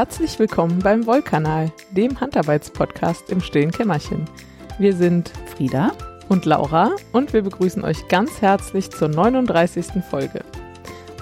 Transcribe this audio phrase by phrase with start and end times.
[0.00, 4.24] Herzlich willkommen beim Wollkanal, dem Handarbeitspodcast im stillen Kämmerchen.
[4.78, 5.92] Wir sind Frieda
[6.30, 10.02] und Laura und wir begrüßen euch ganz herzlich zur 39.
[10.08, 10.42] Folge.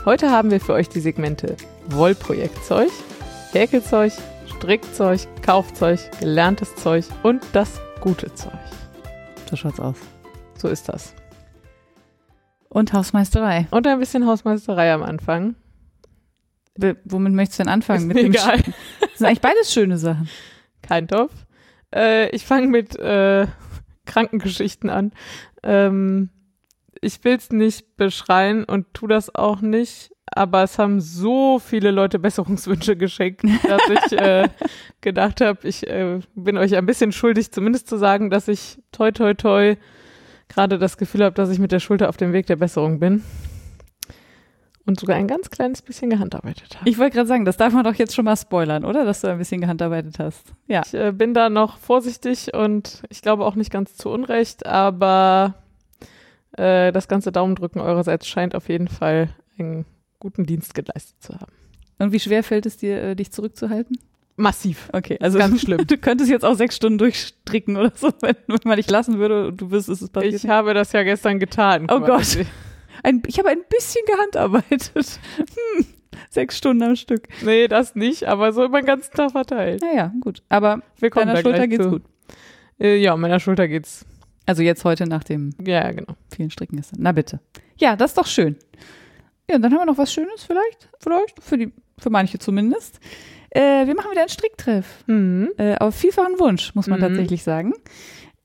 [0.04, 1.56] Heute haben wir für euch die Segmente
[1.88, 2.90] Wollprojektzeug,
[3.50, 4.12] Häkelzeug,
[4.46, 8.61] Strickzeug, Kaufzeug, gelerntes Zeug und das gute Zeug.
[9.50, 9.96] So schaut's aus.
[10.56, 11.14] So ist das.
[12.68, 13.67] Und Hausmeisterei.
[13.72, 15.56] Und ein bisschen Hausmeisterei am Anfang.
[17.05, 18.03] Womit möchtest du denn anfangen?
[18.03, 18.59] Ist Mit mir dem egal.
[19.00, 20.29] Das sind eigentlich beides schöne Sachen.
[20.82, 21.32] Kein Topf.
[21.95, 23.46] Äh, ich fange mit äh,
[24.07, 25.13] Krankengeschichten an.
[25.63, 26.31] Ähm,
[27.01, 31.91] ich will es nicht beschreien und tu das auch nicht, aber es haben so viele
[31.91, 34.48] Leute Besserungswünsche geschenkt, dass ich äh,
[35.01, 39.11] gedacht habe, ich äh, bin euch ein bisschen schuldig, zumindest zu sagen, dass ich toi
[39.13, 39.77] toi toi
[40.48, 43.23] gerade das Gefühl habe, dass ich mit der Schulter auf dem Weg der Besserung bin.
[44.89, 46.89] Und sogar ein ganz kleines bisschen gehandarbeitet habe.
[46.89, 49.05] Ich wollte gerade sagen, das darf man doch jetzt schon mal spoilern, oder?
[49.05, 50.55] Dass du ein bisschen gehandarbeitet hast.
[50.67, 50.80] Ja.
[50.86, 55.56] Ich äh, bin da noch vorsichtig und ich glaube auch nicht ganz zu Unrecht, aber
[56.56, 59.84] äh, das ganze Daumendrücken eurerseits scheint auf jeden Fall einen
[60.20, 61.52] guten Dienst geleistet zu haben.
[61.98, 63.98] Und wie schwer fällt es dir, äh, dich zurückzuhalten?
[64.36, 64.89] Massiv.
[64.95, 65.86] Okay, also Ganz schlimm.
[65.86, 69.48] Du könntest jetzt auch sechs Stunden durchstricken oder so, wenn, wenn man dich lassen würde
[69.48, 70.33] und du wüsstest, es passiert.
[70.33, 70.50] Ich nicht.
[70.50, 71.89] habe das ja gestern getan.
[71.91, 72.47] Oh quasi.
[73.03, 75.21] Ein, ich habe ein bisschen gehandarbeitet.
[75.39, 75.87] Hm,
[76.31, 77.29] sechs Stunden am Stück.
[77.43, 79.83] Nee, das nicht, aber so über den ganzen Tag verteilt.
[79.83, 80.43] Naja, gut.
[80.49, 81.91] Aber Wir kommen da Schulter geht's zu.
[81.91, 82.03] gut.
[82.81, 84.05] Äh, ja, meiner Schulter geht's.
[84.47, 86.15] Also jetzt heute nach dem Ja, ja, genau.
[86.35, 86.99] vielen Stricken gestern.
[87.03, 87.41] Na bitte.
[87.77, 88.57] Ja, das ist doch schön.
[89.49, 90.89] Ja, und dann haben wir noch was Schönes vielleicht.
[91.01, 91.43] Vielleicht.
[91.43, 92.99] Für, die, für manche zumindest.
[93.51, 95.05] Äh, wir machen wieder einen Stricktreff.
[95.07, 95.51] Mhm.
[95.57, 97.05] Äh, auf vielfachen Wunsch, muss man Mhm.
[97.05, 97.75] tatsächlich sagen.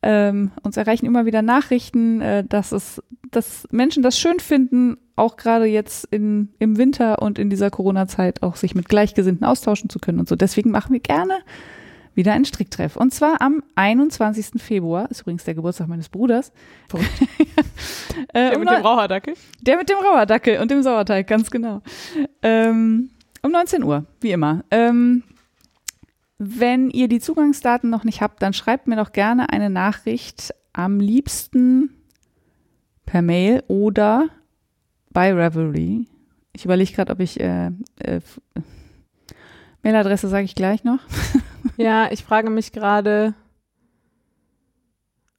[0.04, 5.38] Ähm, uns erreichen immer wieder Nachrichten, äh, dass es, dass Menschen das schön finden, auch
[5.38, 10.00] gerade jetzt in, im Winter und in dieser Corona-Zeit auch sich mit Gleichgesinnten austauschen zu
[10.00, 10.36] können und so.
[10.36, 11.40] Deswegen machen wir gerne
[12.16, 12.96] wieder einen Stricktreff.
[12.96, 14.62] Und zwar am 21.
[14.62, 16.52] Februar, ist übrigens der Geburtstag meines Bruders.
[18.34, 19.34] äh, Der mit dem Raucherdackel?
[19.62, 21.82] der mit dem Rauerdackel und dem Sauerteig, ganz genau.
[22.42, 23.10] Ähm,
[23.42, 24.64] um 19 Uhr, wie immer.
[24.70, 25.24] Ähm,
[26.38, 30.54] wenn ihr die Zugangsdaten noch nicht habt, dann schreibt mir doch gerne eine Nachricht.
[30.74, 31.92] Am liebsten
[33.06, 34.30] per Mail oder
[35.12, 36.08] bei Revelry.
[36.54, 38.22] Ich überlege gerade, ob ich äh, äh,
[39.84, 41.00] Mailadresse sage ich gleich noch.
[41.78, 43.34] Ja, ich frage mich gerade,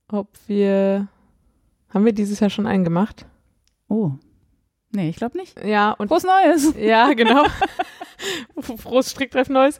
[0.08, 1.06] ob wir.
[1.90, 3.26] Haben wir dieses Jahr schon einen gemacht?
[3.88, 4.12] Oh.
[4.90, 5.62] Nee, ich glaube nicht.
[5.64, 6.74] Ja, und Frohes Neues.
[6.76, 7.44] Ja, genau.
[8.58, 9.78] Frohes Stricktreff Neues.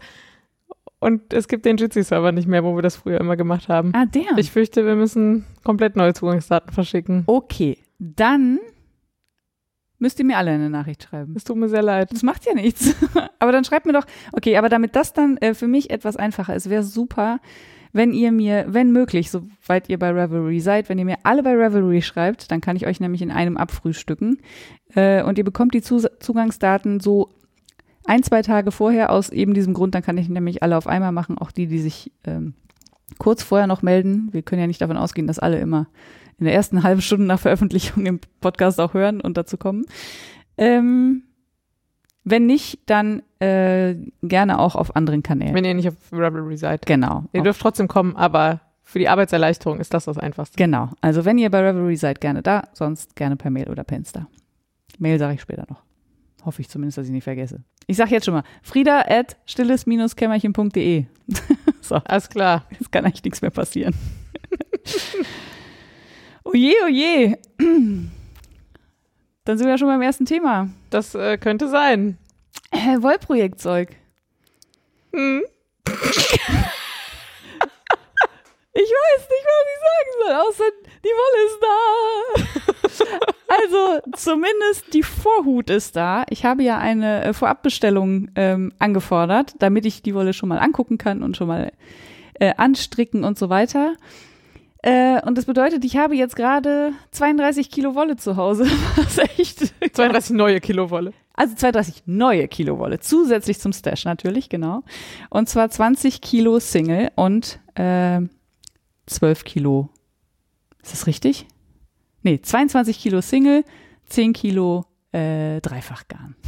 [1.05, 3.93] Und es gibt den Jitsi-Server nicht mehr, wo wir das früher immer gemacht haben.
[3.95, 4.39] Ah, der.
[4.39, 7.25] Ich fürchte, wir müssen komplett neue Zugangsdaten verschicken.
[7.27, 8.59] okay, dann
[9.99, 11.35] müsst ihr mir alle eine Nachricht schreiben.
[11.37, 12.11] Es tut mir sehr leid.
[12.11, 12.97] Das macht ja nichts.
[13.39, 16.57] aber dann schreibt mir doch, okay, aber damit das dann äh, für mich etwas einfacher
[16.57, 17.39] ist, wäre super,
[17.93, 21.53] wenn ihr mir, wenn möglich, soweit ihr bei Revelry seid, wenn ihr mir alle bei
[21.53, 24.39] Revelry schreibt, dann kann ich euch nämlich in einem abfrühstücken.
[24.95, 27.29] Äh, und ihr bekommt die Zus Zugangsdaten so
[28.07, 31.13] ein, zwei Tage vorher aus eben diesem Grund, dann kann ich nämlich alle auf einmal
[31.13, 32.55] machen, auch die, die sich ähm,
[33.19, 34.29] kurz vorher noch melden.
[34.33, 35.87] Wir können ja nicht davon ausgehen, dass alle immer
[36.39, 39.85] in der ersten halben Stunde nach Veröffentlichung im Podcast auch hören und dazu kommen.
[40.57, 41.23] Ähm,
[42.25, 45.55] wenn nicht, dann äh, gerne auch auf anderen Kanälen.
[45.55, 46.87] Wenn ihr nicht auf Ravelry seid.
[46.87, 47.25] genau.
[47.33, 50.57] Ihr dürft trotzdem kommen, aber für die Arbeitserleichterung ist das das Einfachste.
[50.57, 50.91] Genau.
[51.01, 54.27] Also wenn ihr bei Revelry seid, gerne da, sonst gerne per Mail oder per Insta.
[54.99, 55.83] Mail sage ich später noch.
[56.45, 57.63] Hoffe ich zumindest, dass ich nicht vergesse.
[57.87, 61.05] Ich sage jetzt schon mal, frieda at stilles-kämmerchen.de.
[61.81, 62.67] so, Alles klar.
[62.71, 63.95] jetzt kann eigentlich nichts mehr passieren.
[66.45, 67.39] oje, oje.
[69.45, 70.71] Dann sind wir ja schon beim ersten Thema.
[70.91, 72.17] Das äh, könnte sein.
[72.71, 73.97] Äh, Wollprojektzeug.
[75.13, 75.43] Hm.
[78.77, 80.65] Ich weiß nicht, was ich sagen soll, außer
[81.05, 83.15] die Wolle ist da.
[83.61, 86.25] also zumindest die Vorhut ist da.
[86.31, 90.99] Ich habe ja eine äh, Vorabbestellung ähm, angefordert, damit ich die Wolle schon mal angucken
[90.99, 91.73] kann und schon mal
[92.35, 93.95] äh, anstricken und so weiter.
[94.83, 98.65] Äh, und das bedeutet, ich habe jetzt gerade 32 Kilo Wolle zu Hause.
[98.97, 101.15] Was echt 32 neue Kilo Wolle.
[101.33, 104.83] also 32 neue Kilo Wolle, zusätzlich zum Stash natürlich, genau.
[105.31, 108.21] Und zwar 20 Kilo Single und äh,
[109.07, 109.89] 12 Kilo.
[110.85, 111.47] Ist das richtig?
[112.23, 113.65] Nee, 22 Kilo Single,
[114.09, 116.37] 10 Kilo äh, Dreifachgarn.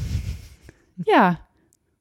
[1.04, 1.40] Ja.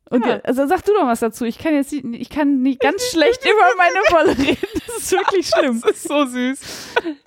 [0.09, 0.39] Und Ja.
[0.43, 1.43] also sag du doch was dazu.
[1.43, 4.67] Ich kann jetzt nicht, ich kann nicht ganz schlecht über meine Wolle reden.
[4.87, 5.81] Das ist wirklich schlimm.
[5.81, 6.59] Das ist so süß.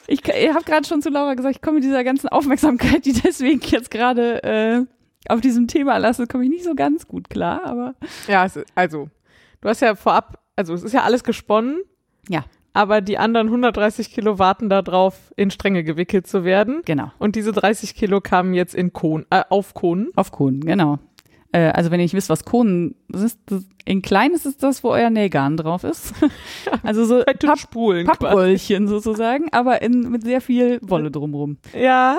[0.06, 3.12] Ich, ich habe gerade schon zu Laura gesagt, ich komme mit dieser ganzen Aufmerksamkeit, die
[3.12, 4.87] deswegen jetzt gerade äh,
[5.28, 7.94] auf diesem Thema lasse, komme ich nicht so ganz gut klar, aber
[8.28, 9.10] Ja, also,
[9.60, 11.82] du hast ja vorab, also es ist ja alles gesponnen.
[12.31, 12.44] Ja.
[12.79, 16.83] Aber die anderen 130 Kilo warten darauf, in Stränge gewickelt zu werden.
[16.85, 17.11] Genau.
[17.19, 20.11] Und diese 30 Kilo kamen jetzt in Kohn, äh, auf Kohnen.
[20.15, 21.01] Auf Kohlen, genau.
[21.51, 24.85] Äh, also wenn ihr nicht wisst, was Kohnen ist, das, in klein ist es das,
[24.85, 26.15] wo euer Nähgarn drauf ist.
[26.85, 28.19] also so Fette Papp, Spulen quasi.
[28.21, 31.57] Pappröllchen sozusagen, aber in, mit sehr viel Wolle drumrum.
[31.77, 32.19] Ja,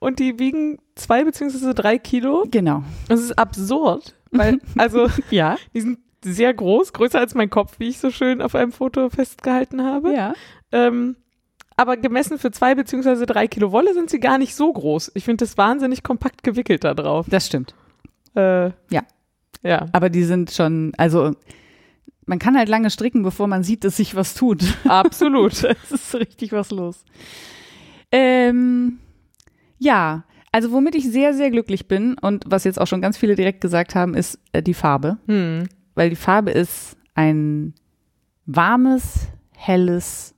[0.00, 2.46] und die wiegen zwei beziehungsweise drei Kilo.
[2.50, 2.82] Genau.
[3.08, 5.56] Das ist absurd, weil, also, Ja.
[5.72, 9.08] die sind sehr groß, größer als mein Kopf, wie ich so schön auf einem Foto
[9.10, 10.14] festgehalten habe.
[10.14, 10.34] Ja.
[10.72, 11.16] Ähm,
[11.76, 15.12] aber gemessen für zwei beziehungsweise drei Kilo Wolle sind sie gar nicht so groß.
[15.14, 17.26] Ich finde das wahnsinnig kompakt gewickelt da drauf.
[17.28, 17.74] Das stimmt.
[18.34, 19.02] Äh, Ja.
[19.62, 21.32] Ja, Aber die sind schon, also
[22.24, 24.62] man kann halt lange stricken, bevor man sieht, dass sich was tut.
[24.84, 25.52] absolut.
[25.64, 27.04] Es ist richtig was los.
[28.12, 28.98] Ähm,
[29.78, 33.34] ja, also womit ich sehr, sehr glücklich bin und was jetzt auch schon ganz viele
[33.36, 35.18] direkt gesagt haben, ist äh, die Farbe.
[35.26, 35.68] Hm.
[35.94, 37.74] Weil die Farbe ist ein
[38.46, 40.34] warmes, helles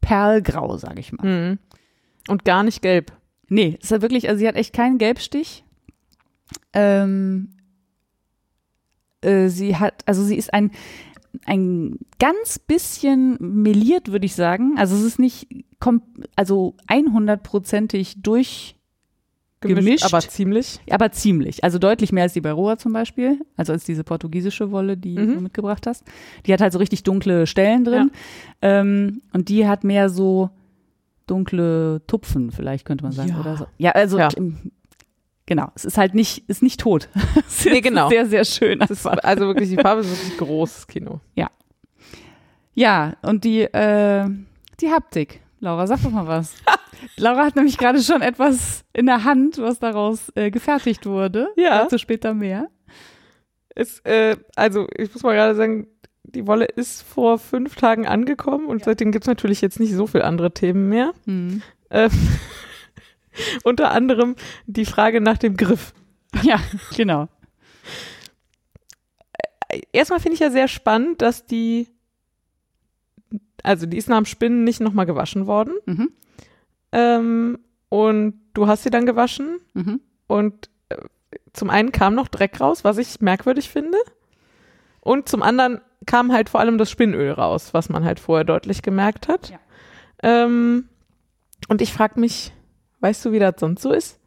[0.00, 1.22] Perlgrau, sage ich mal.
[1.22, 1.58] Hm.
[2.28, 3.12] Und gar nicht gelb.
[3.48, 5.64] Nee, ist ja wirklich, also sie hat echt keinen Gelbstich.
[6.72, 7.56] Ähm,
[9.22, 10.70] äh, sie hat, also sie ist ein,
[11.44, 14.74] ein ganz bisschen meliert, würde ich sagen.
[14.78, 15.48] Also es ist nicht,
[16.36, 18.76] also 100%ig durch,
[19.60, 20.04] Gemischt, Gemischt.
[20.06, 20.80] aber ziemlich.
[20.90, 21.62] aber ziemlich.
[21.64, 23.40] Also deutlich mehr als die Baroa zum Beispiel.
[23.56, 25.34] Also als diese portugiesische Wolle, die Mhm.
[25.34, 26.02] du mitgebracht hast.
[26.46, 28.10] Die hat halt so richtig dunkle Stellen drin.
[28.62, 30.48] Ähm, und die hat mehr so
[31.26, 33.28] dunkle Tupfen, vielleicht könnte man sagen.
[33.30, 33.40] Ja.
[33.40, 33.66] Oder so.
[33.78, 34.28] Ja, also Ja.
[35.46, 35.68] genau.
[35.74, 37.08] Es ist halt nicht, ist nicht tot.
[37.46, 38.08] es Nee, genau.
[38.08, 38.80] Sehr, sehr schön.
[38.80, 41.20] Ist, also wirklich, die Farbe ist wirklich großes Kino.
[42.74, 44.26] Ja, und die, äh,
[44.80, 45.40] die Haptik.
[45.60, 46.54] Laura, sag doch mal was.
[47.16, 51.48] Laura hat nämlich gerade schon etwas in der Hand, was daraus äh, gefertigt wurde.
[51.56, 51.82] Ja.
[51.82, 52.68] Dazu später mehr.
[53.74, 55.86] Ist, äh, also ich muss mal gerade sagen,
[56.24, 60.24] die Wolle ist vor fünf Tagen angekommen und seitdem gibt's natürlich jetzt nicht so viele
[60.24, 61.12] andere Themen mehr.
[61.26, 61.62] Hm.
[61.90, 62.10] Ähm,
[63.64, 64.36] unter anderem
[64.66, 65.92] die Frage nach dem Griff.
[66.44, 66.60] Ja,
[66.96, 67.26] genau.
[69.92, 71.88] Erstmal finde ich ja sehr spannend, dass die,
[73.62, 75.74] also die ist nach dem Spinnen nicht nochmal gewaschen worden.
[75.86, 76.10] Mhm.
[76.92, 77.58] Ähm,
[77.88, 80.00] und du hast sie dann gewaschen Mhm.
[80.26, 80.96] und äh,
[81.52, 83.98] zum einen kam noch Dreck raus, was ich merkwürdig finde.
[85.00, 88.82] Und zum anderen kam halt vor allem das Spinnöl raus, was man halt vorher deutlich
[88.82, 89.50] gemerkt hat.
[89.50, 89.58] Ja.
[90.22, 90.88] Ähm,
[91.68, 92.52] und ich frage mich,
[93.00, 94.18] weißt du, wie das sonst so ist?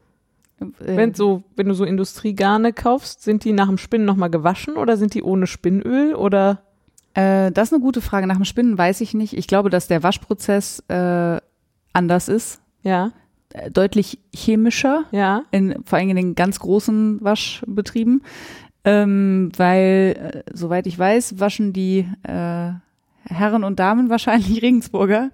[0.60, 4.76] Äh, Wenn, so, wenn du so Industriegarne kaufst, sind die nach dem Spinnen nochmal gewaschen
[4.78, 6.64] oder sind die ohne Spinnöl oder?
[7.14, 8.28] Äh, das ist eine gute Frage.
[8.28, 9.38] Nach dem Spinnen weiß ich nicht.
[9.38, 11.40] Ich glaube, dass der Waschprozess äh,
[11.94, 12.62] anders ist.
[12.82, 13.12] Ja,
[13.54, 15.44] Äh, deutlich chemischer, ja.
[15.52, 18.24] in, vor allem in den ganz großen Waschbetrieben.
[18.84, 22.72] Ähm, weil, äh, soweit ich weiß, waschen die äh,
[23.26, 25.30] Herren und Damen wahrscheinlich Regensburger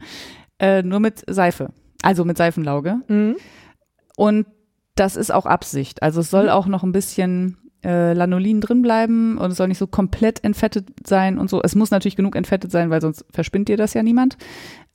[0.60, 1.72] äh, nur mit Seife.
[2.04, 2.98] Also mit Seifenlauge.
[3.08, 3.38] Mhm.
[4.18, 4.46] Und
[4.96, 6.04] das ist auch Absicht.
[6.04, 6.50] Also es soll Mhm.
[6.50, 10.88] auch noch ein bisschen äh, Lanolin drin bleiben und es soll nicht so komplett entfettet
[11.08, 11.62] sein und so.
[11.64, 14.38] Es muss natürlich genug entfettet sein, weil sonst verspinnt dir das ja niemand.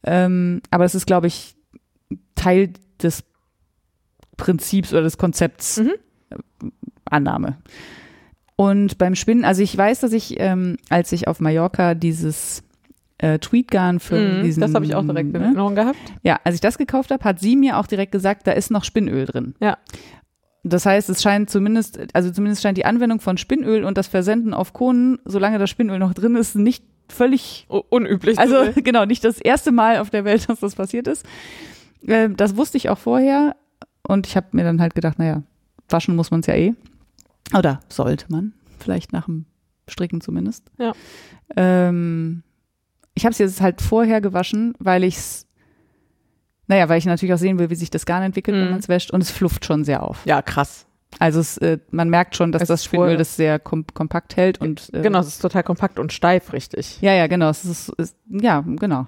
[0.03, 1.57] Ähm, aber es ist, glaube ich,
[2.35, 2.73] Teil
[3.03, 3.25] des
[4.37, 5.91] Prinzips oder des Konzepts Mhm.
[6.31, 6.37] äh,
[7.07, 7.59] Annahme.
[8.57, 12.63] Und beim Spinnen, also ich weiß, dass ich, ähm, als ich auf Mallorca dieses
[13.19, 15.45] äh, Tweetgarn für Mhm, diesen das habe ich auch direkt in ne?
[15.47, 15.99] Erinnerung gehabt.
[16.23, 18.85] Ja, als ich das gekauft habe, hat sie mir auch direkt gesagt, da ist noch
[18.85, 19.55] Spinnöl drin.
[19.61, 19.79] Ja.
[20.65, 24.55] Das heißt, es scheint zumindest, also zumindest scheint die Anwendung von Spinnöl und das Versenden
[24.55, 28.39] auf Kohlen, solange das Spinnöl noch drin ist, nicht völlig, Unüblich.
[28.39, 31.27] also genau, nicht das erste Mal auf der Welt, dass das passiert ist.
[32.07, 33.57] Äh, das wusste ich auch vorher
[34.09, 35.43] und ich habe mir dann halt gedacht, naja,
[35.89, 36.75] waschen muss man es ja eh.
[37.57, 39.45] Oder sollte man, vielleicht nach dem
[39.87, 40.71] Stricken zumindest.
[40.79, 40.93] Ja.
[41.57, 42.43] Ähm,
[43.15, 45.47] ich habe es jetzt halt vorher gewaschen, weil ich es,
[46.67, 48.71] naja, weil ich natürlich auch sehen will, wie sich das Garn entwickelt, wenn Mhm.
[48.73, 50.25] man es wäscht und es flufft schon sehr auf.
[50.27, 50.87] ja, krass.
[51.21, 54.61] Also es, äh, man merkt schon, dass Es das vorher- das sehr kom kompakt hält
[54.61, 57.01] und äh, Genau, es ist total kompakt und steif, richtig.
[57.03, 57.49] ja, ja, genau.
[57.51, 59.07] Es ist, ist ja genau.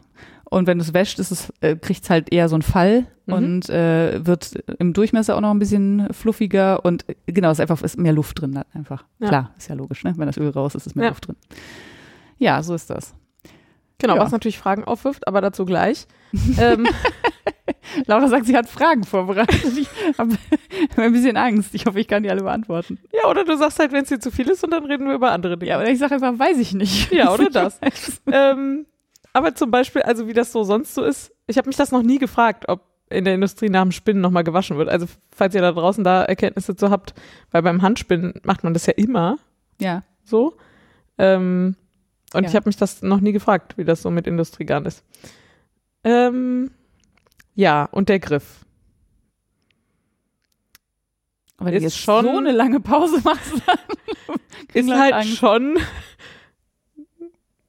[0.48, 3.06] Und wenn du es wäscht, ist es, äh, kriegt es halt eher so einen Fall
[3.26, 3.34] Mhm.
[3.34, 7.62] und äh, wird im Durchmesser auch noch ein bisschen fluffiger und äh, genau, es ist
[7.62, 9.04] einfach ist mehr Luft drin dann einfach.
[9.18, 9.26] Ja.
[9.28, 10.14] Klar, ist ja logisch, ne?
[10.16, 11.10] Wenn das Öl raus ist, ist mehr Ja.
[11.10, 11.34] Luft drin.
[12.38, 13.14] Ja, so ist das.
[13.98, 14.20] Genau, Ja.
[14.22, 16.06] was natürlich Fragen aufwirft, aber dazu gleich.
[16.60, 16.86] ähm,
[18.06, 19.64] Laura sagt, sie hat Fragen vorbereitet.
[19.78, 19.88] Ich
[20.18, 20.36] habe
[20.96, 21.74] ein bisschen Angst.
[21.74, 22.98] Ich hoffe, ich kann die alle beantworten.
[23.12, 25.14] ja, oder du sagst halt, wenn es dir zu viel ist und dann reden wir
[25.14, 25.70] über andere Dinge.
[25.70, 27.10] Ja, oder ich sage einfach, weiß ich nicht.
[27.12, 27.80] Ja, oder das.
[28.30, 28.86] ähm,
[29.32, 32.02] aber zum Beispiel, also wie das so sonst so ist, ich habe mich das noch
[32.02, 34.88] nie gefragt, ob in der Industrie nach dem Spinnen nochmal gewaschen wird.
[34.88, 37.14] Also falls ihr da draußen da Erkenntnisse zu habt,
[37.52, 39.38] weil beim Handspinnen macht man das ja immer
[39.80, 40.02] Ja.
[40.24, 40.56] so.
[41.18, 41.76] Ähm,
[42.34, 42.48] und Ja.
[42.50, 45.04] ich habe mich das noch nie gefragt, wie das so mit Industriegarn ist.
[46.04, 46.70] Ähm,
[47.56, 48.64] ja, und der Griff.
[51.58, 54.36] Aber wenn Ist du jetzt schon- so eine lange Pause machst, dann
[54.75, 55.36] Ist halt Angst.
[55.36, 55.78] schon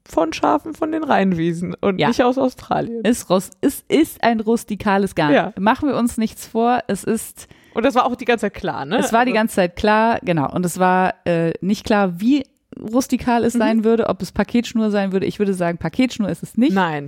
[0.05, 2.07] von Schafen von den Rheinwiesen und Ja.
[2.09, 3.03] nicht aus Australien.
[3.03, 5.33] ist, rus- es ist ein rustikales Garn.
[5.33, 5.53] Ja.
[5.59, 6.79] Machen wir uns nichts vor.
[6.87, 8.97] Es ist, Und das war auch die ganze Zeit klar, ne?
[8.97, 10.51] es war die Also- ganze Zeit klar, genau.
[10.53, 12.43] Und es war äh, nicht klar, wie
[12.79, 13.59] rustikal es Mhm.
[13.59, 15.25] sein würde, ob es Paketschnur sein würde.
[15.25, 16.73] Ich würde sagen, Paketschnur ist es nicht.
[16.73, 17.07] Nein.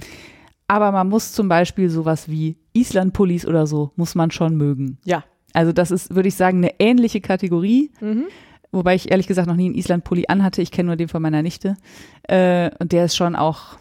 [0.69, 4.99] Aber man muss zum Beispiel sowas wie Island-Pullis oder so, muss man schon mögen.
[5.03, 5.23] Ja.
[5.51, 7.91] Also das ist, würde ich sagen, eine ähnliche Kategorie.
[7.99, 8.25] Mhm.
[8.71, 10.61] Wobei ich ehrlich gesagt noch nie einen Island-Pulli anhatte.
[10.61, 11.75] Ich kenne nur den von meiner Nichte.
[12.27, 13.77] Äh, und der ist schon auch,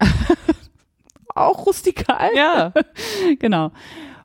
[1.34, 2.30] auch rustikal.
[2.34, 2.72] Ja.
[3.38, 3.70] Genau.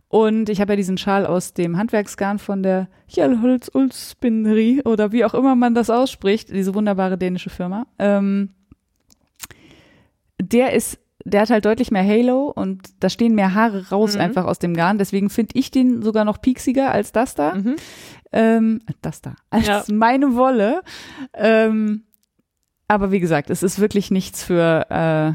[0.08, 5.26] Und ich habe ja diesen Schal aus dem Handwerksgarn von der Hjelholz Ulspinnerie oder wie
[5.26, 7.88] auch immer man das ausspricht, diese wunderbare dänische Firma.
[8.00, 8.54] Ähm,
[10.42, 10.98] der ist,
[11.30, 14.22] der hat halt deutlich mehr Halo und da stehen mehr Haare raus Mhm.
[14.22, 14.98] einfach aus dem Garn.
[14.98, 17.56] Deswegen finde ich den sogar noch pieksiger als das da.
[17.56, 17.76] Mhm.
[18.32, 19.36] Ähm, das da.
[19.50, 19.84] Als Ja.
[19.92, 20.82] meine Wolle.
[21.34, 22.04] Ähm,
[22.88, 25.34] aber wie gesagt, es ist wirklich nichts für, äh,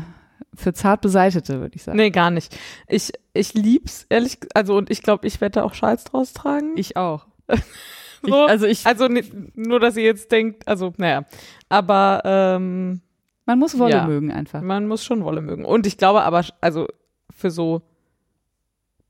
[0.56, 1.96] für zart beseitete, würde ich sagen.
[1.96, 2.56] Nee, gar nicht.
[2.88, 6.72] Ich, ich lieb's, ehrlich, also und ich glaube, ich werde da auch Schals draus tragen.
[6.76, 7.26] Ich auch.
[8.22, 9.08] so, ich- also ich- Also
[9.54, 11.25] nur, dass ihr jetzt denkt, also, naja.
[11.68, 13.00] Aber ähm,
[13.46, 14.06] Man muss Wolle Ja.
[14.06, 14.62] mögen einfach.
[14.62, 15.64] man muss schon Wolle mögen.
[15.64, 16.87] Und ich glaube aber, also
[17.34, 17.82] für so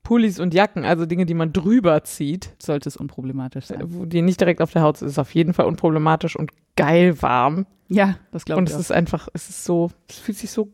[0.01, 3.79] Pullis und Jacken, also Dinge, die man drüber zieht, Sollte es unproblematisch sein.
[3.93, 7.21] wo die nicht direkt auf der Haut sind, ist auf jeden Fall unproblematisch und geil
[7.21, 7.65] warm.
[7.87, 8.71] Ja, das glaube Und ich.
[8.71, 8.81] es auch.
[8.81, 10.73] ist einfach, es ist so, es fühlt sich so,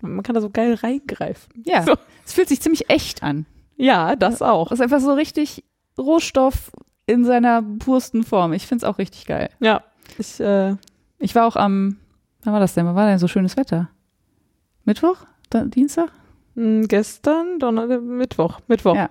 [0.00, 1.62] man kann da so geil reingreifen.
[1.64, 1.94] ja, so.
[2.24, 3.46] es fühlt sich ziemlich echt an.
[3.76, 4.70] Ja, das auch.
[4.70, 5.64] Es ist einfach so richtig
[5.98, 6.70] Rohstoff
[7.06, 8.52] in seiner pursten Form.
[8.52, 9.48] Ich finde es auch richtig geil.
[9.58, 9.82] Ja,
[10.18, 10.76] ich, äh,
[11.18, 11.96] Ich war auch am,
[12.44, 12.86] wann war das denn?
[12.86, 13.90] Wann war denn so schönes Wetter?
[14.84, 15.26] Mittwoch?
[15.50, 16.10] Da, Dienstag?
[16.54, 18.96] mh, gestern, Donner, Mittwoch, Mittwoch.
[18.96, 19.08] Ja.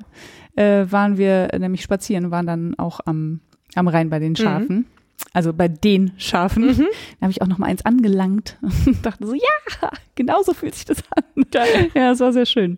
[0.56, 3.40] Äh, waren wir nämlich spazieren, waren dann auch am,
[3.76, 4.86] am Rhein bei den Schafen.
[5.34, 6.68] Also bei den Schafen.
[6.68, 6.88] Mhm.
[7.20, 10.76] Da habe ich auch noch mal eins angelangt und dachte so, ja, genau so fühlt
[10.76, 11.46] sich das an.
[11.52, 11.92] Geil.
[11.94, 12.78] Ja, es war sehr schön.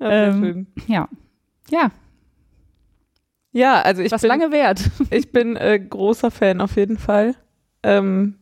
[0.00, 0.66] Ja, Ähm, schön.
[0.86, 1.08] Ja.
[1.70, 1.90] Ja,
[3.52, 4.90] ja also ich was bin, lange währt.
[5.10, 7.34] ich bin äh, großer Fan auf jeden Fall.
[7.82, 8.36] Ähm,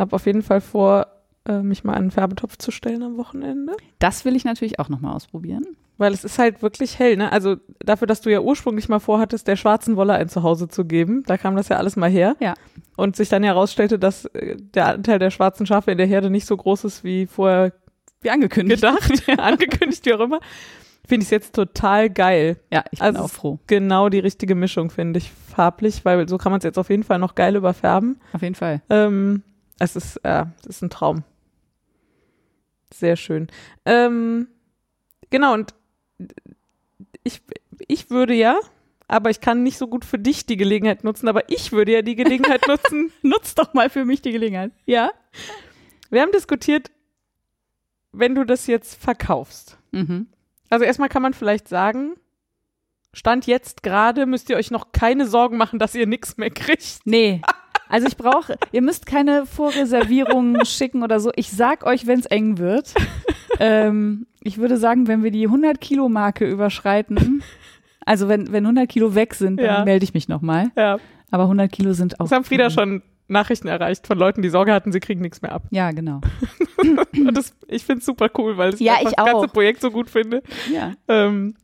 [0.00, 1.06] hab auf jeden Fall vor,
[1.46, 3.74] äh, mich mal an einen Färbetopf zu stellen am Wochenende.
[3.98, 5.64] Das will ich natürlich auch noch mal ausprobieren.
[5.98, 7.30] Weil es ist halt wirklich hell, ne?
[7.30, 11.22] Also dafür, dass du ja ursprünglich mal vorhattest, der schwarzen Wolle ein Zuhause zu geben,
[11.26, 12.36] da kam das ja alles mal her.
[12.40, 12.54] Ja.
[12.96, 16.46] Und sich dann herausstellte, dass äh, der Anteil der schwarzen Schafe in der Herde nicht
[16.46, 17.74] so groß ist, wie vorher
[18.22, 18.80] Wie angekündigt.
[18.80, 20.40] gedacht, angekündigt, wie auch immer.
[21.06, 22.56] Finde ich es jetzt total geil.
[22.72, 23.58] Ja, ich bin Also auch froh.
[23.66, 27.02] Genau die richtige Mischung, finde ich, farblich, weil so kann man es jetzt auf jeden
[27.02, 28.20] Fall noch geil überfärben.
[28.32, 28.80] Auf jeden Fall.
[28.88, 29.42] Ähm,
[29.80, 31.24] es ist, äh, es ist ein Traum.
[32.92, 33.48] Sehr schön.
[33.84, 34.46] Ähm,
[35.30, 35.74] genau, und
[37.24, 37.42] ich,
[37.88, 38.58] ich würde ja,
[39.08, 42.02] aber ich kann nicht so gut für dich die Gelegenheit nutzen, aber ich würde ja
[42.02, 43.10] die Gelegenheit nutzen.
[43.22, 44.72] Nutz doch mal für mich die Gelegenheit.
[44.86, 45.10] Ja?
[46.10, 46.90] Wir haben diskutiert,
[48.12, 49.78] wenn du das jetzt verkaufst.
[49.92, 50.28] Mhm.
[50.68, 52.14] Also erstmal kann man vielleicht sagen,
[53.12, 57.00] Stand jetzt gerade müsst ihr euch noch keine Sorgen machen, dass ihr nichts mehr kriegt.
[57.04, 57.40] Nee.
[57.90, 61.30] Also ich brauche, ihr müsst keine Vorreservierungen schicken oder so.
[61.36, 62.94] Ich sag euch, wenn es eng wird.
[63.58, 67.42] ähm, ich würde sagen, wenn wir die 100 Kilo Marke überschreiten,
[68.06, 69.84] also wenn, wenn 100 Kilo weg sind, dann Ja.
[69.84, 70.70] melde ich mich nochmal.
[70.76, 70.98] Ja,
[71.30, 72.24] Aber 100 Kilo sind auch.
[72.26, 75.52] das haben Frieda schon Nachrichten erreicht von Leuten, die Sorge hatten, sie kriegen nichts mehr
[75.52, 75.62] ab.
[75.70, 76.20] Ja, genau.
[77.12, 79.46] Und das, ich finde es super cool, weil ich Ja, das ganze auch.
[79.52, 80.42] Projekt so gut finde.
[80.72, 80.94] Ja.
[81.06, 81.54] Ähm,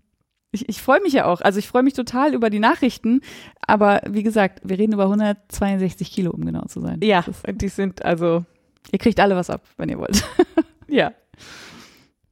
[0.56, 1.40] Ich, ich freue mich ja auch.
[1.42, 3.20] Also ich freue mich total über die Nachrichten.
[3.66, 7.00] Aber wie gesagt, wir reden über 162 Kilo, um genau zu sein.
[7.02, 8.44] ja, die sind also,
[8.90, 10.24] ihr kriegt alle was ab, wenn ihr wollt.
[10.88, 11.12] ja.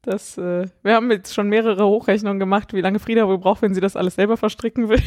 [0.02, 3.74] Das, äh, wir haben jetzt schon mehrere Hochrechnungen gemacht, wie lange Frieda wohl braucht, wenn
[3.74, 5.00] sie das alles selber verstricken will.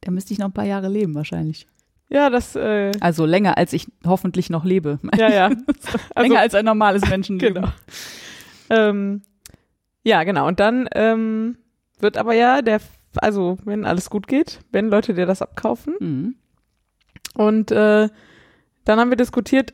[0.00, 1.66] Da müsste ich noch ein paar Jahre leben wahrscheinlich.
[2.08, 4.98] Ja, das, äh, Also länger, als ich hoffentlich noch lebe.
[5.16, 5.50] ja, ja.
[6.14, 7.64] Also, länger als ein normales Menschenleben.
[8.68, 8.88] Genau.
[8.88, 9.22] Ähm,
[10.02, 10.46] ja, genau.
[10.46, 11.58] Und dann ähm,
[12.02, 12.80] wird aber ja der,
[13.16, 15.94] also wenn alles gut geht, wenn Leute dir das abkaufen.
[16.00, 16.34] Mhm.
[17.34, 18.08] Und äh,
[18.84, 19.72] dann haben wir diskutiert,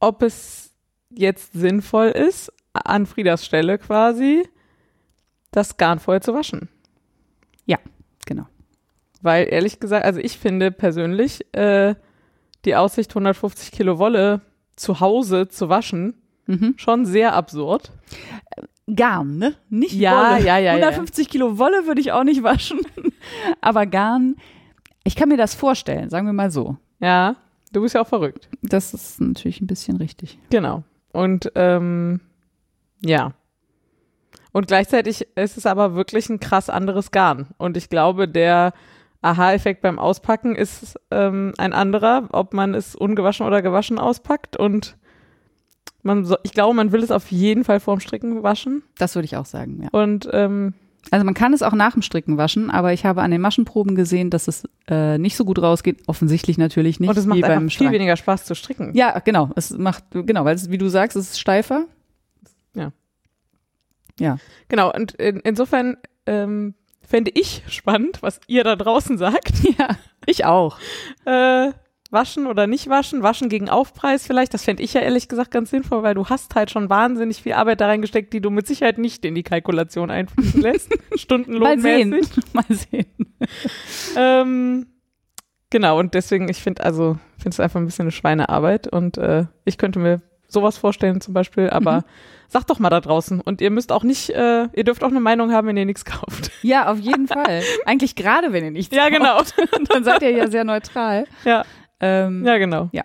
[0.00, 0.74] ob es
[1.10, 4.46] jetzt sinnvoll ist, an Friedas Stelle quasi
[5.50, 6.68] das Garn vorher zu waschen.
[8.26, 8.46] Genau.
[9.22, 11.94] Weil ehrlich gesagt, also ich finde persönlich äh,
[12.66, 14.42] die Aussicht, 150 Kilo Wolle
[14.76, 16.14] zu Hause zu waschen,
[16.48, 16.74] Mhm.
[16.78, 17.92] schon sehr absurd.
[18.94, 19.54] Garn, ne?
[19.68, 20.44] Nicht Ja, Wolle.
[20.46, 20.86] ja, ja, ja.
[20.86, 22.80] 150 Kilo Wolle würde ich auch nicht waschen.
[23.60, 24.36] Aber Garn,
[25.04, 26.76] ich kann mir das vorstellen, sagen wir mal so.
[27.00, 27.36] Ja,
[27.72, 28.48] du bist ja auch verrückt.
[28.62, 30.38] Das ist natürlich ein bisschen richtig.
[30.50, 30.82] Genau.
[31.12, 32.20] Und ähm,
[33.04, 33.32] ja.
[34.52, 37.48] Und gleichzeitig ist es aber wirklich ein krass anderes Garn.
[37.58, 38.72] Und ich glaube, der
[39.20, 44.56] Aha-Effekt beim Auspacken ist ähm, ein anderer, ob man es ungewaschen oder gewaschen auspackt.
[44.56, 44.96] Und
[46.02, 48.82] man so, ich glaube, man will es auf jeden Fall vorm Stricken waschen.
[48.98, 49.88] Das würde ich auch sagen, ja.
[49.92, 50.74] Und ähm,
[51.10, 53.94] Also man kann es auch nach dem Stricken waschen, aber ich habe an den Maschenproben
[53.94, 56.02] gesehen, dass es äh, nicht so gut rausgeht.
[56.06, 57.08] Offensichtlich natürlich nicht.
[57.10, 58.92] und es macht einfach viel weniger Spaß zu stricken.
[58.94, 59.50] Ja, genau.
[59.56, 61.86] Es macht, genau, weil es, wie du sagst, es ist steifer.
[62.74, 62.92] Ja.
[64.20, 64.38] Ja.
[64.68, 69.52] Genau, und in, insofern ähm, fände ich spannend, was ihr da draußen sagt.
[69.78, 70.78] Ja, ich auch.
[71.24, 71.70] Äh,
[72.10, 75.70] waschen oder nicht waschen, waschen gegen Aufpreis vielleicht, das fände ich ja ehrlich gesagt ganz
[75.70, 78.96] sinnvoll, weil du hast halt schon wahnsinnig viel Arbeit da reingesteckt, die du mit Sicherheit
[78.98, 82.26] nicht in die Kalkulation einfließen lässt, Mal stundenlohnmäßig.
[82.26, 82.44] sehen.
[82.52, 83.06] Mal sehen.
[84.16, 84.86] Ähm,
[85.70, 89.44] genau, und deswegen, ich finde also, finde es einfach ein bisschen eine Schweinearbeit und äh,
[89.64, 92.04] ich könnte mir sowas vorstellen zum Beispiel, aber Mhm.
[92.48, 95.20] sagt doch mal da draußen und ihr müsst auch nicht, äh, ihr dürft auch eine
[95.20, 96.50] Meinung haben, wenn ihr nichts kauft.
[96.62, 97.62] Ja, auf jeden Fall.
[97.84, 99.36] Eigentlich gerade, wenn ihr nichts Ja, genau.
[99.36, 99.54] kauft,
[99.90, 101.26] Dann seid ihr ja sehr neutral.
[101.44, 101.64] Ja.
[102.00, 102.88] Ähm, Ja, genau.
[102.92, 103.04] Ja.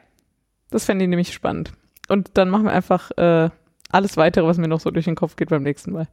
[0.70, 1.72] Das fände ich nämlich spannend.
[2.10, 3.50] Und dann machen wir einfach äh,
[3.92, 6.08] alles weitere, was mir noch so durch den Kopf geht beim nächsten Mal.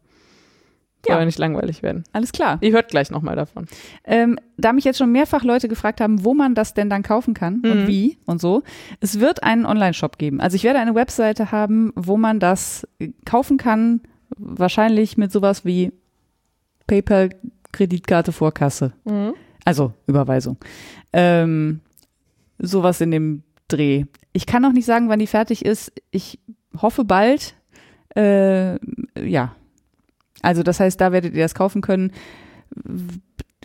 [1.06, 1.18] Soll Ja.
[1.20, 2.04] ja nicht langweilig werden.
[2.12, 2.58] Alles klar.
[2.60, 3.66] Ihr hört gleich nochmal davon.
[4.04, 7.32] Ähm, da mich jetzt schon mehrfach Leute gefragt haben, wo man das denn dann kaufen
[7.32, 7.70] kann Mhm.
[7.70, 8.62] und wie und so,
[9.00, 10.40] es wird einen Online-Shop geben.
[10.42, 12.86] Also ich werde eine Webseite haben, wo man das
[13.24, 14.02] kaufen kann,
[14.36, 15.90] wahrscheinlich mit sowas wie
[16.86, 17.30] PayPal,
[17.72, 18.92] Kreditkarte, Vorkasse.
[19.64, 20.58] Also Überweisung.
[21.14, 21.80] Ähm,
[22.60, 24.04] sowas in dem Dreh.
[24.32, 25.92] Ich kann noch nicht sagen, wann die fertig ist.
[26.10, 26.38] Ich
[26.80, 27.54] hoffe bald.
[28.16, 28.78] Äh,
[29.20, 29.54] ja.
[30.42, 32.12] Also das heißt, da werdet ihr das kaufen können.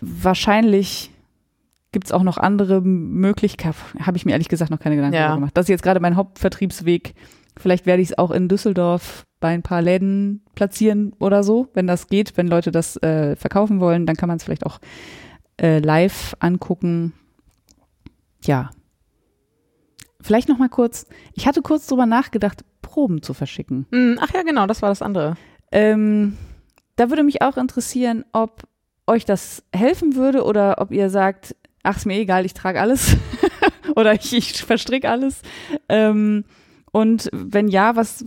[0.01, 1.11] Wahrscheinlich
[1.91, 3.75] gibt es auch noch andere Möglichkeiten.
[4.05, 5.35] Habe ich mir ehrlich gesagt noch keine Gedanken Ja.
[5.35, 5.51] gemacht.
[5.55, 7.13] Das ist jetzt gerade mein Hauptvertriebsweg.
[7.57, 11.87] Vielleicht werde ich es auch in Düsseldorf bei ein paar Läden platzieren oder so, wenn
[11.87, 12.35] das geht.
[12.35, 14.79] Wenn Leute das äh, verkaufen wollen, dann kann man es vielleicht auch
[15.61, 17.13] äh, live angucken.
[18.43, 18.71] Ja.
[20.25, 21.05] Vielleicht noch mal kurz.
[21.33, 23.85] Ich hatte kurz drüber nachgedacht, Proben zu verschicken.
[23.91, 24.17] Mhm.
[24.19, 25.35] Ach ja, genau, das war das andere.
[25.71, 26.35] Ähm,
[26.95, 28.63] da würde mich auch interessieren, ob
[29.05, 33.15] euch das helfen würde oder ob ihr sagt, ach, ist mir egal, ich trage alles
[33.95, 35.43] oder ich, ich verstricke alles.
[35.89, 36.43] Ähm,
[36.91, 38.25] und wenn ja, was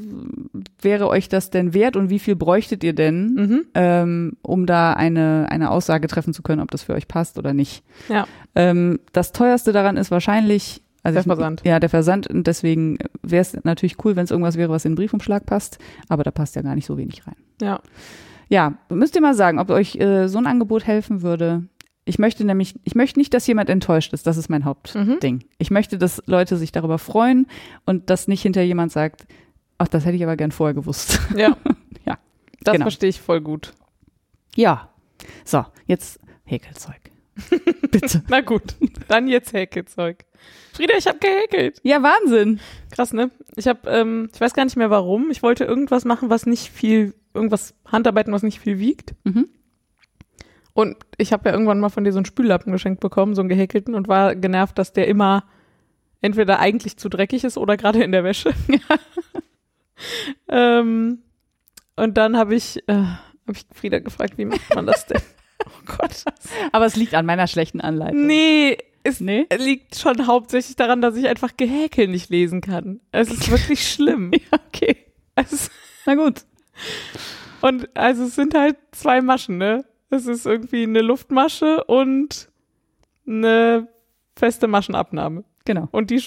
[0.80, 3.66] wäre euch das denn wert und wie viel bräuchtet ihr denn, Mhm.
[3.74, 7.54] ähm, um da eine, eine Aussage treffen zu können, ob das für euch passt oder
[7.54, 7.82] nicht?
[8.08, 8.26] Ja.
[8.54, 11.62] Ähm, das teuerste daran ist wahrscheinlich also Der ich, Versand.
[11.64, 12.26] Ja, der Versand.
[12.28, 15.78] Und deswegen wäre es natürlich cool, wenn es irgendwas wäre, was in den Briefumschlag passt.
[16.08, 17.36] Aber da passt ja gar nicht so wenig rein.
[17.60, 17.80] Ja.
[18.48, 21.64] Ja, müsst ihr mal sagen, ob euch äh, so ein Angebot helfen würde.
[22.06, 24.26] Ich möchte nämlich, ich möchte nicht, dass jemand enttäuscht ist.
[24.26, 25.34] Das ist mein Hauptding.
[25.36, 25.40] Mhm.
[25.58, 27.46] Ich möchte, dass Leute sich darüber freuen
[27.84, 29.26] und dass nicht hinter jemand sagt,
[29.76, 31.20] ach, das hätte ich aber gern vorher gewusst.
[31.36, 31.56] Ja.
[32.06, 32.16] Ja,
[32.62, 32.84] Das genau.
[32.84, 33.74] verstehe ich voll gut.
[34.56, 34.88] Ja.
[35.44, 37.00] So, jetzt Häkelzeug.
[37.90, 38.22] Bitte.
[38.28, 38.76] Na gut,
[39.08, 40.24] dann jetzt Häkelzeug.
[40.78, 41.80] Frieda, ich habe gehäkelt.
[41.82, 42.60] Ja, Wahnsinn.
[42.92, 43.32] Krass, ne?
[43.56, 45.28] Ich habe, ähm, ich weiß gar nicht mehr warum.
[45.32, 49.16] Ich wollte irgendwas machen, was nicht viel, irgendwas Handarbeiten, was nicht viel wiegt.
[49.24, 49.48] Mhm.
[50.74, 53.48] Und ich habe ja irgendwann mal von dir so einen Spüllappen geschenkt bekommen, so einen
[53.48, 55.42] gehäkelten, und war genervt, dass der immer
[56.20, 58.54] entweder eigentlich zu dreckig ist oder gerade in der Wäsche.
[60.48, 61.24] ähm,
[61.96, 65.20] und dann habe ich, äh, hab ich Frieda gefragt, wie macht man das denn?
[65.66, 66.24] oh Gott.
[66.70, 68.28] Aber es liegt an meiner schlechten Anleitung.
[68.28, 69.46] Nee, es Nee?
[69.58, 73.00] liegt schon hauptsächlich daran, dass ich einfach Gehäkel nicht lesen kann.
[73.12, 74.32] Es ist wirklich schlimm.
[74.50, 74.96] Okay.
[75.34, 75.72] Es ist,
[76.06, 76.44] Na gut.
[77.60, 79.84] und also es sind halt zwei Maschen, ne?
[80.10, 82.48] Es ist irgendwie eine Luftmasche und
[83.26, 83.88] eine
[84.36, 85.44] feste Maschenabnahme.
[85.64, 85.88] Genau.
[85.90, 86.22] Und die,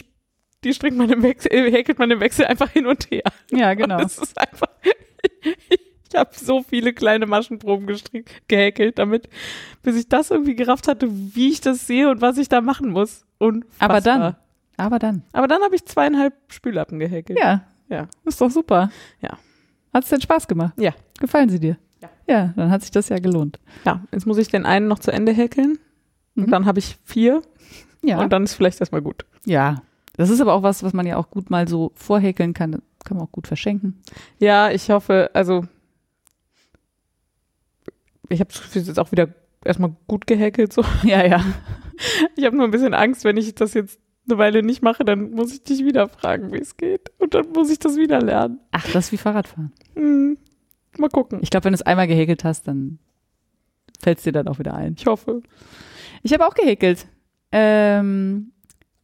[0.64, 3.24] die strickt man im Wechsel, äh, häkelt man im Wechsel einfach hin und her.
[3.52, 3.96] Ja, genau.
[4.00, 4.68] Und das ist einfach.
[5.70, 5.81] Ich
[6.16, 7.88] habe so viele kleine Maschenproben
[8.48, 9.30] gehäkelt damit,
[9.84, 12.90] bis ich das irgendwie gerafft hatte, wie ich das sehe und was ich da machen
[12.92, 13.26] muss.
[13.38, 13.90] Unfassbar.
[13.90, 14.36] Aber dann.
[14.78, 15.24] Aber dann.
[15.34, 17.38] Aber dann habe ich zweieinhalb Spüllappen gehäkelt.
[17.40, 18.08] Ja, Ja.
[18.26, 18.90] ist doch super.
[19.22, 19.38] Ja.
[19.94, 20.74] Hat es denn Spaß gemacht?
[20.78, 20.94] Ja.
[21.20, 21.78] Gefallen sie dir?
[22.02, 22.10] Ja.
[22.28, 23.60] Ja, dann hat sich das ja gelohnt.
[23.86, 25.78] Ja, jetzt muss ich den einen noch zu Ende häkeln.
[26.36, 26.52] Und Mhm.
[26.52, 27.42] dann habe ich vier.
[28.02, 28.20] Ja.
[28.20, 29.26] Und dann ist vielleicht erstmal gut.
[29.46, 29.82] ja.
[30.18, 32.82] Das ist aber auch was, was man ja auch gut mal so vorhäkeln kann.
[33.06, 34.02] Kann man auch gut verschenken.
[34.40, 35.64] Ja, ich hoffe, also
[38.32, 39.30] ich habe jetzt auch wieder
[39.64, 40.74] erstmal gut gehäkelt.
[40.74, 40.84] So.
[41.04, 41.44] Ja, ja.
[42.36, 45.32] Ich habe nur ein bisschen Angst, wenn ich das jetzt eine Weile nicht mache, dann
[45.32, 47.12] muss ich dich wieder fragen, wie es geht.
[47.20, 48.60] Und dann muss ich das wieder lernen.
[48.72, 49.72] Ach, das ist wie Fahrradfahren.
[49.94, 50.38] Hm,
[50.98, 51.40] mal gucken.
[51.44, 52.98] Ich glaube, wenn du es einmal gehäkelt hast, dann
[54.02, 54.96] fällt es dir dann auch wieder ein.
[54.98, 55.44] Ich hoffe.
[56.24, 57.06] Ich habe auch gehäkelt.
[57.52, 58.52] Ähm,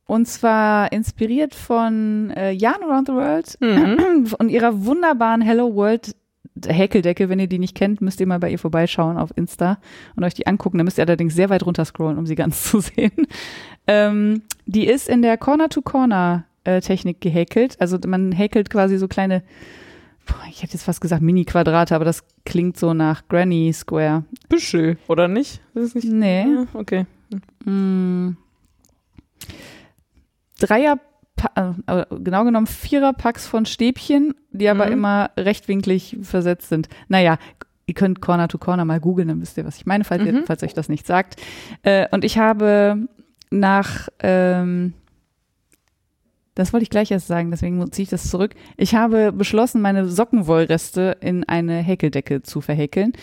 [0.08, 4.34] Und zwar inspiriert von äh, Yarn Around the World Mhm.
[4.40, 6.16] und ihrer wunderbaren Hello World
[6.67, 7.30] Häkeldecke.
[7.30, 9.80] Wenn ihr die nicht kennt, müsst ihr mal bei ihr vorbeischauen auf Insta
[10.15, 10.78] und euch die angucken.
[10.78, 13.28] Da müsst ihr allerdings sehr weit runter scrollen, um sie ganz zu sehen.
[13.88, 17.80] Ähm, die ist in der Corner-to-Corner-Technik gehäkelt.
[17.80, 19.43] Also man häkelt quasi so kleine,
[20.50, 24.26] ich hätte jetzt fast gesagt Mini-Quadrate, aber das klingt so nach Granny Square.
[24.50, 25.62] Büschel, oder nicht?
[25.74, 26.08] Das ist nicht.
[26.10, 26.43] Nee.
[26.43, 27.06] Ja, okay.
[27.65, 28.38] Mm.
[30.60, 31.00] Dreier,
[31.56, 34.91] äh, genau genommen Vierer-Packs von Stäbchen, die aber Mhm.
[34.93, 36.89] immer rechtwinklig versetzt sind.
[37.08, 37.38] Naja,
[37.86, 40.34] ihr könnt Corner to Corner mal googeln, dann wisst ihr, was ich meine, falls, ihr,
[40.34, 40.43] Mhm.
[40.45, 41.36] falls euch das nicht sagt.
[41.84, 43.08] Äh, und ich habe
[43.50, 44.93] nach, ähm,
[46.56, 48.56] das wollte ich gleich erst sagen, deswegen ziehe ich das zurück.
[48.78, 53.13] Ich habe beschlossen, meine Sockenwollreste in eine Häkeldecke zu verhäkeln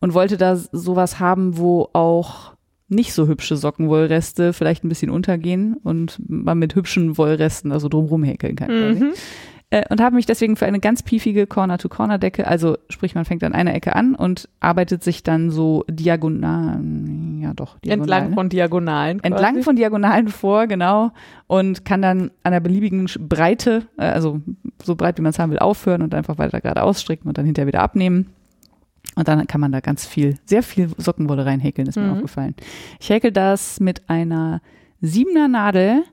[0.00, 2.54] und wollte da sowas haben, wo auch
[2.88, 8.24] nicht so hübsche Sockenwollreste vielleicht ein bisschen untergehen und man mit hübschen Wollresten also drumrum
[8.24, 8.70] häkeln kann.
[8.70, 9.12] Mhm.
[9.70, 13.52] Äh, und habe mich deswegen für eine ganz piefige Corner-to-Corner-Decke, also sprich, man fängt an
[13.52, 16.80] einer Ecke an und arbeitet sich dann so diagonal,
[17.40, 18.34] ja doch, diagonal, Entlang ne?
[18.34, 19.18] von Diagonalen.
[19.20, 19.32] quasi.
[19.32, 21.10] entlang von Diagonalen vor, genau,
[21.46, 24.40] und kann dann an der beliebigen Breite, äh, also
[24.82, 27.44] so breit wie man es haben will, aufhören und einfach weiter gerade ausstricken und dann
[27.44, 28.30] hinterher wieder abnehmen.
[29.18, 32.12] Und dann kann man da ganz viel, sehr viel Sockenwolle reinhäkeln, ist mir Mhm.
[32.12, 32.54] aufgefallen.
[33.00, 34.60] Ich häkel das mit einer
[35.00, 36.04] siebener Nadel,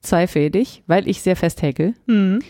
[0.00, 1.94] zweifädig, weil ich sehr fest häkel.
[2.06, 2.40] Mhm.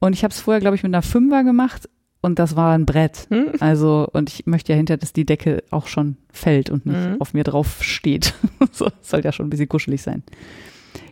[0.00, 1.88] Und ich habe es vorher, glaube ich, mit einer Fünfer gemacht
[2.20, 3.26] und das war ein Brett.
[3.30, 3.52] Mhm.
[3.60, 7.20] Also, und ich möchte ja hinter, dass die Decke auch schon fällt und nicht Mhm.
[7.20, 8.34] auf mir drauf steht.
[8.72, 10.22] so, soll ja schon ein bisschen kuschelig sein.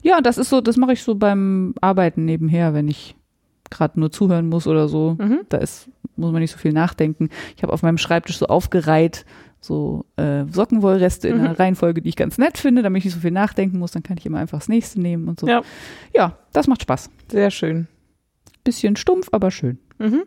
[0.02, 3.14] Ja, das ist so, das mache ich so beim Arbeiten nebenher, wenn ich
[3.70, 5.16] gerade nur zuhören muss oder so.
[5.20, 5.40] Mhm.
[5.48, 5.88] Da ist,
[6.22, 7.28] muss man nicht so viel nachdenken.
[7.56, 9.26] Ich habe auf meinem Schreibtisch so aufgereiht,
[9.60, 11.44] so äh, Sockenwollreste in Mhm.
[11.44, 13.92] einer Reihenfolge, die ich ganz nett finde, damit ich nicht so viel nachdenken muss.
[13.92, 15.46] Dann kann ich immer einfach das nächste nehmen und so.
[15.46, 15.62] Ja.
[16.14, 17.10] ja das macht Spaß.
[17.30, 17.86] Sehr schön.
[18.64, 19.78] Bisschen stumpf, aber schön.
[19.98, 20.22] Mhm.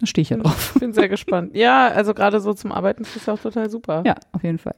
[0.00, 0.72] Da stehe ich ja drauf.
[0.74, 1.54] Ich bin sehr gespannt.
[1.54, 4.02] Ja, also gerade so zum Arbeiten ist das auch total super.
[4.06, 4.74] Ja, auf jeden Fall.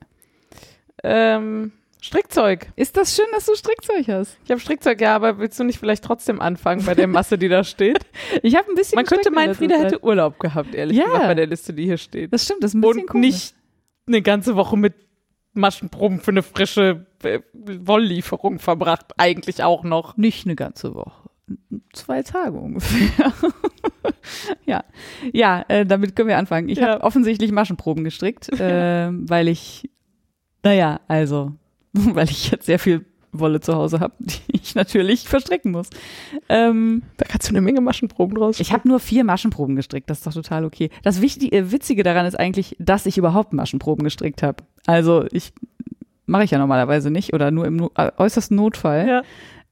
[1.05, 1.73] Ähm,
[2.05, 2.67] Strickzeug.
[2.75, 4.37] Ist das schön, dass du Strickzeug hast?
[4.45, 7.49] Ich habe Strickzeug, ja, aber willst du nicht vielleicht trotzdem anfangen bei der Masse, die
[7.49, 8.01] da steht?
[8.43, 9.85] Ich habe ein bisschen Man könnte meinen, Frieda Zeit.
[9.87, 11.05] hätte Urlaub gehabt, ehrlich Ja.
[11.05, 12.33] gesagt, bei der Liste, die hier steht.
[12.33, 13.27] Das stimmt, das ist ein bisschen Und komisch.
[13.27, 13.55] nicht
[14.09, 14.95] eine ganze Woche mit
[15.55, 19.12] Maschenproben für eine frische äh, Wolllieferung verbracht.
[19.19, 20.17] Eigentlich auch noch.
[20.17, 21.29] Nicht eine ganze Woche.
[21.93, 23.33] Zwei Tage ungefähr.
[24.67, 24.83] ja,
[25.33, 26.69] ja äh, damit können wir anfangen.
[26.69, 26.88] Ich Ja.
[26.95, 29.91] habe offensichtlich Maschenproben gestrickt, äh, weil ich,
[30.65, 31.53] naja, also,
[32.15, 35.89] weil ich jetzt sehr viel Wolle zu Hause habe, die ich natürlich verstricken muss.
[36.49, 40.19] Ähm, Da kannst du eine Menge Maschenproben draus ich habe nur vier Maschenproben gestrickt, das
[40.19, 40.91] ist doch total okay.
[41.03, 44.65] Das Wichtige, äh, Witzige daran ist eigentlich, dass ich überhaupt Maschenproben gestrickt habe.
[44.87, 45.53] Also ich
[46.27, 49.09] mache ich ja normalerweise nicht oder nur im no äh, äußersten Notfall.
[49.09, 49.23] Ja.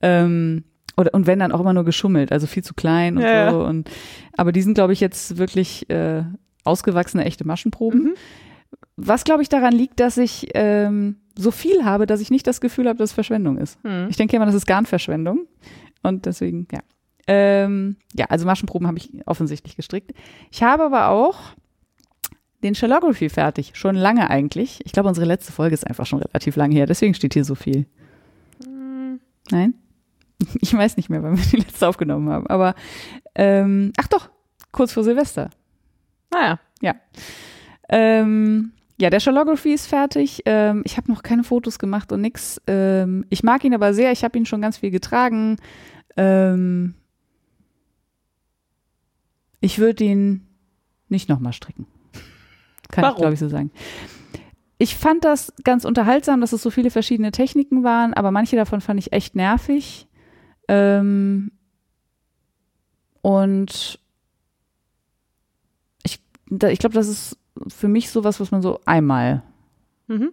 [0.01, 0.65] Ähm,
[0.97, 3.65] oder, und wenn dann auch immer nur geschummelt, also viel zu klein und Ja, so.
[3.65, 3.91] Und,
[4.37, 6.25] aber die sind, glaube ich, jetzt wirklich äh,
[6.65, 8.03] ausgewachsene, echte Maschenproben.
[8.03, 8.15] Mhm.
[8.97, 12.61] Was, glaube ich, daran liegt, dass ich ähm, so viel habe, dass ich nicht das
[12.61, 13.79] Gefühl habe, dass es Verschwendung ist.
[13.83, 14.09] Hm.
[14.11, 15.46] Ich denke immer, das ist Garnverschwendung.
[16.03, 16.81] Und deswegen, ja.
[17.26, 20.12] Ähm, ja, also Maschenproben habe ich offensichtlich gestrickt.
[20.50, 21.38] Ich habe aber auch
[22.62, 23.72] den Shellography fertig.
[23.74, 24.81] Schon lange eigentlich.
[24.85, 26.87] Ich glaube, unsere letzte Folge ist einfach schon relativ lange her.
[26.87, 27.87] Deswegen steht hier so viel.
[29.50, 29.74] Nein?
[30.62, 32.46] Ich weiß nicht mehr, wann wir die letzte aufgenommen haben.
[32.46, 32.74] Aber,
[33.35, 34.31] ähm, ach doch,
[34.72, 35.50] kurz vor Silvester.
[36.33, 36.59] Naja.
[37.90, 40.43] Ähm, ja, der Shellography ist fertig.
[40.45, 42.61] Ähm, ich habe noch keine Fotos gemacht und nix.
[42.67, 44.13] Ähm, ich mag ihn aber sehr.
[44.13, 45.57] Ich habe ihn schon ganz viel getragen.
[46.19, 46.95] Ähm,
[49.61, 50.47] ich würde ihn
[51.09, 51.87] nicht nochmal stricken.
[52.91, 53.15] Kann Warum?
[53.15, 53.71] ich, glaube ich, so sagen.
[54.77, 58.83] Ich fand das ganz unterhaltsam, dass es so viele verschiedene Techniken waren, aber manche davon
[58.83, 60.09] fand ich echt nervig.
[60.69, 61.53] Ähm,
[63.23, 63.99] und
[66.03, 69.43] ich, da, ich glaube, das ist für mich sowas, was man so einmal
[70.09, 70.33] Mhm.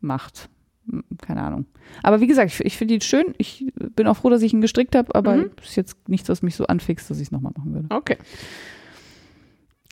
[0.00, 0.48] macht.
[0.88, 1.66] Hm, Keine Ahnung.
[2.02, 3.34] Aber wie gesagt, ich, ich finde ihn schön.
[3.38, 5.50] Ich bin auch froh, dass ich ihn gestrickt habe, aber Mhm.
[5.62, 7.86] ist jetzt nichts, was mich so anfixt, dass ich es nochmal machen würde.
[7.94, 8.16] Okay.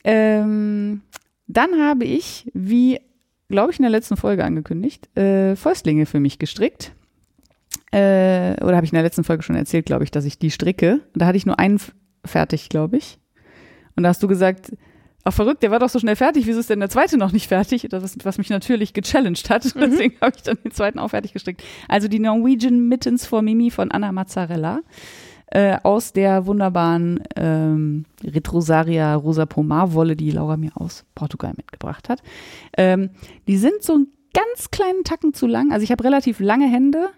[0.05, 1.03] Ähm,
[1.47, 3.01] dann habe ich, wie
[3.49, 6.93] glaube ich in der letzten Folge angekündigt, äh, Fäustlinge für mich gestrickt.
[7.93, 10.51] Äh, oder habe ich in der letzten Folge schon erzählt, glaube ich, dass ich die
[10.51, 11.01] stricke.
[11.13, 11.81] Und da hatte ich nur einen
[12.25, 13.19] fertig, glaube ich.
[13.97, 14.73] Und da hast du gesagt,
[15.25, 17.49] ach verrückt, der war doch so schnell fertig, wieso ist denn der zweite noch nicht
[17.49, 17.87] fertig?
[17.91, 19.65] Das, was, was mich natürlich gechallenged hat.
[19.75, 21.63] Deswegen habe ich dann den zweiten auch fertig gestrickt.
[21.89, 24.81] Also die Norwegian Mittens for Mimi von Anna Mazzarella
[25.47, 32.09] äh, aus der wunderbaren ähm, Retrosaria Rosa Pomar Wolle, die Laura mir aus Portugal mitgebracht
[32.09, 32.23] hat.
[32.77, 33.11] Ähm,
[33.47, 35.73] die sind so einen ganz kleinen Tacken zu lang.
[35.73, 37.09] Also ich habe relativ lange Hände.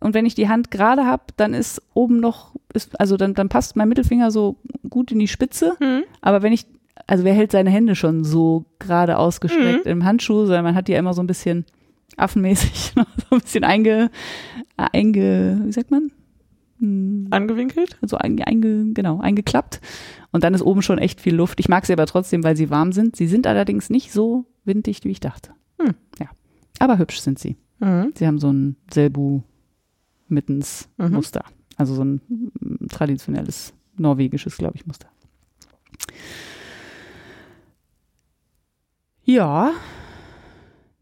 [0.00, 3.48] Und wenn ich die Hand gerade habe, dann ist oben noch, ist, also dann, dann
[3.48, 4.56] passt mein Mittelfinger so
[4.90, 5.76] gut in die Spitze.
[5.80, 6.04] Mhm.
[6.20, 6.66] Aber wenn ich,
[7.06, 10.92] also wer hält seine Hände schon so gerade ausgestreckt im Handschuh, sondern man hat die
[10.92, 11.64] ja immer so ein bisschen
[12.16, 14.10] affenmäßig, so ein bisschen einge,
[14.76, 16.10] einge, wie sagt man?
[16.78, 17.96] Hm, Angewinkelt?
[18.02, 19.80] So einge, einge, genau, eingeklappt.
[20.32, 21.60] Und dann ist oben schon echt viel Luft.
[21.60, 23.16] Ich mag sie aber trotzdem, weil sie warm sind.
[23.16, 25.52] Sie sind allerdings nicht so winddicht, wie ich dachte.
[25.80, 25.94] Hm.
[26.20, 26.26] Ja.
[26.78, 27.56] Aber hübsch sind sie.
[27.78, 28.12] Mhm.
[28.14, 29.42] Sie haben so ein Selbu
[30.28, 31.12] mittens Mhm.
[31.12, 31.44] Muster.
[31.78, 32.20] Also so ein
[32.90, 35.08] traditionelles norwegisches, glaube ich, Muster.
[39.26, 39.72] Ja,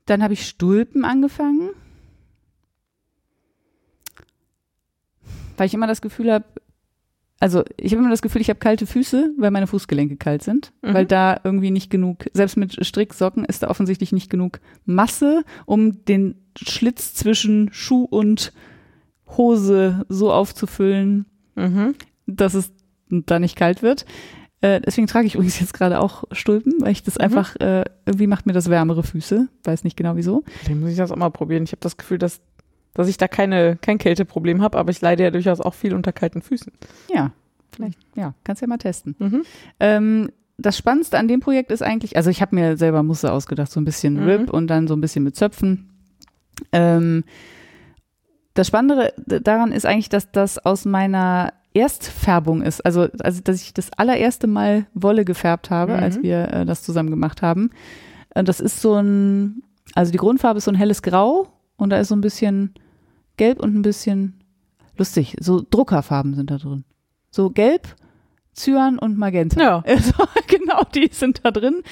[0.06, 1.70] dann habe ich Stulpen angefangen.
[5.56, 6.44] Weil ich immer das Gefühl habe,
[7.38, 10.72] also ich habe immer das Gefühl, ich habe kalte Füße, weil meine Fußgelenke kalt sind,
[10.82, 10.94] Mhm.
[10.94, 16.04] weil da irgendwie nicht genug, selbst mit Stricksocken ist da offensichtlich nicht genug Masse, um
[16.06, 18.52] den Schlitz zwischen Schuh und
[19.36, 21.94] Hose so aufzufüllen, Mhm.
[22.26, 22.72] dass es
[23.10, 24.06] da nicht kalt wird.
[24.60, 27.20] Äh, deswegen trage ich übrigens jetzt gerade auch Stulpen, weil ich das Mhm.
[27.24, 30.42] einfach, äh, irgendwie macht mir das wärmere Füße, weiß nicht genau wieso.
[30.62, 31.64] Vielleicht muss ich das auch mal probieren.
[31.64, 32.40] Ich habe das Gefühl, dass,
[32.94, 36.12] dass ich da keine, kein Kälteproblem habe, aber ich leide ja durchaus auch viel unter
[36.12, 36.72] kalten Füßen.
[37.12, 37.32] Ja,
[37.74, 39.16] vielleicht, ja, kannst ja mal testen.
[39.18, 39.42] Mhm.
[39.80, 43.72] Ähm, das Spannendste an dem Projekt ist eigentlich, also ich habe mir selber Muster ausgedacht,
[43.72, 44.28] so ein bisschen Mhm.
[44.28, 45.90] RIP und dann so ein bisschen mit Zöpfen.
[46.72, 47.24] Ähm,
[48.54, 52.80] das Spannende daran ist eigentlich, dass das aus meiner Erstfärbung ist.
[52.86, 56.02] Also, also dass ich das allererste Mal Wolle gefärbt habe, Mhm.
[56.02, 57.70] als wir äh, das zusammen gemacht haben.
[58.34, 59.62] Und das ist so ein,
[59.94, 62.74] also die Grundfarbe ist so ein helles Grau und da ist so ein bisschen
[63.36, 64.34] Gelb und ein bisschen
[64.96, 65.36] lustig.
[65.40, 66.84] So Druckerfarben sind da drin.
[67.30, 67.88] So Gelb,
[68.54, 69.60] Cyan und Magenta.
[69.60, 69.82] Ja.
[69.86, 70.12] Also,
[70.46, 71.82] genau, die sind da drin.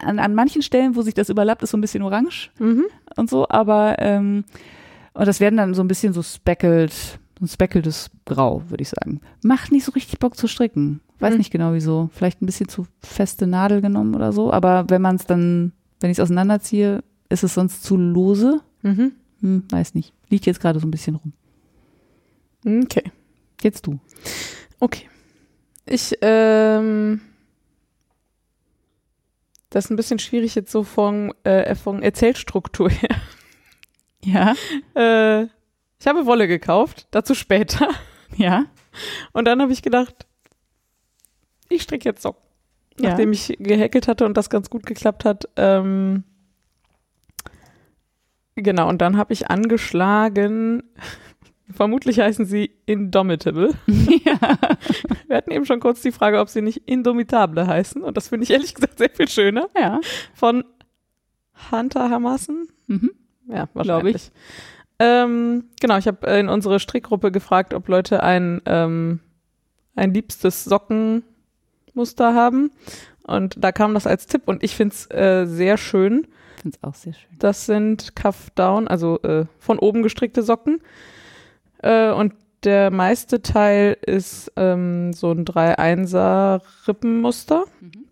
[0.00, 2.84] An, an manchen Stellen, wo sich das überlappt, ist so ein bisschen orange Mhm.
[3.16, 4.44] und so, aber ähm,
[5.12, 6.92] und das werden dann so ein bisschen so speckelt,
[7.38, 9.20] so ein speckeltes Grau, würde ich sagen.
[9.42, 11.00] Macht nicht so richtig Bock zu stricken.
[11.18, 11.38] Weiß Mhm.
[11.38, 12.10] nicht genau wieso.
[12.12, 16.10] Vielleicht ein bisschen zu feste Nadel genommen oder so, aber wenn man es dann, wenn
[16.10, 18.60] ich es auseinanderziehe, ist es sonst zu lose.
[18.82, 19.12] Mhm.
[19.40, 20.12] Hm, weiß nicht.
[20.28, 21.32] Liegt jetzt gerade so ein bisschen rum.
[22.84, 23.10] Okay.
[23.62, 23.98] Jetzt du.
[24.80, 25.08] Okay.
[25.86, 27.20] Ich, ähm,
[29.70, 33.16] das ist ein bisschen schwierig jetzt so von, äh, von Erzählstruktur her.
[34.24, 34.54] Ja.
[34.94, 35.48] Äh,
[36.00, 37.88] ich habe Wolle gekauft, dazu später.
[38.36, 38.64] Ja.
[39.32, 40.26] Und dann habe ich gedacht,
[41.68, 42.42] ich stricke jetzt Socken.
[42.98, 43.10] Ja.
[43.10, 45.48] Nachdem ich gehäkelt hatte und das ganz gut geklappt hat.
[45.56, 46.24] Ähm,
[48.54, 50.82] genau, und dann habe ich angeschlagen,
[51.72, 53.74] vermutlich heißen sie Indomitable.
[53.86, 54.38] ja.
[55.26, 58.02] Wir hatten eben schon kurz die Frage, ob sie nicht Indomitable heißen.
[58.02, 59.68] Und das finde ich ehrlich gesagt sehr viel schöner.
[59.78, 60.00] Ja.
[60.34, 60.64] Von
[61.70, 62.68] Hunter Hamassen.
[62.86, 63.10] Mhm.
[63.48, 64.30] Ja, wahrscheinlich.
[64.98, 69.20] Ähm, genau, ich habe in unsere Strickgruppe gefragt, ob Leute ein, ähm,
[69.96, 72.70] ein liebstes Sockenmuster haben.
[73.26, 76.26] Und da kam das als Tipp und ich finde es äh, sehr schön.
[76.56, 77.30] Ich finde es auch sehr schön.
[77.38, 80.80] Das sind Cuff Down, also äh, von oben gestrickte Socken.
[81.78, 87.64] Äh, und der meiste Teil ist ähm, so ein 3-1er Rippenmuster.
[87.80, 88.04] Mhm.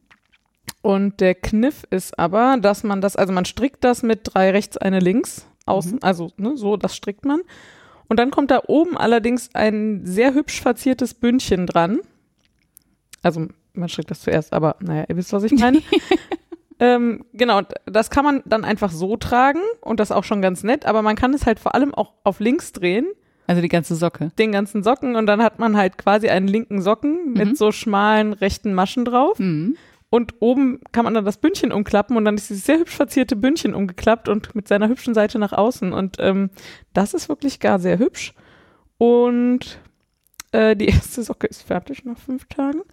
[0.83, 4.77] Und der Kniff ist aber, dass man das, also man strickt das mit drei rechts,
[4.77, 5.99] eine links, außen, Mhm.
[6.03, 7.41] also ne, so, das strickt man.
[8.09, 12.01] Und dann kommt da oben allerdings ein sehr hübsch verziertes Bündchen dran.
[13.23, 15.81] Also man strickt das zuerst, aber naja, ihr wisst, was ich meine.
[16.79, 20.85] ähm, genau, das kann man dann einfach so tragen und das auch schon ganz nett,
[20.87, 23.07] aber man kann es halt vor allem auch auf links drehen,
[23.47, 24.31] Also die ganze Socke.
[24.39, 27.33] den ganzen Socken und dann hat man halt quasi einen linken Socken Mhm.
[27.35, 29.39] mit so schmalen rechten Maschen drauf.
[29.39, 29.77] Mhm.
[30.13, 33.35] Und oben kann man dann das Bündchen umklappen und dann ist dieses sehr hübsch verzierte
[33.35, 35.95] Bündchen umgeklappt und mit seiner hübschen Seite nach außen.
[35.95, 36.51] Und ähm,
[36.93, 38.35] das ist wirklich gar sehr hübsch.
[38.99, 39.81] Und
[40.53, 42.83] äh, die erste Socke ist fertig nach fünf Tagen.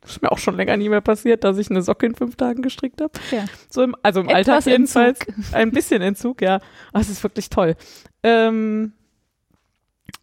[0.00, 2.36] das ist mir auch schon länger nie mehr passiert, dass ich eine Socke in fünf
[2.36, 3.12] Tagen gestrickt habe.
[3.30, 3.44] Ja.
[3.68, 5.20] So im, also im Etwas Alltag jedenfalls.
[5.20, 5.54] Entzug.
[5.54, 6.60] Ein bisschen Entzug, ja.
[6.92, 7.76] Aber es ist wirklich toll.
[8.22, 8.94] Ähm,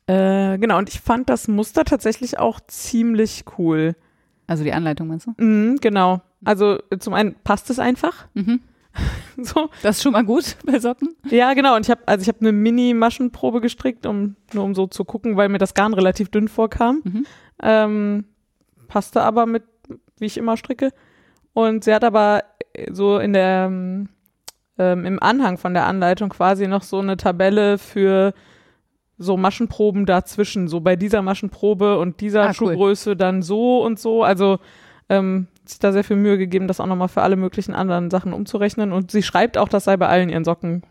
[0.08, 3.96] äh, genau, und ich fand das Muster tatsächlich auch ziemlich cool.
[4.50, 5.34] Also die Anleitung meinst du?
[5.38, 6.22] Mhm, genau.
[6.44, 8.28] Also äh, zum einen passt es einfach.
[8.34, 8.62] Mhm.
[9.42, 9.70] So.
[9.84, 11.16] Das ist schon mal gut bei Socken.
[11.30, 11.76] Ja, genau.
[11.78, 15.38] Und ich habe also ich habe eine Mini-Maschenprobe gestrickt, um nur um so zu gucken,
[15.38, 17.02] weil mir das Garn relativ dünn vorkam.
[17.06, 17.26] Mhm.
[17.62, 18.26] Ähm,
[18.90, 19.64] passte aber mit,
[20.18, 20.90] wie ich immer stricke.
[21.54, 24.10] Und sie hat aber äh, so in der ähm,
[24.78, 28.34] ähm, im Anhang von der Anleitung quasi noch so eine Tabelle für
[29.22, 32.54] so Maschenproben dazwischen, so bei dieser Maschenprobe und dieser Ah, cool.
[32.54, 34.24] Schuhgröße dann so und so.
[34.24, 34.60] Also
[35.10, 38.10] ähm, hat sich da sehr viel Mühe gegeben, das auch nochmal für alle möglichen anderen
[38.10, 38.94] Sachen umzurechnen.
[38.94, 40.84] Und sie schreibt auch, das sei bei allen ihren Socken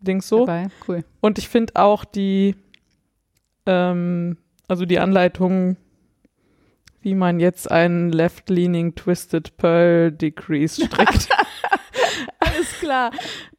[0.00, 0.46] Dings so.
[0.46, 0.68] Dabei.
[0.88, 1.04] Cool.
[1.20, 2.56] Und ich finde auch die,
[3.66, 5.76] ähm, also die Anleitung,
[7.02, 11.28] wie man jetzt einen Left-Leaning Twisted Pearl Decrease strickt.
[12.60, 13.10] Alles klar.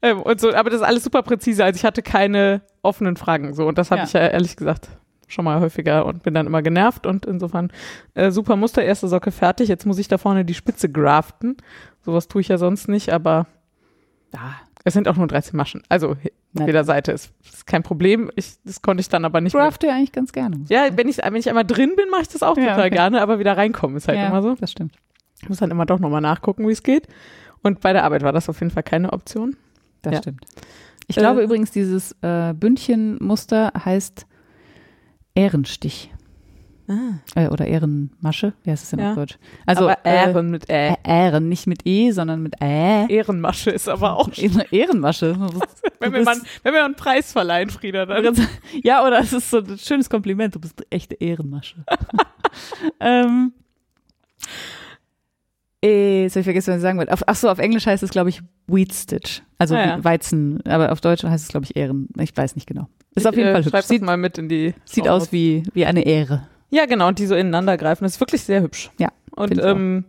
[0.01, 1.63] ähm, und so, aber das ist alles super präzise.
[1.63, 3.67] Also ich hatte keine offenen Fragen so.
[3.67, 4.05] Und das habe Ja.
[4.07, 4.89] ich ja ehrlich gesagt
[5.27, 7.71] schon mal häufiger und bin dann immer genervt und insofern
[8.15, 9.69] äh, super Muster, erste Socke fertig.
[9.69, 11.55] Jetzt muss ich da vorne die Spitze graften.
[12.03, 13.47] Sowas tue ich ja sonst nicht, aber
[14.33, 14.55] Ja.
[14.83, 15.83] es sind auch nur 13 Maschen.
[15.87, 16.17] Also auf
[16.67, 18.29] jeder Seite ist, ist kein Problem.
[18.35, 19.53] Ich, das konnte ich dann aber nicht.
[19.55, 20.65] Draft ja eigentlich ganz gerne.
[20.67, 22.89] Ja, wenn ich, wenn ich einmal drin bin, mache ich das auch Ja, total okay.
[22.89, 24.55] gerne, aber wieder reinkommen ist halt ja, immer so.
[24.55, 24.95] Das stimmt.
[25.41, 27.07] Ich muss dann immer doch nochmal nachgucken, wie es geht.
[27.63, 29.55] Und bei der Arbeit war das auf jeden Fall keine Option.
[30.01, 30.19] Das Ja.
[30.21, 30.45] stimmt.
[31.07, 34.25] Ich glaube Äh, übrigens, dieses äh, Bündchenmuster heißt
[35.35, 36.11] Ehrenstich.
[37.35, 38.51] Äh, oder Ehrenmasche.
[38.63, 39.09] Wie heißt es denn Ja.
[39.11, 39.37] auf Deutsch?
[39.65, 40.93] Also aber Ehren mit Äh, Ä.
[40.93, 43.05] Ä- Ähren, nicht mit E, sondern mit Ä.
[43.07, 44.27] Ehrenmasche ist aber auch.
[44.37, 45.37] Eine Ehrenmasche.
[46.01, 48.35] Wenn wir, mal, wenn wir einen Preis verleihen, Frieda, dann.
[48.83, 50.55] ja, oder es ist so ein schönes Kompliment.
[50.55, 51.75] Du bist eine echte Ehrenmasche.
[52.99, 53.53] ähm,
[55.83, 57.11] äh, jetzt habe ich vergessen, was ich sagen wollte.
[57.13, 59.41] Auf, ach so, auf Englisch heißt es, glaube ich, Wheat Stitch.
[59.57, 60.03] Also Ah, ja.
[60.03, 60.61] Weizen.
[60.65, 62.07] Aber auf Deutsch heißt es, glaube ich, Ehren.
[62.19, 62.87] Ich weiß nicht genau.
[63.15, 63.71] Ist auf jeden äh, Fall hübsch.
[63.71, 64.73] Schreib das Sieht, mal mit in die.
[64.85, 65.27] sieht Shownotes.
[65.27, 66.47] aus wie, wie eine Ehre.
[66.69, 68.03] Ja, genau, und die so ineinander greifen.
[68.05, 68.91] Das ist wirklich sehr hübsch.
[68.97, 70.05] Ja, Und ähm,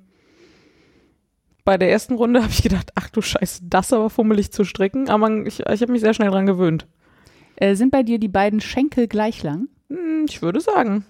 [1.64, 5.08] bei der ersten Runde habe ich gedacht, ach du Scheiße, das aber fummelig zu stricken.
[5.08, 6.86] Aber man, ich, ich habe mich sehr schnell dran gewöhnt.
[7.56, 9.68] Äh, sind bei dir die beiden Schenkel gleich lang?
[9.88, 11.04] Hm, ich würde sagen.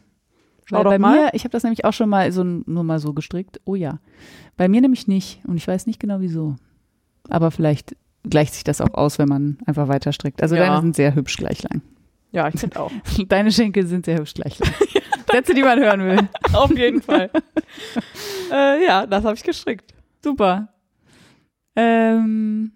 [0.65, 1.17] Schau Weil doch bei mal.
[1.25, 3.61] mir, ich habe das nämlich auch schon mal so nur mal so gestrickt.
[3.65, 3.99] Oh ja.
[4.57, 5.41] Bei mir nämlich nicht.
[5.47, 6.57] Und ich weiß nicht genau wieso.
[7.29, 7.97] Aber vielleicht
[8.29, 10.43] gleicht sich das auch aus, wenn man einfach weiter strickt.
[10.43, 10.67] Also Ja.
[10.67, 11.83] deine sind sehr hübsch gleich lang.
[12.31, 12.91] Ja, ich finde auch.
[13.29, 14.71] Deine Schenkel sind sehr hübsch gleich lang.
[15.31, 16.29] Sätze, die man hören will.
[16.55, 17.31] Auf jeden Fall.
[18.51, 19.93] äh, ja, das habe ich gestrickt.
[20.23, 20.69] Super.
[21.77, 22.73] Ähm,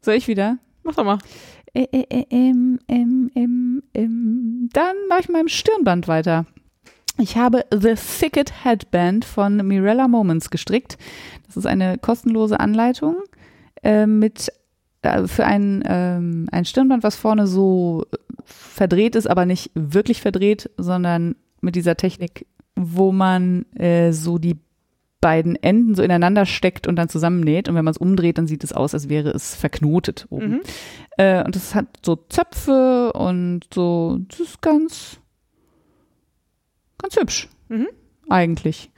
[0.00, 0.58] soll ich wieder?
[0.82, 1.18] Mach doch mal.
[1.72, 4.68] Äh, äh, äh, ähm, ähm, ähm, ähm.
[4.72, 6.46] Dann mache ich im Stirnband weiter.
[7.18, 10.96] Ich habe The Thicket Headband von Mirella Moments gestrickt.
[11.46, 13.16] Das ist eine kostenlose Anleitung
[13.82, 14.50] äh, mit
[15.02, 18.04] äh, für ein, ähm, ein Stirnband, was vorne so
[18.44, 24.58] verdreht ist, aber nicht wirklich verdreht, sondern mit dieser Technik, wo man äh, so die
[25.20, 27.68] beiden Enden so ineinander steckt und dann zusammennäht.
[27.68, 30.50] Und wenn man es umdreht, dann sieht es aus, als wäre es verknotet oben.
[30.50, 30.60] Mhm.
[31.18, 35.18] Äh, und das hat so Zöpfe und so, das ist ganz,
[36.98, 37.48] ganz hübsch.
[37.68, 37.88] Mhm.
[38.28, 38.90] Eigentlich.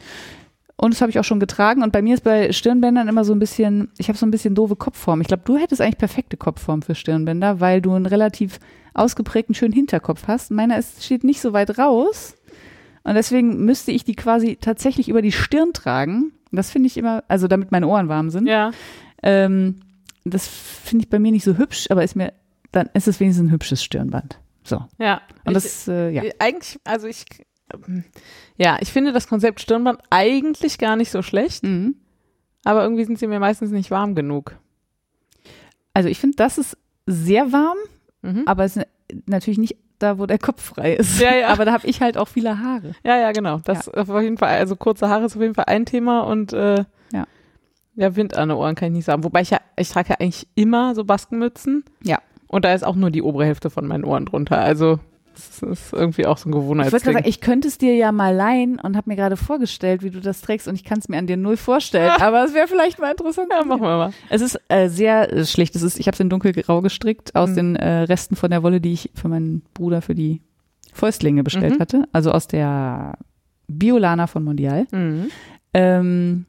[0.77, 1.83] Und das habe ich auch schon getragen.
[1.83, 4.55] Und bei mir ist bei Stirnbändern immer so ein bisschen, ich habe so ein bisschen
[4.55, 5.21] doofe Kopfform.
[5.21, 8.59] Ich glaube, du hättest eigentlich perfekte Kopfform für Stirnbänder, weil du einen relativ
[8.95, 10.51] ausgeprägten, schönen Hinterkopf hast.
[10.51, 12.35] Meiner ist, steht nicht so weit raus.
[13.05, 16.33] Und deswegen müsste ich die quasi tatsächlich über die Stirn tragen.
[16.53, 18.47] Das finde ich immer, also damit meine Ohren warm sind.
[18.47, 18.71] Ja.
[19.23, 19.81] Ähm,
[20.25, 22.33] das finde ich bei mir nicht so hübsch, aber ist mir,
[22.71, 24.39] dann ist es wenigstens ein hübsches Stirnband.
[24.65, 24.85] So.
[24.99, 25.21] Ja.
[25.45, 26.23] Und ich, das, äh, ja.
[26.23, 27.25] äh, Eigentlich, also ich,
[27.75, 28.05] ähm,
[28.57, 31.97] ja, ich finde das Konzept Stirnband eigentlich gar nicht so schlecht, Mhm.
[32.65, 34.57] aber irgendwie sind sie mir meistens nicht warm genug.
[35.95, 37.79] Also ich finde, das ist sehr warm,
[38.23, 38.43] Mhm.
[38.47, 38.87] aber es ist
[39.27, 41.21] natürlich nicht da, wo der Kopf frei ist.
[41.21, 41.49] Ja, ja.
[41.49, 42.93] Aber da habe ich halt auch viele Haare.
[43.05, 43.61] Ja, ja, genau.
[43.65, 46.85] Das auf jeden Fall, also kurze Haare ist auf jeden Fall ein Thema und äh,
[47.13, 47.25] Ja.
[47.95, 49.25] ja, Wind an den Ohren kann ich nicht sagen.
[49.25, 51.85] Wobei ich ja, ich trage ja eigentlich immer so Baskenmützen.
[52.03, 52.19] Ja.
[52.49, 54.59] Und da ist auch nur die obere Hälfte von meinen Ohren drunter.
[54.59, 54.99] Also
[55.35, 57.01] das ist irgendwie auch so ein Ich wollte Gewohnheitsding.
[57.01, 60.11] gerade sagen, ich könnte es dir ja mal leihen und habe mir gerade vorgestellt, wie
[60.11, 62.11] du das trägst und ich kann es mir an dir null vorstellen.
[62.21, 63.49] Aber es wäre vielleicht mal interessant.
[63.51, 64.13] ja, machen wir mal.
[64.31, 65.75] Es ist äh, sehr äh, schlicht.
[65.77, 67.55] Es ist, ich habe es in dunkelgrau gestrickt aus Mhm.
[67.55, 70.41] den äh, Resten von der Wolle, die ich für meinen Bruder für die
[70.93, 71.81] Fäustlinge bestellt Mhm.
[71.81, 72.05] hatte.
[72.13, 73.19] Also aus der
[73.69, 74.87] Biolana von Mondial.
[74.93, 75.29] Mhm.
[75.75, 76.47] Ähm,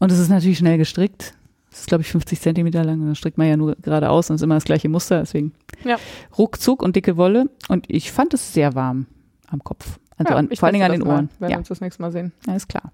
[0.00, 1.34] und es ist natürlich schnell gestrickt.
[1.74, 3.04] Es ist, glaube ich, 50 Zentimeter lang.
[3.04, 5.18] Da strickt man ja nur geradeaus und es ist immer das gleiche Muster.
[5.20, 5.52] Deswegen
[5.84, 5.96] Ja.
[6.38, 7.50] ruckzuck und dicke Wolle.
[7.68, 9.06] Und ich fand es sehr warm
[9.48, 9.98] am Kopf.
[10.16, 11.24] Also ja, an, vor allen Dingen an den das Ohren.
[11.24, 12.32] Mal, wenn wir Ja, uns das nächste Mal sehen.
[12.46, 12.92] alles klar.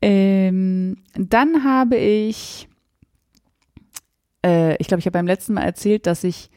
[0.00, 2.68] Ähm, dann habe ich,
[4.46, 6.50] äh, ich glaube, ich habe beim letzten Mal erzählt, dass ich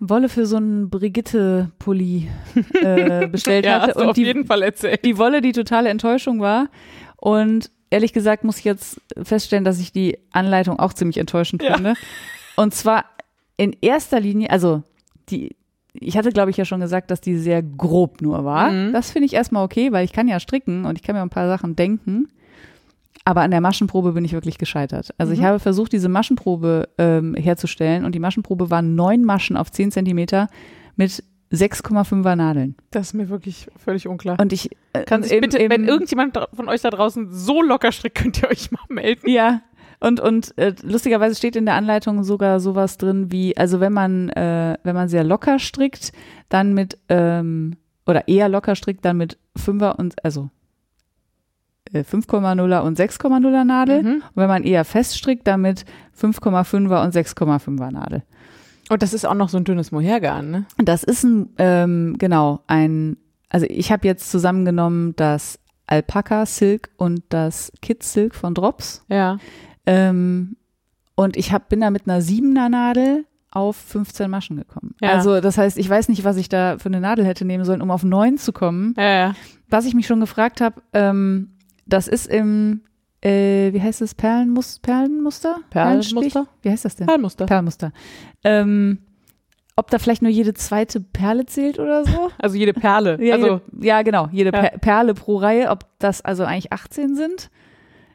[0.00, 2.28] Wolle für so einen Brigitte-Pulli
[2.82, 3.86] äh, bestellt ja, hatte.
[3.88, 5.04] hast du Und auf die, jeden Fall erzählt.
[5.04, 6.68] die Wolle die totale Enttäuschung war.
[7.16, 11.74] Und ehrlich gesagt muss ich jetzt feststellen, dass ich die Anleitung auch ziemlich enttäuschend Ja.
[11.74, 11.94] finde.
[12.56, 13.04] Und zwar
[13.56, 14.82] in erster Linie, also
[15.28, 15.54] die,
[15.94, 18.70] ich hatte glaube ich ja schon gesagt, dass die sehr grob nur war.
[18.70, 18.92] Mhm.
[18.92, 21.30] Das finde ich erstmal okay, weil ich kann ja stricken und ich kann mir ein
[21.30, 22.28] paar Sachen denken.
[23.24, 25.10] Aber an der Maschenprobe bin ich wirklich gescheitert.
[25.16, 25.44] Also ich Mhm.
[25.44, 30.48] habe versucht, diese Maschenprobe ähm, herzustellen und die Maschenprobe waren neun Maschen auf zehn Zentimeter
[30.96, 31.22] mit
[31.52, 32.74] 6,5er Nadeln.
[32.90, 34.38] Das ist mir wirklich völlig unklar.
[34.40, 37.92] Und ich äh, Kann sich bitte, im- wenn irgendjemand von euch da draußen so locker
[37.92, 39.28] strickt, könnt ihr euch mal melden.
[39.28, 39.60] Ja.
[40.00, 44.30] Und, und äh, lustigerweise steht in der Anleitung sogar sowas drin wie, also wenn man,
[44.30, 46.12] äh, wenn man sehr locker strickt,
[46.48, 47.76] dann mit, ähm,
[48.06, 50.50] oder eher locker strickt, dann mit Fünfer und, also
[51.92, 54.02] äh, 5,0er und 6,0er Nadel.
[54.02, 54.08] Mhm.
[54.14, 55.84] Und wenn man eher fest strickt, dann mit
[56.20, 58.22] 5,5er und 6,5er Nadel.
[58.88, 60.66] Und das ist auch noch so ein dünnes Mohairgarn, ne?
[60.78, 63.16] Das ist ein, ähm, genau, ein,
[63.48, 69.04] also ich habe jetzt zusammengenommen das Alpaka Silk und das Kid Silk von Drops.
[69.08, 69.38] Ja.
[69.86, 70.56] Ähm,
[71.14, 74.94] und ich hab, bin da mit einer 7er Nadel auf 15 Maschen gekommen.
[75.00, 75.10] Ja.
[75.10, 77.82] Also das heißt, ich weiß nicht, was ich da für eine Nadel hätte nehmen sollen,
[77.82, 78.94] um auf 9 zu kommen.
[78.96, 79.34] Ja, ja.
[79.68, 81.50] Was ich mich schon gefragt habe, ähm,
[81.86, 82.82] das ist im,
[83.22, 85.58] äh, wie heißt es, Perlenmus Perlenmuster?
[85.70, 86.46] Perlenmuster?
[86.62, 87.06] Wie heißt das denn?
[87.06, 87.46] Perlmuster.
[87.46, 87.92] Perlmuster.
[88.44, 88.98] Ähm,
[89.76, 92.30] ob da vielleicht nur jede zweite Perle zählt oder so?
[92.38, 93.22] Also jede Perle.
[93.24, 94.60] Ja, also, jede, ja genau, jede Ja.
[94.62, 97.50] Per Perle pro Reihe, ob das also eigentlich 18 sind.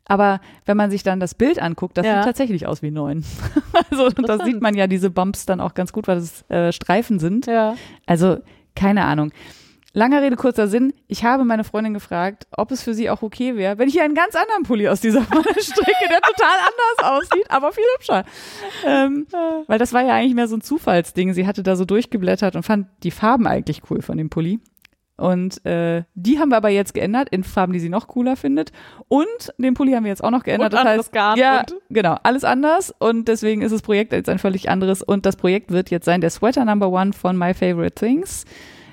[0.09, 2.15] Aber wenn man sich dann das Bild anguckt, das Ja.
[2.17, 3.25] sieht tatsächlich aus wie neun.
[3.89, 7.19] also da sieht man ja diese Bumps dann auch ganz gut, weil das äh, Streifen
[7.19, 7.45] sind.
[7.47, 7.75] ja.
[8.05, 8.37] Also
[8.75, 9.31] keine Ahnung.
[9.97, 10.93] Langer Rede, kurzer Sinn.
[11.07, 14.03] Ich habe meine Freundin gefragt, ob es für sie auch okay wäre, wenn ich ihr
[14.03, 18.23] einen ganz anderen Pulli aus dieser Wolle stricke, der total anders aussieht, aber viel hübscher.
[18.85, 19.25] Ähm,
[19.65, 21.33] weil das war ja eigentlich mehr so ein Zufallsding.
[21.33, 24.59] Sie hatte da so durchgeblättert und fand die Farben eigentlich cool von dem Pulli.
[25.15, 28.71] Und äh, die haben wir aber jetzt geändert in Farben, die sie noch cooler findet.
[29.07, 29.25] Und
[29.57, 30.73] den Pulli haben wir jetzt auch noch geändert.
[30.73, 32.93] Und das heißt, Garn ja, genau, alles anders.
[32.99, 35.01] Und deswegen ist das Projekt jetzt ein völlig anderes.
[35.01, 38.45] Und das Projekt wird jetzt sein der Sweater Number One von My Favorite Things.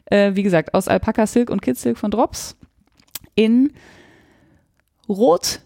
[0.07, 2.57] Äh, wie gesagt, aus Alpaka Silk und Kid Silk von Drops.
[3.35, 3.73] In
[5.09, 5.61] Rot,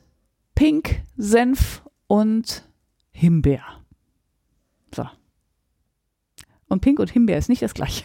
[0.55, 2.65] Pink, Senf und
[3.13, 3.65] Himbeer.
[4.95, 5.07] So.
[6.69, 8.05] Und Pink und Himbeer ist nicht das gleiche.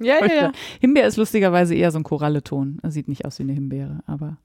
[0.00, 0.52] Ja, ja, ja.
[0.80, 2.80] Himbeer ist lustigerweise eher so ein Koralleton.
[2.84, 4.38] Sieht nicht aus wie eine Himbeere, aber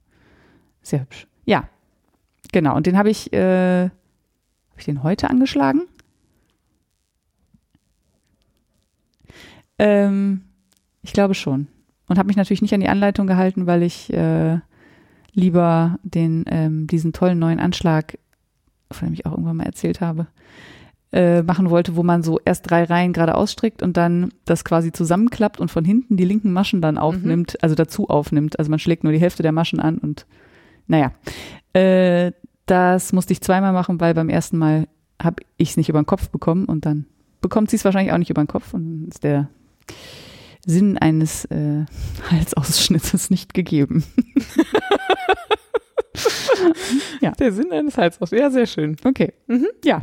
[0.82, 1.26] sehr hübsch.
[1.44, 1.68] Ja,
[2.52, 2.76] genau.
[2.76, 5.82] Und den habe ich, äh, habe ich den heute angeschlagen?
[9.78, 10.44] Ähm,
[11.02, 11.68] ich glaube schon.
[12.08, 14.58] Und habe mich natürlich nicht an die Anleitung gehalten, weil ich äh,
[15.32, 18.18] lieber den, ähm, diesen tollen neuen Anschlag,
[18.90, 20.26] von dem ich auch irgendwann mal erzählt habe,
[21.12, 24.92] äh, machen wollte, wo man so erst drei Reihen gerade ausstrickt und dann das quasi
[24.92, 28.58] zusammenklappt und von hinten die linken Maschen dann aufnimmt, also dazu aufnimmt.
[28.58, 30.26] Also man schlägt nur die Hälfte der Maschen an und
[30.86, 31.12] naja.
[31.72, 32.32] Äh,
[32.66, 34.86] das musste ich zweimal machen, weil beim ersten Mal
[35.20, 37.06] habe ich es nicht über den Kopf bekommen und dann
[37.40, 39.48] bekommt sie es wahrscheinlich auch nicht über den Kopf und dann ist der
[40.66, 41.84] Sinn eines äh,
[42.30, 44.04] Halsausschnittes nicht gegeben.
[47.40, 48.30] Der Sinn eines Halsaus.
[48.32, 48.96] Ja, sehr schön.
[49.02, 49.32] Okay.
[49.46, 49.68] Mhm.
[49.82, 50.02] Ja.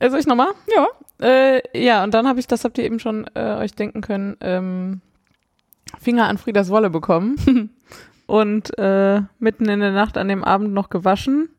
[0.00, 0.52] Soll ich nochmal?
[0.74, 0.86] Ja.
[1.20, 4.36] Äh, ja, und dann habe ich, das habt ihr eben schon äh, euch denken können,
[4.40, 5.00] ähm,
[6.00, 7.70] Finger an Friedas Wolle bekommen
[8.26, 11.50] und äh, mitten in der Nacht an dem Abend noch gewaschen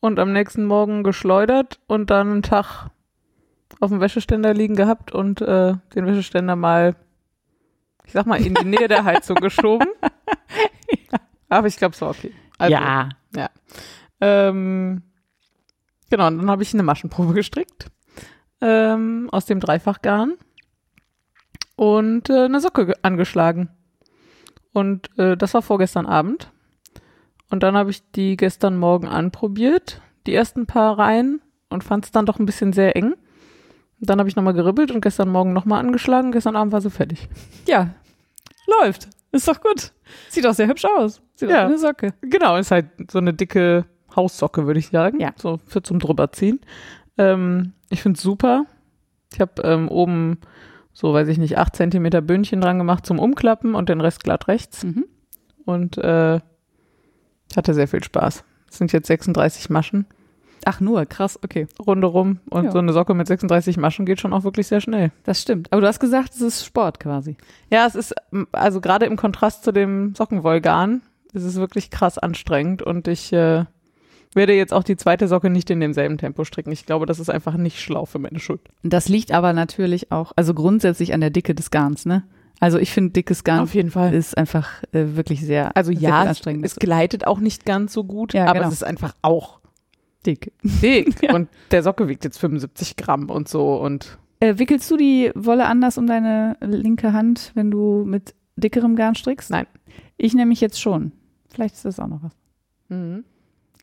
[0.00, 2.90] und am nächsten Morgen geschleudert und dann einen Tag
[3.80, 6.96] auf dem Wäscheständer liegen gehabt und äh, den Wäscheständer mal,
[8.04, 9.88] ich sag mal, in die Nähe der Heizung geschoben.
[11.48, 12.32] Aber ich glaube, es war okay.
[12.58, 12.72] Also,
[13.36, 13.50] ja.
[14.20, 15.02] ähm,
[16.10, 17.90] genau, und dann habe ich eine Maschenprobe gestrickt
[18.60, 20.34] ähm, aus dem Dreifachgarn
[21.76, 23.70] und äh, eine Socke ge- angeschlagen.
[24.72, 26.50] Und äh, das war vorgestern Abend.
[27.50, 32.12] Und dann habe ich die gestern Morgen anprobiert, die ersten paar Reihen, und fand es
[32.12, 33.14] dann doch ein bisschen sehr eng.
[34.04, 36.32] Dann habe ich nochmal geribbelt und gestern Morgen nochmal angeschlagen.
[36.32, 37.28] Gestern Abend war sie fertig.
[37.66, 37.90] Ja.
[38.80, 39.08] Läuft.
[39.32, 39.92] Ist doch gut.
[40.28, 41.20] Sieht auch sehr hübsch aus.
[41.34, 41.56] Sieht Ja.
[41.56, 42.14] aus wie eine Socke.
[42.22, 43.84] Genau, ist halt so eine dicke
[44.14, 45.20] Haussocke, würde ich sagen.
[45.20, 45.32] Ja.
[45.36, 46.60] So für zum drüberziehen.
[47.18, 48.66] Ähm, ich finde es super.
[49.32, 50.38] Ich habe ähm, oben
[50.92, 54.46] so, weiß ich nicht, acht Zentimeter Bündchen dran gemacht zum Umklappen und den Rest glatt
[54.46, 54.84] rechts.
[54.84, 55.06] Mhm.
[55.64, 56.36] Und äh,
[57.50, 58.44] ich hatte sehr viel Spaß.
[58.70, 60.06] Es sind jetzt 36 Maschen
[60.66, 61.66] Ach nur, krass, okay.
[61.84, 62.70] rundherum und Ja.
[62.72, 65.10] so eine Socke mit 36 Maschen geht schon auch wirklich sehr schnell.
[65.24, 65.72] Das stimmt.
[65.72, 67.36] Aber du hast gesagt, es ist Sport quasi.
[67.70, 68.14] Ja, es ist,
[68.52, 71.02] also gerade im Kontrast zu dem Sockenwollgarn,
[71.32, 73.64] ist es wirklich krass anstrengend und ich äh,
[74.34, 76.72] werde jetzt auch die zweite Socke nicht in demselben Tempo stricken.
[76.72, 78.70] Ich glaube, das ist einfach nicht schlau für meine Schulter.
[78.82, 82.22] Das liegt aber natürlich auch, also grundsätzlich an der Dicke des Garns, ne?
[82.60, 84.14] Also ich finde, dickes Garn Auf jeden Fall.
[84.14, 86.64] ist einfach äh, wirklich sehr, Also sehr ja, viel es, anstrengend.
[86.64, 88.68] es gleitet auch nicht ganz so gut, Ja, aber genau.
[88.68, 89.58] es ist einfach auch
[90.26, 90.52] dick.
[90.62, 91.14] dick.
[91.22, 91.34] Ja.
[91.34, 95.66] Und der Socke wiegt jetzt 75 Gramm und so und Äh, wickelst du die Wolle
[95.66, 99.50] anders um deine linke Hand, wenn du mit dickerem Garn strickst?
[99.50, 99.66] Nein.
[100.16, 101.12] Ich nämlich jetzt schon.
[101.52, 102.32] Vielleicht ist das auch noch was.
[102.88, 103.24] mhm.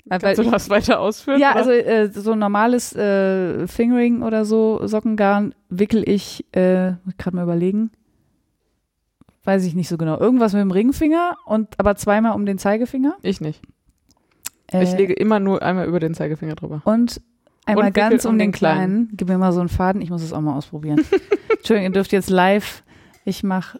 [0.05, 1.39] Weil, kannst du ich- das weiter ausführen?
[1.39, 1.57] Ja, oder?
[1.59, 7.17] also äh, so ein normales äh, Fingering oder so Sockengarn wickel ich, äh, muss ich
[7.17, 7.91] gerade mal überlegen,
[9.43, 13.15] weiß ich nicht so genau, irgendwas mit dem Ringfinger und aber zweimal um den Zeigefinger.
[13.21, 13.61] ich nicht.
[14.73, 16.81] Ich Äh, lege immer nur einmal über den Zeigefinger drüber.
[16.85, 17.21] Und
[17.65, 18.77] einmal Und ganz um um den den Kleinen.
[19.07, 19.09] kleinen.
[19.17, 20.01] Gib mir mal so einen Faden.
[20.01, 21.01] Ich muss es auch mal ausprobieren.
[21.49, 22.83] Entschuldigung, ihr dürft jetzt live.
[23.25, 23.75] Ich mach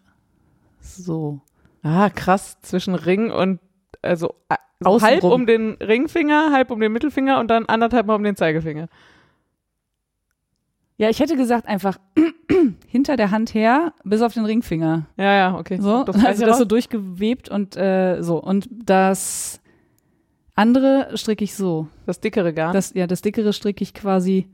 [0.80, 1.42] so.
[1.84, 2.58] Ah, krass.
[2.62, 3.60] Zwischen Ring und,
[4.02, 4.34] also
[4.80, 5.02] so Außenrum.
[5.02, 8.88] halb um den Ringfinger, halb um den Mittelfinger und dann anderthalb Mal um den Zeigefinger.
[10.98, 11.98] Ja, ich hätte gesagt einfach
[12.88, 15.08] hinter der Hand her bis auf den Ringfinger.
[15.18, 15.78] Ja, ja, okay.
[15.82, 18.42] So, Das also das so durchgewebt und äh, so.
[18.42, 19.61] Und das
[20.56, 21.88] andere stricke ich so.
[22.06, 22.74] das dickere Garn.
[22.74, 24.47] Das, ja, das dickere stricke ich quasi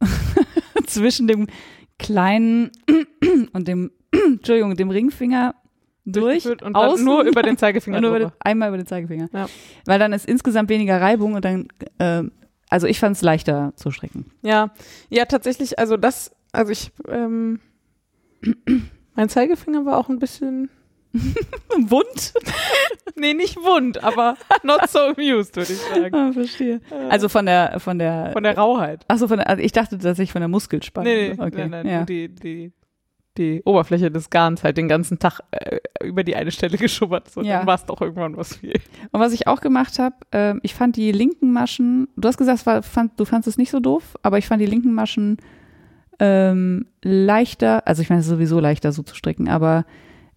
[0.86, 1.46] zwischen dem
[1.98, 2.70] kleinen
[3.52, 5.54] und dem, Entschuldigung, dem Ringfinger
[6.04, 6.46] durch.
[6.46, 9.28] Und dann außen nur über den Zeigefinger nur über den, einmal über den Zeigefinger.
[9.32, 9.46] Ja.
[9.86, 11.68] Weil dann ist insgesamt weniger Reibung und dann,
[11.98, 12.24] äh,
[12.68, 14.30] also ich fand es leichter zu stricken.
[14.42, 14.72] Ja,
[15.08, 17.60] ja, tatsächlich, also das, also ich, ähm,
[19.14, 20.70] mein Zeigefinger war auch ein bisschen,
[21.88, 22.32] Wund?
[23.16, 26.14] nee, nicht wund, aber not so amused, würde ich sagen.
[26.14, 26.80] ah, verstehe.
[27.10, 29.04] Also von der, von der, Von der Rauheit.
[29.08, 31.12] Ach so, von der, also ich dachte tatsächlich von der Muskelspannung.
[31.12, 31.68] Nee, nee, okay.
[31.68, 32.04] nein, nein, ja.
[32.04, 32.72] die, die,
[33.38, 37.30] die Oberfläche des Garns halt den ganzen Tag äh, über die eine Stelle geschubbert.
[37.30, 37.58] So, Ja.
[37.58, 38.74] dann war es doch irgendwann was viel.
[39.10, 42.58] Und was ich auch gemacht habe, ähm, ich fand die linken Maschen, du hast gesagt,
[42.60, 45.36] es war, fand, du fandest es nicht so doof, aber ich fand die linken Maschen
[46.18, 49.84] ähm, leichter, also ich meine, es ist sowieso leichter so zu stricken, aber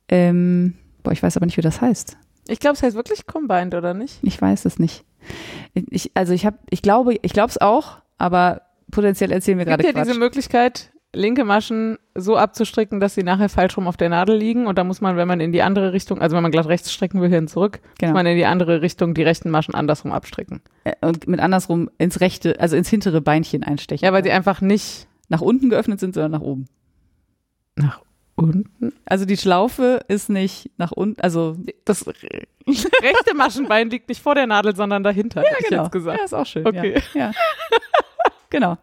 [0.09, 2.17] ähm, boah, ich weiß aber nicht, wie das heißt.
[2.47, 4.19] Ich glaube, es heißt wirklich combined, oder nicht?
[4.21, 5.03] Ich weiß es nicht.
[5.73, 9.71] Ich, also ich habe, ich glaube, ich glaube es auch, aber potenziell erzählen wir Es
[9.71, 10.07] gibt gerade ja Quatsch.
[10.09, 14.67] diese Möglichkeit, linke Maschen so abzustricken, dass sie nachher falsch rum auf der Nadel liegen
[14.67, 16.91] und da muss man, wenn man in die andere Richtung, also wenn man glatt rechts
[16.93, 18.13] stricken will, hin zurück, muss Genau.
[18.13, 20.61] man in die andere Richtung die rechten Maschen andersrum abstricken.
[20.83, 24.05] Äh, Und mit andersrum ins rechte, also ins hintere Beinchen einstechen.
[24.05, 26.67] Ja, weil sie einfach nicht nach unten geöffnet sind, sondern nach oben.
[27.75, 28.01] nach
[28.35, 28.93] unten.
[29.05, 34.47] Also die Schlaufe ist nicht nach unten, also Das rechte Maschenbein liegt nicht vor der
[34.47, 36.19] Nadel, sondern dahinter, hätte ich jetzt gesagt.
[36.19, 36.65] Ja, ist auch schön.
[36.65, 37.01] Okay.
[37.13, 37.27] Ja.
[37.27, 37.31] ja.
[38.49, 38.77] genau.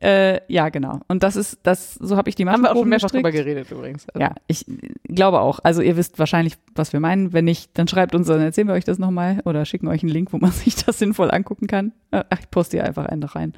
[0.00, 1.00] Äh, ja, genau.
[1.08, 3.32] Und das ist, das, so habe ich die Haben wir auch Maschenproben schon mehrfach drüber
[3.32, 4.06] geredet übrigens.
[4.10, 4.66] Also, Ja, ich
[5.04, 5.60] glaube auch.
[5.62, 7.32] Also ihr wisst wahrscheinlich, was wir meinen.
[7.32, 10.12] Wenn nicht, dann schreibt uns, dann erzählen wir euch das nochmal oder schicken euch einen
[10.12, 11.92] Link, wo man sich das sinnvoll angucken kann.
[12.10, 13.54] Äh, Ach, ich poste hier einfach einen rein.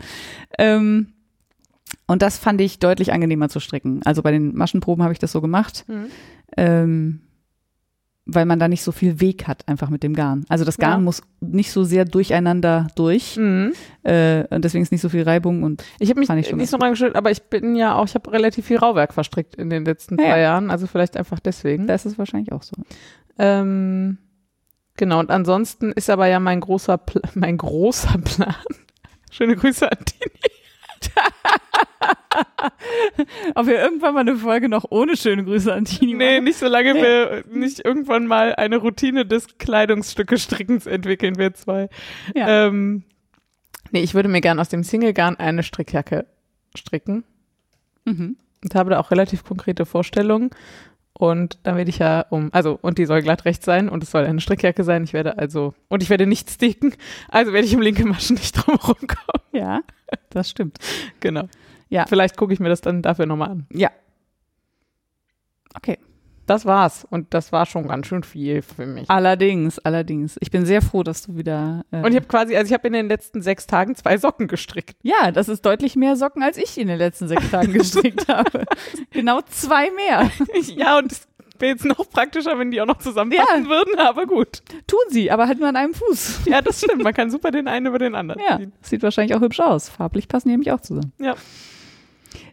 [0.59, 1.13] Ähm,
[2.07, 4.01] und das fand ich deutlich angenehmer zu stricken.
[4.05, 5.85] Also bei den Maschenproben habe ich das so gemacht.
[5.89, 6.07] Mhm.
[6.57, 7.21] ähm,
[8.31, 10.45] weil man da nicht so viel Weg hat einfach mit dem Garn.
[10.51, 11.05] Also das Garn Ja.
[11.05, 13.73] muss nicht so sehr durcheinander durch Mhm.
[14.03, 16.69] äh, und deswegen ist nicht so viel Reibung und Ich habe mich ich schon nicht
[16.69, 19.87] so reingestellt, aber ich bin ja auch, ich habe relativ viel Rauwerk verstrickt in den
[19.87, 20.37] letzten Ja, zwei ja.
[20.37, 21.87] Jahren, also vielleicht einfach deswegen.
[21.87, 22.75] da ist es wahrscheinlich auch so.
[23.39, 24.19] Ähm,
[24.99, 28.55] genau, und ansonsten ist aber ja mein großer, Pl mein großer Plan.
[29.31, 30.35] Schöne Grüße an Tini.
[33.55, 36.95] Ob wir irgendwann mal eine Folge noch ohne schöne Grüße an Tini Nee, nicht solange
[36.95, 41.89] wir nicht irgendwann mal eine Routine des Kleidungsstücke-Strickens entwickeln, wir zwei.
[42.35, 42.67] Ja.
[42.67, 43.05] Ähm,
[43.91, 46.27] nee, ich würde mir gern aus dem Single-Garn eine Strickjacke
[46.77, 47.25] stricken
[48.05, 48.37] Mhm.
[48.63, 50.51] und habe da auch relativ konkrete Vorstellungen.
[51.13, 54.11] Und dann werde ich ja um, also, und die soll glatt rechts sein und es
[54.11, 55.03] soll eine Strickjacke sein.
[55.03, 56.95] Ich werde also, und ich werde nicht sticken,
[57.29, 59.43] also werde ich um linke Maschen nicht drum rumkommen.
[59.53, 59.81] Ja,
[60.31, 60.79] das stimmt.
[61.21, 61.49] Genau.
[61.89, 62.07] Ja.
[62.07, 63.67] Vielleicht gucke ich mir das dann dafür nochmal an.
[63.73, 63.91] Ja.
[65.75, 65.99] Okay.
[66.49, 67.07] Das war's.
[67.09, 69.09] Und das war schon ganz schön viel für mich.
[69.09, 70.37] Allerdings, allerdings.
[70.41, 71.85] Ich bin sehr froh, dass du wieder.
[71.93, 74.49] Äh, Und ich habe quasi, also ich habe in den letzten sechs Tagen zwei Socken
[74.49, 74.97] gestrickt.
[75.03, 78.65] ja, das ist deutlich mehr Socken, als ich in den letzten sechs Tagen gestrickt habe.
[79.13, 80.31] Genau zwei mehr.
[80.75, 81.29] ja, und es
[81.61, 83.69] wäre jetzt noch praktischer, wenn die auch noch zusammenpassen Ja.
[83.69, 84.63] würden, aber gut.
[84.87, 86.43] Tun sie, aber halt nur an einem Fuß.
[86.47, 87.03] Ja, das stimmt.
[87.03, 88.73] Man kann super den einen über den anderen Ja, ziehen.
[88.81, 89.89] sieht wahrscheinlich auch hübsch aus.
[89.89, 91.13] Farblich passen die nämlich auch zusammen.
[91.21, 91.35] Ja.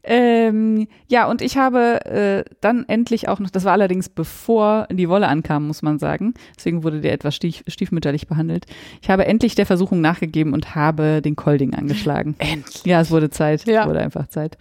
[0.03, 5.09] Ähm, ja, und ich habe äh, dann endlich auch noch, das war allerdings bevor die
[5.09, 6.33] Wolle ankam, muss man sagen.
[6.57, 8.65] Deswegen wurde der etwas stief, stiefmütterlich behandelt.
[9.01, 12.35] Ich habe endlich der Versuchung nachgegeben und habe den Kolding angeschlagen.
[12.37, 12.85] Endlich.
[12.85, 13.65] Ja, es wurde Zeit.
[13.65, 13.81] Ja.
[13.81, 14.57] Es wurde einfach Zeit.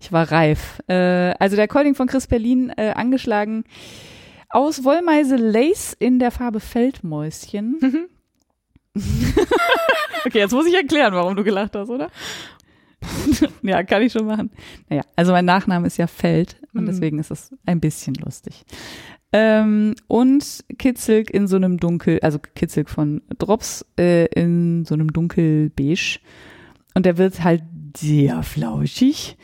[0.00, 0.80] Ich war reif.
[0.88, 3.64] Äh, also der Kolding von Chris Berlin äh, angeschlagen
[4.50, 8.08] aus Wollmeise Lace in der Farbe Feldmäuschen.
[10.26, 12.10] okay, jetzt muss ich erklären, warum du gelacht hast, oder?
[13.62, 14.50] ja, kann ich schon machen.
[14.88, 16.86] Naja, also mein Nachname ist ja Feld und Mhm.
[16.86, 18.64] deswegen ist es ein bisschen lustig.
[19.32, 25.12] Ähm, und Kitzilk in so einem dunkel, also Kitzilk von Drops äh, in so einem
[25.12, 26.18] dunkelbeige.
[26.94, 27.62] Und der wird halt
[27.96, 29.36] sehr flauschig.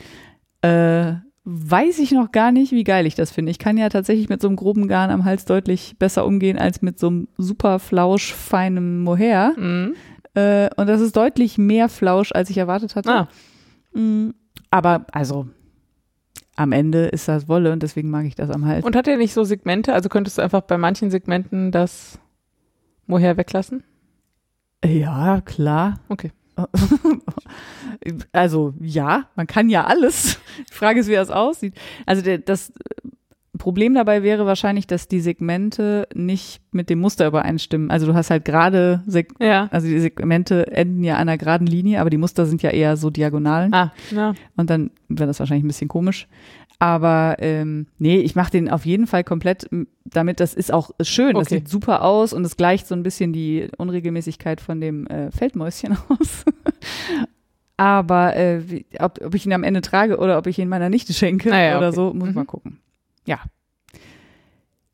[0.61, 3.51] Äh, weiß ich noch gar nicht, wie geil ich das finde.
[3.51, 6.81] Ich kann ja tatsächlich mit so einem groben Garn am Hals deutlich besser umgehen als
[6.81, 9.53] mit so einem super flausch feinem Mohair.
[9.55, 9.93] Mhm.
[10.35, 13.09] Äh, und das ist deutlich mehr Flausch, als ich erwartet hatte.
[13.11, 13.27] Ah,
[13.93, 14.31] Mm,
[14.71, 15.47] Aber also
[16.57, 18.85] am Ende ist das Wolle und deswegen mag ich das am Hals.
[18.85, 19.93] und hat er nicht so Segmente?
[19.93, 22.19] Also könntest du einfach bei manchen Segmenten das
[23.07, 23.83] Mohair weglassen?
[24.83, 25.99] Ja, klar.
[26.09, 26.31] Okay.
[28.31, 30.39] Also ja, man kann ja alles.
[30.69, 31.73] Die Frage ist, wie das aussieht.
[32.05, 32.71] Also der, das
[33.57, 37.89] Problem dabei wäre wahrscheinlich, dass die Segmente nicht mit dem Muster übereinstimmen.
[37.91, 39.67] Also du hast halt gerade, Seg Ja.
[39.71, 42.97] also die Segmente enden ja an einer geraden Linie, aber die Muster sind ja eher
[42.97, 43.73] so Diagonalen.
[43.73, 44.33] Ah, ja.
[44.57, 46.27] Und dann wäre das wahrscheinlich ein bisschen komisch.
[46.77, 49.65] Aber ähm, nee, ich mache den auf jeden Fall komplett
[50.03, 50.41] damit.
[50.41, 51.33] Das ist auch schön.
[51.35, 51.55] Das Okay.
[51.59, 55.97] sieht super aus und es gleicht so ein bisschen die Unregelmäßigkeit von dem äh, Feldmäuschen
[56.09, 56.43] aus.
[57.77, 60.89] Aber äh, wie, ob, ob ich ihn am Ende trage oder ob ich ihn meiner
[60.89, 61.95] Nichte schenke Naja, oder okay.
[61.95, 62.39] so, muss ich Mhm.
[62.41, 62.79] mal gucken.
[63.25, 63.39] Ja.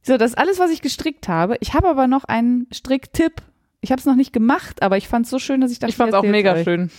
[0.04, 1.58] So, das ist alles, was ich gestrickt habe.
[1.60, 3.42] Ich habe aber noch einen Stricktipp.
[3.82, 5.92] Ich habe es noch nicht gemacht, aber ich fand es so schön, dass ich dachte,
[5.92, 6.64] Ich fand's auch erzähl's mega euch.
[6.64, 6.90] schön.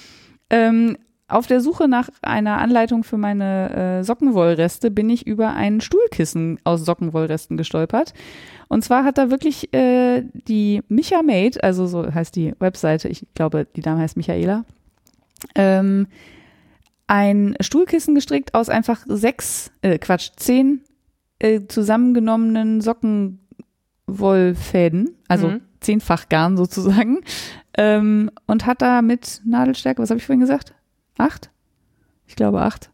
[0.51, 5.80] Ähm, auf der Suche nach einer Anleitung für meine äh, Sockenwollreste bin ich über ein
[5.80, 8.12] Stuhlkissen aus Sockenwollresten gestolpert.
[8.68, 13.26] Und zwar hat da wirklich äh, die Micha Made, also so heißt die Webseite, ich
[13.35, 14.64] glaube, die Dame heißt Michaela,
[15.55, 16.07] ähm,
[17.07, 20.83] ein Stuhlkissen gestrickt aus einfach sechs, äh, Quatsch, zehn
[21.43, 22.80] äh, zusammengenommenen
[24.09, 25.61] Sockenwollfäden, also Mhm.
[25.80, 27.20] zehnfach Garn sozusagen,
[27.76, 30.74] ähm, und hat da mit Nadelstärke, was habe ich vorhin gesagt?
[31.18, 31.51] Acht?
[32.26, 32.90] Ich glaube acht.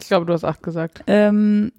[0.00, 1.02] Ich glaube, du hast acht gesagt.
[1.06, 1.72] Ähm,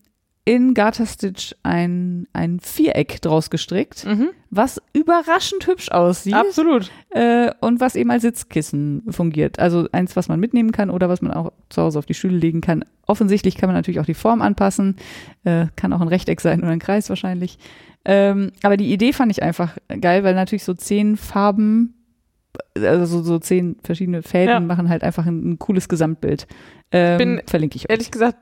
[0.46, 4.30] in Garter Stitch ein, ein Viereck draus gestrickt, Mhm.
[4.50, 6.92] was überraschend hübsch aussieht Absolut.
[7.12, 9.60] äh, und was eben als Sitzkissen fungiert.
[9.60, 12.38] Also eins, was man mitnehmen kann oder was man auch zu Hause auf die Stühle
[12.38, 12.84] legen kann.
[13.08, 14.98] Offensichtlich kann man natürlich auch die Form anpassen.
[15.46, 17.58] Äh, kann auch ein Rechteck sein oder ein Kreis wahrscheinlich.
[18.04, 21.94] Ähm, aber die Idee fand ich einfach geil, weil natürlich so zehn Farben,
[22.76, 24.60] also so, so zehn verschiedene Fäden Ja.
[24.60, 26.48] machen halt einfach ein, ein cooles Gesamtbild.
[26.92, 27.90] Ähm, Bin verlinke ich euch.
[27.92, 28.38] Ehrlich gesagt,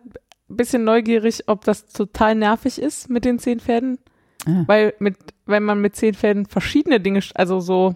[0.57, 3.99] bisschen neugierig, ob das total nervig ist mit den zehn Fäden.
[4.45, 4.63] Ah.
[4.67, 7.95] Weil mit, wenn man mit zehn Fäden verschiedene Dinge, also so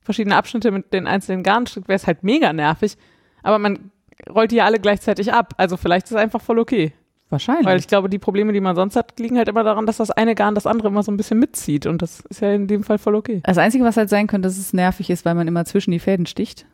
[0.00, 2.96] verschiedene Abschnitte mit den einzelnen Garn strickt, wäre es halt mega nervig.
[3.42, 3.90] Aber man
[4.30, 5.54] rollt die ja alle gleichzeitig ab.
[5.56, 6.92] Also vielleicht ist es einfach voll okay.
[7.28, 7.66] Wahrscheinlich.
[7.66, 10.12] Weil ich glaube, die Probleme, die man sonst hat, liegen halt immer daran, dass das
[10.12, 11.86] eine Garn das andere immer so ein bisschen mitzieht.
[11.86, 13.40] Und das ist ja in dem Fall voll okay.
[13.44, 15.98] das Einzige, was halt sein könnte, dass es nervig ist, weil man immer zwischen die
[15.98, 16.66] Fäden sticht.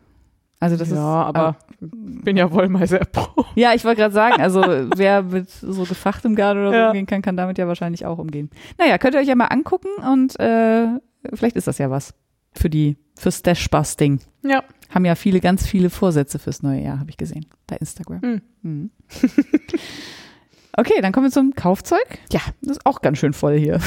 [0.62, 1.88] Also das ja, ist, aber ich
[2.24, 3.44] bin ja Wollmeiser Pro.
[3.56, 4.60] Ja, ich wollte gerade sagen, also
[4.96, 6.86] wer mit so gefachtem Garn oder so Ja.
[6.90, 8.48] umgehen kann, kann damit ja wahrscheinlich auch umgehen.
[8.78, 10.86] Naja, könnt ihr euch ja mal angucken und äh,
[11.34, 12.14] vielleicht ist das ja was
[12.54, 14.20] für die fürs Stash-Spaß-Ding.
[14.44, 14.62] Ja.
[14.90, 18.22] Haben ja viele, ganz viele Vorsätze fürs neue Jahr, habe ich gesehen, bei Instagram.
[18.22, 18.42] Hm.
[18.62, 18.90] Mhm.
[20.76, 22.06] okay, dann kommen wir zum Kaufzeug.
[22.30, 23.80] Ja, das ist auch ganz schön voll hier.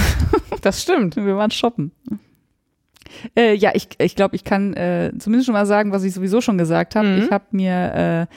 [0.62, 1.16] Das stimmt.
[1.16, 1.94] Wir waren shoppen.
[3.38, 6.42] Äh, ja, ich, ich glaube, ich kann äh, zumindest schon mal sagen, was ich sowieso
[6.42, 7.08] schon gesagt habe.
[7.08, 7.18] Mhm.
[7.24, 8.36] Ich habe mir äh,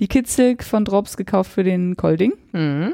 [0.00, 2.32] die Kid Silk von Drops gekauft für den Colding.
[2.52, 2.92] Mhm.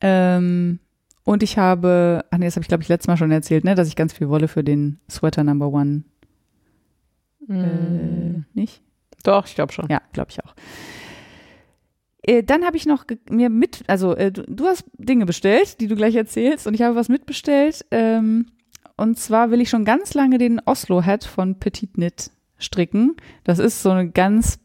[0.00, 0.78] Ähm,
[1.24, 3.74] und ich habe, ach nee, das habe ich glaube ich letztes Mal schon erzählt, ne,
[3.74, 6.04] dass ich ganz viel Wolle für den Sweater Number One.
[7.48, 8.44] Äh, Mhm.
[8.54, 8.82] nicht?
[9.24, 9.86] Doch, ich glaube schon.
[9.90, 10.54] Ja, glaube ich auch.
[12.22, 15.86] Äh, dann habe ich noch mir mit, also äh, du, du hast Dinge bestellt, die
[15.86, 17.84] du gleich erzählst, und ich habe was mitbestellt.
[17.90, 18.46] Ähm,
[18.98, 23.16] und zwar will ich schon ganz lange den Oslo-Hat von Petit Knit stricken.
[23.44, 24.58] Das ist so eine ganz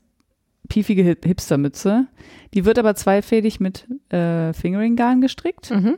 [0.68, 2.08] piefige Hip- Hipstermütze.
[2.54, 5.72] Die wird aber zweifädig mit äh, Fingering-Garn gestrickt.
[5.72, 5.96] Mhm.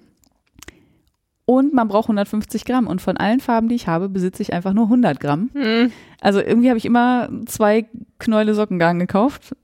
[1.48, 2.88] Und man braucht 150 Gramm.
[2.88, 5.52] Und von allen Farben, die ich habe, besitze ich einfach nur 100 Gramm.
[5.54, 5.92] Mhm.
[6.20, 7.86] Also irgendwie habe ich immer zwei
[8.18, 9.56] Knäule Sockengarn gekauft,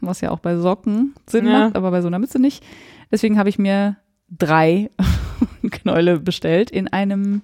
[0.00, 1.64] was ja auch bei Socken Sinn Ja.
[1.64, 2.64] macht, aber bei so einer Mütze nicht.
[3.10, 3.96] Deswegen habe ich mir
[4.30, 4.90] drei
[5.70, 7.42] Knäule bestellt in einem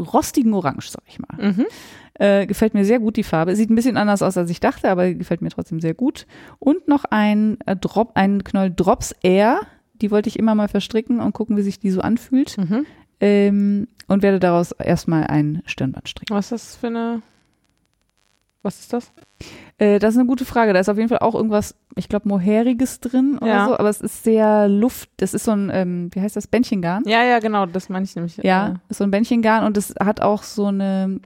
[0.00, 1.52] rostigen Orange, sag ich mal.
[1.52, 1.66] Mhm.
[2.14, 3.54] Äh, gefällt mir sehr gut die Farbe.
[3.54, 6.26] Sieht ein bisschen anders aus, als ich dachte, aber gefällt mir trotzdem sehr gut.
[6.58, 9.60] Und noch ein äh, Drop, ein Knoll Drops Air.
[10.00, 12.56] Die wollte ich immer mal verstricken und gucken, wie sich die so anfühlt.
[12.58, 12.86] Mhm.
[13.20, 16.34] Ähm, und werde daraus erstmal ein Stirnband stricken.
[16.34, 17.22] Was ist das für eine.
[18.62, 19.12] Was ist das?
[19.78, 20.72] Äh, das ist eine gute Frage.
[20.72, 23.66] Da ist auf jeden Fall auch irgendwas, ich glaube, Moheriges drin oder Ja.
[23.68, 25.10] so, aber es ist sehr Luft.
[25.18, 27.04] Das ist so ein, ähm, wie heißt das, Bändchengarn?
[27.06, 28.36] Ja, ja, genau, das meine ich nämlich.
[28.38, 31.20] Ja, ist so ein Bändchengarn und es hat auch so eine,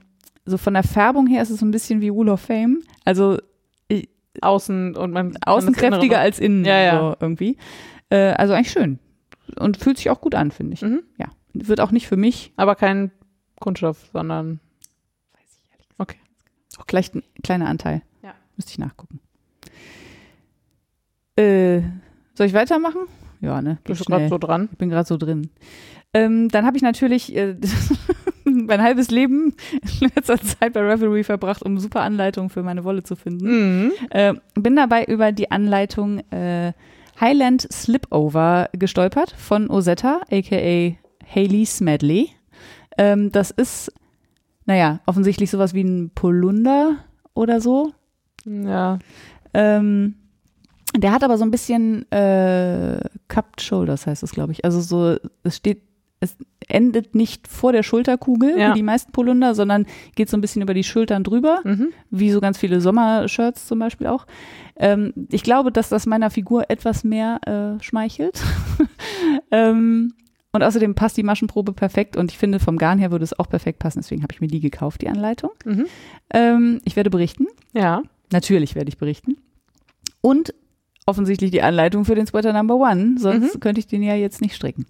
[0.45, 2.81] so von der Färbung her ist es so ein bisschen wie Wool of Fame.
[3.03, 3.39] Also
[3.89, 4.03] Äh,
[4.41, 5.35] außen und man.
[5.43, 6.99] außen kräftiger als innen Ja, ja.
[6.99, 7.57] so irgendwie.
[8.09, 8.99] Äh, also eigentlich schön.
[9.59, 10.81] Und fühlt sich auch gut an, finde ich.
[10.83, 11.01] Mhm.
[11.17, 11.27] Ja.
[11.53, 12.53] Wird auch nicht für mich.
[12.57, 13.11] Aber kein
[13.59, 14.59] Kunststoff, sondern.
[16.87, 18.01] Vielleicht ein kleiner Anteil.
[18.21, 18.33] Ja.
[18.55, 19.19] Müsste ich nachgucken.
[21.35, 21.81] Äh,
[22.35, 23.07] soll ich weitermachen?
[23.41, 23.77] Ja, ne?
[23.83, 24.69] Geht Bist du gerade so dran?
[24.71, 25.49] Ich bin gerade so drin.
[26.13, 27.55] Ähm, dann habe ich natürlich äh,
[28.43, 29.55] mein halbes Leben
[29.99, 33.85] in letzter Zeit bei Revelry verbracht, um super Anleitungen für meine Wolle zu finden.
[33.85, 33.91] Mhm.
[34.11, 36.73] Äh, bin dabei über die Anleitung äh,
[37.19, 40.95] Highland Slipover gestolpert von Osetta, aka
[41.25, 42.29] Hayley Smedley.
[42.97, 43.91] Ähm, das ist
[44.65, 46.97] naja, offensichtlich sowas wie ein Polunder
[47.33, 47.91] oder so.
[48.45, 48.99] Ja.
[49.53, 50.15] Ähm,
[50.95, 54.63] der hat aber so ein bisschen äh, Cupped Shoulders, heißt es, glaube ich.
[54.63, 55.81] Also so, es steht,
[56.19, 56.37] es
[56.67, 58.69] endet nicht vor der Schulterkugel, Ja.
[58.69, 59.85] wie die meisten Polunder, sondern
[60.15, 61.89] geht so ein bisschen über die Schultern drüber, Mhm.
[62.11, 64.25] wie so ganz viele Sommershirts zum Beispiel auch.
[64.75, 67.39] Ähm, ich glaube, dass das meiner Figur etwas mehr
[67.79, 68.41] äh, schmeichelt.
[69.51, 70.13] ähm,
[70.53, 73.49] und außerdem passt die Maschenprobe perfekt und ich finde, vom Garn her würde es auch
[73.49, 73.99] perfekt passen.
[73.99, 75.51] Deswegen habe ich mir die gekauft, die Anleitung.
[75.65, 75.85] Mhm.
[76.31, 77.47] Ähm, ich werde berichten.
[77.73, 78.03] Ja.
[78.31, 79.37] Natürlich werde ich berichten.
[80.21, 80.53] Und
[81.05, 84.55] offensichtlich die Anleitung für den Sweater Number One, sonst könnte ich den ja jetzt nicht
[84.55, 84.85] stricken.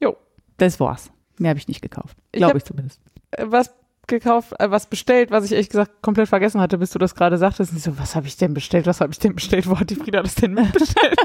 [0.00, 0.16] Jo.
[0.58, 1.10] Das war's.
[1.38, 2.16] Mehr habe ich nicht gekauft.
[2.32, 3.00] Ich Glaube hab- ich zumindest.
[3.30, 3.72] Äh, Was
[4.06, 7.38] gekauft, äh, was bestellt, was ich ehrlich gesagt komplett vergessen hatte, bis du das gerade
[7.38, 7.70] sagtest.
[7.70, 8.86] Und ich so, was habe ich denn bestellt?
[8.86, 9.68] Was habe ich denn bestellt?
[9.68, 11.16] Wo hat die Frieda das denn mitbestellt?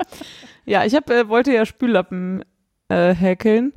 [0.64, 2.42] ja, ich hab, äh, wollte ja Spüllappen
[2.92, 3.72] äh, häkeln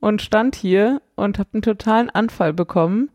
[0.00, 3.10] und stand hier und habe einen totalen Anfall bekommen,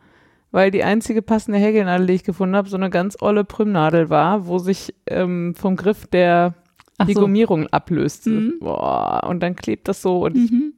[0.51, 4.47] weil die einzige passende Häkelnadel, die ich gefunden habe, so eine ganz olle Prümnadel war,
[4.47, 6.53] wo sich ähm, vom Griff der
[6.97, 7.21] Ach die so.
[7.21, 8.29] Gummierung ablöste.
[8.29, 8.53] Mhm.
[8.59, 10.73] Boah, und dann klebt das so und ich, Mhm.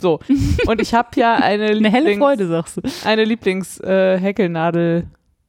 [0.00, 0.18] so.
[0.66, 2.82] Und ich habe ja eine Eine helle Lieblings- Freude, sagst du.
[3.06, 5.06] eine Lieblings-Häkelnadel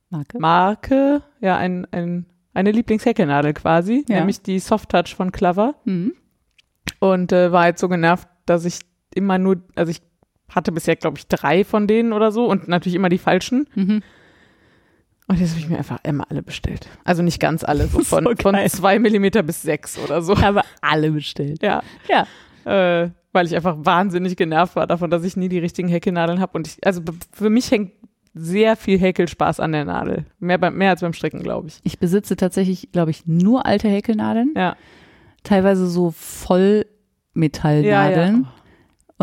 [0.10, 0.40] Marke.
[0.40, 4.18] Marke, ja, ein, ein, eine Lieblingshäkelnadel quasi, Ja.
[4.20, 5.76] nämlich die Soft Touch von Clover.
[5.86, 6.14] Mhm.
[7.00, 8.80] Und äh, war jetzt so genervt, dass ich
[9.14, 10.02] immer nur, also ich
[10.50, 13.68] hatte bisher, glaube ich, drei von denen oder so und natürlich immer die falschen.
[13.76, 14.04] Mhm.
[15.28, 16.88] Und jetzt habe ich mir einfach immer alle bestellt.
[17.04, 20.36] Also nicht ganz alle, so von, So von zwei Millimeter bis sechs oder so.
[20.36, 21.64] Aber alle bestellt.
[21.64, 21.82] Ja.
[22.08, 22.28] Ja.
[23.04, 26.54] Äh, weil ich einfach wahnsinnig genervt war davon, dass ich nie die richtigen Häkelnadeln habe.
[26.58, 27.02] Und ich, also
[27.34, 27.92] für mich hängt
[28.36, 30.26] sehr viel Häkelspaß an der Nadel.
[30.40, 31.80] Mehr, beim, mehr als beim Stricken, glaube ich.
[31.84, 34.54] Ich besitze tatsächlich, glaube ich, nur alte Häkelnadeln.
[34.56, 34.76] Ja.
[35.44, 36.12] Teilweise so
[37.36, 38.44] Vollmetallnadeln.
[38.44, 38.54] Ja,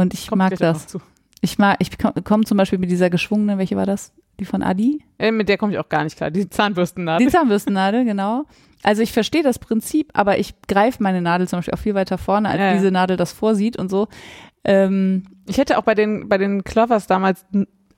[0.03, 0.99] Und ich Kommt mag das.
[1.41, 4.13] Ich mag, ich komme komm zum Beispiel mit dieser geschwungenen, welche war das?
[4.39, 5.05] Die von Adi?
[5.19, 6.31] Äh, mit der komme ich auch gar nicht klar.
[6.31, 7.27] Die Zahnbürstennadel.
[7.27, 8.45] Die Zahnbürstennadel, genau.
[8.83, 12.17] Also ich verstehe das Prinzip, aber ich greife meine Nadel zum Beispiel auch viel weiter
[12.19, 12.73] vorne, als Ja, ja.
[12.75, 14.09] diese Nadel das vorsieht und so.
[14.65, 17.45] Ähm, Ich hätte auch bei den, bei den Clovers damals,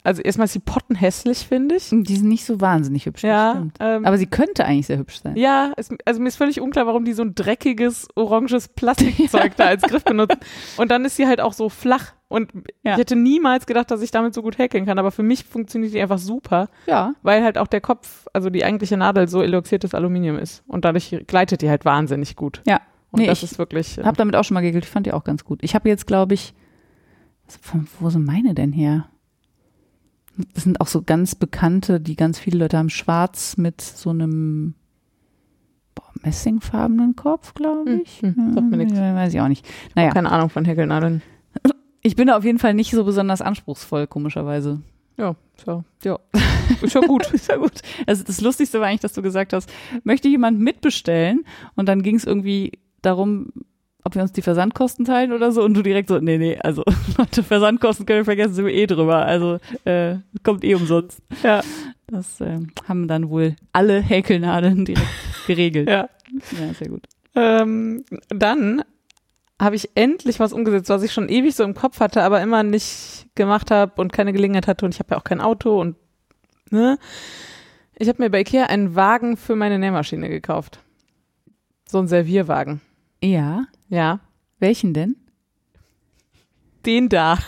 [0.04, 1.88] also erstmal ist die Potten hässlich, finde ich.
[1.90, 3.22] die sind nicht so wahnsinnig hübsch.
[3.22, 3.76] das Ja, stimmt.
[3.80, 5.36] ähm, Aber sie könnte eigentlich sehr hübsch sein.
[5.36, 9.64] ja, es, also mir ist völlig unklar, warum die so ein dreckiges, oranges Plastikzeug da
[9.64, 10.38] als Griff benutzen.
[10.76, 12.12] Und dann ist sie halt auch so flach.
[12.28, 12.52] Und
[12.82, 12.92] Ja.
[12.92, 14.98] ich hätte niemals gedacht, dass ich damit so gut häkeln kann.
[14.98, 17.14] Aber für mich funktioniert die einfach super, Ja.
[17.22, 20.62] weil halt auch der Kopf, also die eigentliche Nadel, so eloxiertes Aluminium ist.
[20.66, 22.60] Und dadurch gleitet die halt wahnsinnig gut.
[22.66, 22.80] Ja.
[23.10, 23.96] Und Nee, das ich ist wirklich.
[23.98, 24.84] Äh, Hab damit auch schon mal gegelt.
[24.84, 25.60] Ich fand die auch ganz gut.
[25.62, 26.52] Ich habe jetzt, glaube ich,
[27.60, 29.06] von, wo sind meine denn her?
[30.54, 32.90] Das sind auch so ganz bekannte, die ganz viele Leute haben.
[32.90, 34.74] Schwarz mit so einem
[35.94, 38.18] boah, messingfarbenen Kopf, glaube Hm, ich.
[38.20, 38.92] hm, nix.
[38.92, 39.66] Ja, weiß ich auch nicht.
[39.94, 41.22] Naja, keine Ahnung von Häkelnadeln.
[42.02, 44.80] ich bin da auf jeden Fall nicht so besonders anspruchsvoll, komischerweise.
[45.16, 45.84] Ja, so.
[46.02, 46.18] Ja.
[46.82, 47.30] Ist schon gut.
[47.32, 47.82] Ist ja gut.
[48.06, 49.70] Also das Lustigste war eigentlich, dass du gesagt hast,
[50.02, 51.44] möchte jemand mitbestellen?
[51.76, 52.72] Und dann ging es irgendwie
[53.02, 53.52] darum,
[54.04, 55.62] ob wir uns die Versandkosten teilen oder so.
[55.62, 56.84] Und du direkt so, nee, nee, also
[57.18, 59.24] Leute, Versandkosten können wir vergessen, sind wir eh drüber.
[59.24, 61.20] Also äh, kommt eh umsonst.
[61.42, 61.62] Ja.
[62.06, 65.08] Das äh, haben dann wohl alle Häkelnadeln direkt
[65.46, 65.88] geregelt.
[65.88, 66.08] ja.
[66.30, 67.06] ja, sehr gut.
[67.34, 68.84] Ähm, dann
[69.60, 72.62] habe ich endlich was umgesetzt, was ich schon ewig so im Kopf hatte, aber immer
[72.62, 75.96] nicht gemacht habe und keine Gelegenheit hatte und ich habe ja auch kein Auto und
[76.70, 76.98] ne.
[77.96, 80.80] Ich habe mir bei Ikea einen Wagen für meine Nähmaschine gekauft.
[81.86, 82.80] So ein Servierwagen.
[83.24, 84.20] Ja, Ja.
[84.58, 85.16] welchen denn?
[86.86, 87.38] Den da.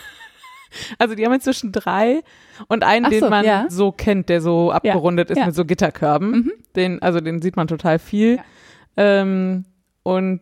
[0.98, 2.22] Also die haben inzwischen drei
[2.68, 3.66] und einen, Ach so, den man ja.
[3.70, 5.46] so kennt, der so abgerundet ist ja.
[5.46, 6.30] mit so Gitterkörben.
[6.30, 6.52] Mhm.
[6.74, 8.36] Den, also den sieht man total viel.
[8.36, 8.42] Ja.
[8.98, 9.64] Ähm,
[10.02, 10.40] und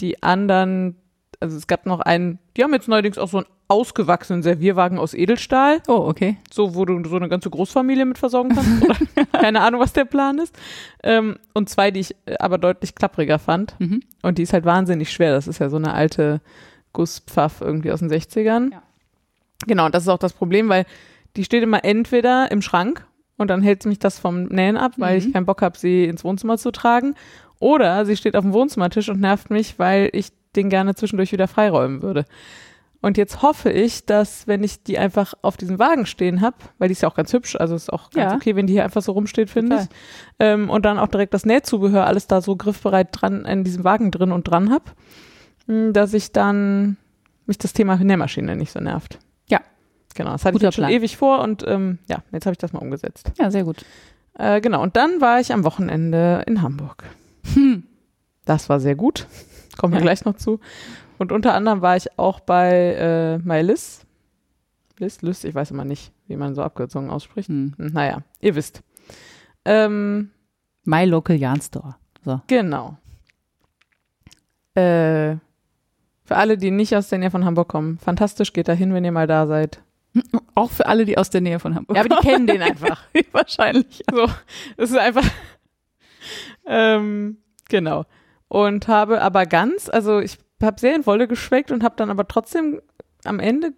[0.00, 0.96] die anderen,
[1.40, 5.12] also es gab noch einen, die haben jetzt neuerdings auch so einen ausgewachsenen Servierwagen aus
[5.14, 6.36] Edelstahl, Oh, okay.
[6.52, 8.82] so wo du so eine ganze Großfamilie mit versorgen kannst.
[8.82, 8.96] Oder
[9.40, 10.56] keine Ahnung, was der Plan ist.
[11.02, 13.74] Ähm, und zwei, die ich äh, aber deutlich klappriger fand.
[13.80, 14.00] Mhm.
[14.22, 15.32] Und die ist halt wahnsinnig schwer.
[15.32, 16.40] Das ist ja so eine alte
[16.92, 18.72] Gusspfaff irgendwie aus den 60ern.
[18.72, 18.82] Ja.
[19.66, 20.84] Genau, und das ist auch das Problem, weil
[21.36, 25.18] die steht immer entweder im Schrank und dann hält mich das vom Nähen ab, weil
[25.18, 25.26] Mhm.
[25.26, 27.14] ich keinen Bock habe, sie ins Wohnzimmer zu tragen.
[27.58, 31.48] Oder sie steht auf dem Wohnzimmertisch und nervt mich, weil ich den gerne zwischendurch wieder
[31.48, 32.24] freiräumen würde.
[33.02, 36.88] Und jetzt hoffe ich, dass, wenn ich die einfach auf diesem Wagen stehen habe, weil
[36.88, 38.36] die ist ja auch ganz hübsch, also ist auch ganz Ja.
[38.36, 39.88] okay, wenn die hier einfach so rumsteht, finde ich.
[40.40, 44.10] Ähm, und dann auch direkt das Nähzubehör, alles da so griffbereit dran, in diesem Wagen
[44.10, 46.96] drin und dran habe, dass ich dann
[47.46, 49.18] mich das Thema Nähmaschine nicht so nervt.
[49.48, 49.60] Ja.
[50.14, 50.92] Genau, das hatte Guter ich schon Plan.
[50.92, 53.30] ewig vor und ähm, ja, jetzt habe ich das mal umgesetzt.
[53.38, 53.84] Ja, sehr gut.
[54.38, 57.04] Äh, genau, und dann war ich am Wochenende in Hamburg.
[57.54, 57.84] Hm.
[58.44, 59.26] Das war sehr gut.
[59.78, 60.04] Kommen wir Ja.
[60.04, 60.60] gleich noch zu.
[61.18, 64.02] Und unter anderem war ich auch bei äh, Mylis
[64.98, 67.48] List, List, ich weiß immer nicht, wie man so Abkürzungen ausspricht.
[67.48, 67.74] Hm.
[67.76, 68.82] Hm, Naja, ihr wisst.
[69.66, 70.30] Ähm,
[70.84, 71.96] My Local Yarn Store.
[72.24, 72.40] So.
[72.46, 72.96] genau.
[74.74, 75.36] Äh,
[76.24, 79.04] für alle, die nicht aus der Nähe von Hamburg kommen, fantastisch, geht da hin, wenn
[79.04, 79.82] ihr mal da seid.
[80.54, 83.02] Auch für alle, die aus der Nähe von Hamburg Ja, aber die kennen den einfach.
[83.32, 84.02] Wahrscheinlich.
[84.10, 84.24] So,
[84.78, 85.24] es ist einfach.
[86.66, 88.04] ähm, genau.
[88.48, 92.28] Und habe aber ganz, also ich habe sehr in Wolle geschweckt und habe dann aber
[92.28, 92.80] trotzdem
[93.24, 93.72] am Ende,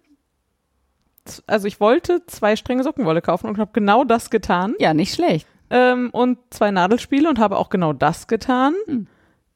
[1.47, 4.75] also ich wollte zwei Stränge Sockenwolle kaufen und habe genau das getan.
[4.79, 5.47] Ja, nicht schlecht.
[5.71, 8.73] Ähm, und zwei Nadelspiele und habe auch genau das getan.
[8.85, 9.07] Hm.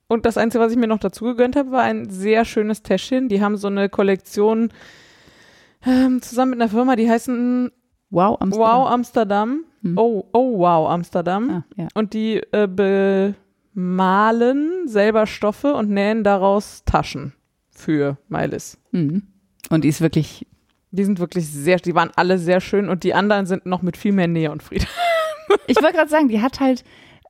[0.08, 3.30] Und das Einzige, was ich mir noch dazu gegönnt habe, war ein sehr schönes Täschchen.
[3.30, 4.70] Die haben so eine Kollektion
[5.86, 7.72] ähm, zusammen mit einer Firma, die heißen
[8.10, 8.70] Wow, Amsterdam.
[8.70, 9.66] Wow Amsterdam.
[9.82, 9.98] Hm.
[9.98, 11.50] Oh, oh wow Amsterdam.
[11.50, 11.88] Ah, ja.
[11.96, 13.34] Und die äh,
[13.74, 17.34] bemalen selber Stoffe und nähen daraus Taschen
[17.72, 18.78] für Mailis.
[18.92, 19.24] Mhm.
[19.70, 20.46] Und die ist wirklich,
[20.92, 23.98] Die sind wirklich sehr, die waren alle sehr schön und die anderen sind noch mit
[23.98, 24.86] viel mehr Nähe und Friede.
[25.68, 26.84] ich wollte gerade sagen, die hat halt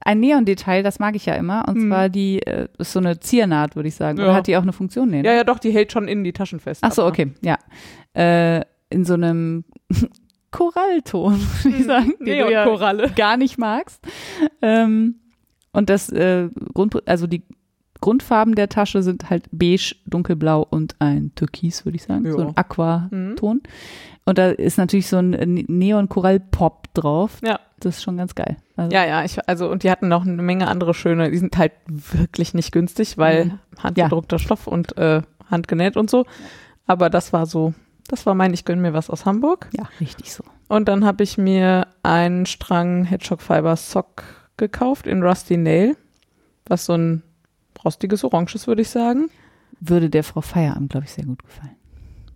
[0.05, 1.63] ein Neon-Detail, das mag ich ja immer.
[1.69, 1.87] Und Mhm.
[1.87, 4.19] zwar die äh, ist so eine Ziernaht, würde ich sagen.
[4.19, 4.33] Oder Ja.
[4.35, 5.09] hat die auch eine Funktion?
[5.09, 5.29] Nee, ne?
[5.29, 6.81] Ja, ja, doch, die hält schon innen die Taschen fest.
[6.83, 7.57] Ach so, okay, ja.
[8.13, 9.63] Äh, in so einem
[10.51, 13.11] Korallton, würde ich sagen, den du ja Neonkoralle.
[13.15, 14.05] gar nicht magst.
[14.61, 15.15] Ähm,
[15.73, 17.43] und das äh, Grund, also die
[18.01, 22.47] Grundfarben der Tasche sind halt beige, dunkelblau und ein Türkis, würde ich sagen, so Ja.
[22.47, 23.09] ein Aquaton.
[23.35, 23.61] Mhm.
[24.25, 25.29] Und da ist natürlich so ein
[25.67, 27.39] Neon-Korall-Pop drauf.
[27.43, 27.59] Ja.
[27.79, 28.57] Das ist schon ganz geil.
[28.77, 31.57] Also, Ja, ja, ich, also, und die hatten noch eine Menge andere schöne, die sind
[31.57, 33.59] halt wirklich nicht günstig, weil Mhm.
[33.79, 36.25] handgedruckter Stoff und äh, handgenäht und so.
[36.87, 37.73] Aber das war so,
[38.07, 39.69] das war mein, ich gönn mir was aus Hamburg.
[39.77, 40.43] ja, richtig so.
[40.69, 44.23] Und dann habe ich mir einen Strang Hedgehog Fiber Sock
[44.57, 45.95] gekauft in Rusty Nail,
[46.65, 47.23] was so ein
[47.83, 49.29] rostiges Oranges, würde ich sagen.
[49.79, 51.75] Würde der Frau Feierabend, glaube ich, sehr gut gefallen.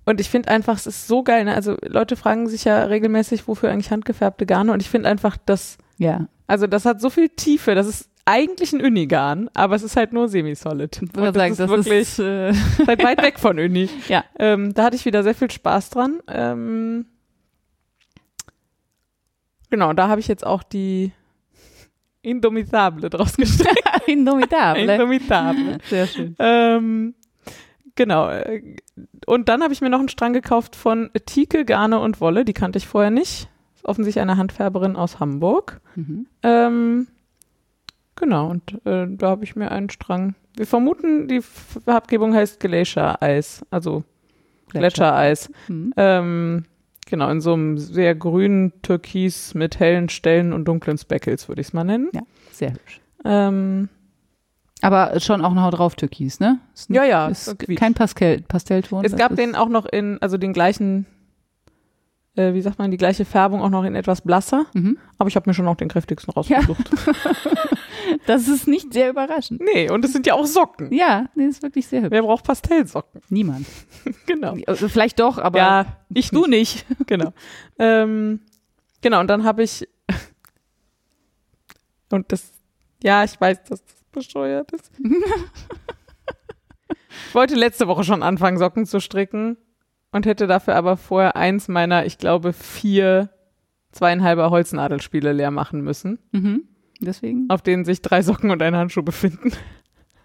[0.05, 1.45] Und ich finde einfach, es ist so geil.
[1.45, 1.53] Ne?
[1.53, 4.71] Also Leute fragen sich ja regelmäßig, wofür eigentlich handgefärbte Garne.
[4.71, 6.27] Und ich finde einfach, das, Ja.
[6.47, 7.75] also das hat so viel Tiefe.
[7.75, 11.01] Das ist eigentlich ein Uni-Garn, aber es ist halt nur semi-solid.
[11.01, 12.53] Ich würde sagen, das das ist wirklich ist, äh,
[12.87, 13.89] halt weit weg von Uni.
[14.09, 14.23] Ja.
[14.39, 16.19] Ähm, da hatte ich wieder sehr viel Spaß dran.
[16.27, 17.05] Ähm,
[19.69, 21.11] genau, da habe ich jetzt auch die
[22.27, 23.81] Indomitable draus gestrickt.
[24.07, 24.83] indomitable.
[24.93, 25.77] Indomitable.
[25.89, 26.35] Sehr schön.
[26.39, 27.13] ähm,
[27.95, 28.29] genau.
[28.29, 28.75] äh,
[29.25, 32.45] Und dann habe ich mir noch einen Strang gekauft von Tike, Garne und Wolle.
[32.45, 33.49] Die kannte ich vorher nicht.
[33.75, 35.81] Ist offensichtlich eine Handfärberin aus Hamburg.
[35.95, 36.27] Mhm.
[36.43, 37.07] Ähm,
[38.15, 40.35] genau, und äh, da habe ich mir einen Strang.
[40.55, 44.03] Wir vermuten, die Farbgebung heißt Glacier Eis, also
[44.69, 45.49] Gletschereis.
[45.67, 45.93] Mhm.
[45.95, 46.65] Ähm,
[47.09, 51.67] genau, in so einem sehr grünen Türkis mit hellen Stellen und dunklen Speckles, würde ich
[51.67, 52.09] es mal nennen.
[52.13, 53.01] Ja, sehr hübsch.
[53.25, 53.89] Ähm,
[54.81, 56.59] Aber schon auch Haut drauf Türkis, ne?
[56.73, 59.03] Ist Ja, ja, Ist kein Pastel, Pastellton.
[59.03, 61.05] es gab den auch noch in, also den gleichen,
[62.37, 64.65] äh, wie sagt man, die gleiche Färbung auch noch in etwas blasser.
[64.73, 64.97] Mhm.
[65.17, 66.89] Aber ich habe mir schon noch den kräftigsten rausgesucht.
[68.25, 69.61] Das ist nicht sehr überraschend.
[69.61, 70.93] Nee, und es sind ja auch Socken.
[70.93, 72.11] Ja, nee, ist wirklich sehr hübsch.
[72.11, 73.21] Wer braucht Pastellsocken?
[73.29, 73.67] Niemand.
[74.25, 74.55] Genau.
[74.65, 76.85] Also vielleicht doch, aber ja, ich du nicht.
[77.07, 77.33] genau.
[77.79, 78.41] ähm,
[79.01, 79.87] genau, und dann habe ich
[82.11, 82.53] und das,
[83.03, 84.91] ja, ich weiß, dass das bescheuert ist.
[87.27, 89.57] ich wollte letzte Woche schon anfangen, Socken zu stricken
[90.17, 93.29] und hätte dafür aber vorher eins meiner, ich glaube, vier
[93.93, 96.63] zweieinhalber Holznadelspiele leer machen müssen, Mhm.
[96.99, 97.49] Deswegen.
[97.49, 99.53] auf denen sich drei Socken und ein Handschuh befinden.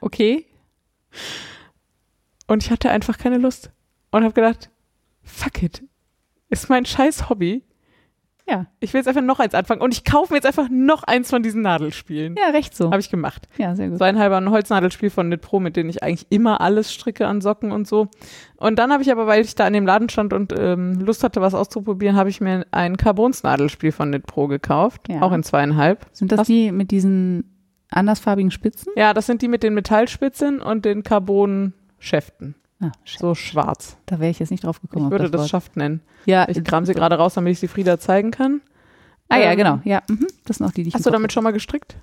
[0.00, 0.46] Okay.
[2.48, 3.70] Und ich hatte einfach keine Lust.
[4.10, 4.68] Und habe gedacht,
[5.22, 5.82] fuck it.
[6.50, 7.62] Ist mein scheiß Hobby.
[8.48, 8.66] Ja.
[8.80, 9.80] Ich will jetzt einfach noch eins anfangen.
[9.80, 12.34] Und ich kaufe mir jetzt einfach noch eins von diesen Nadelspielen.
[12.36, 12.86] Ja, recht so.
[12.90, 13.48] Habe ich gemacht.
[13.56, 13.98] Ja, sehr gut.
[13.98, 17.72] Zweieinhalber ein Holznadelspiel von Knit Pro, mit denen ich eigentlich immer alles stricke an Socken
[17.72, 18.08] und so.
[18.56, 21.22] Und dann habe ich aber, weil ich da an dem Laden stand und ähm, Lust
[21.24, 25.08] hatte, was auszuprobieren, habe ich mir ein Carbons-Nadelspiel von Knit Pro gekauft.
[25.08, 25.22] Ja.
[25.22, 26.06] Auch in zweieinhalb.
[26.12, 26.46] Sind das Was?
[26.46, 27.44] die mit diesen
[27.90, 28.92] andersfarbigen Spitzen?
[28.96, 32.56] Ja, das sind die mit den Metallspitzen und den Carbon-Schäften.
[32.82, 32.90] Ah.
[33.04, 33.96] So schwarz.
[34.06, 35.06] Da wäre ich jetzt nicht drauf Ich gekommen.
[35.06, 35.50] auf würde das Wort.
[35.50, 36.00] Schaft nennen.
[36.26, 38.60] Ja, Ich kram sie gerade raus, damit ich sie Frieda zeigen kann.
[39.28, 39.80] Ah ja, Ähm, genau.
[39.84, 40.26] Ja, mhm.
[40.44, 41.96] das sind auch die, die ich Hast du damit schon mal gestrickt?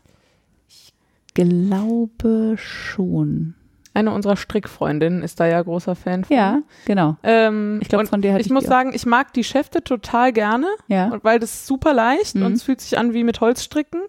[1.33, 3.55] glaube schon.
[3.93, 6.35] Eine unserer Strickfreundinnen ist da ja großer Fan von.
[6.35, 7.17] Ja, genau.
[7.23, 10.31] Ähm, Ich glaube, von der hatte ich ich muss sagen, ich mag die Schäfte total
[10.31, 11.09] gerne, Ja.
[11.09, 12.45] und weil das ist super leicht Mhm.
[12.45, 14.01] und es fühlt sich an wie mit Holzstricken.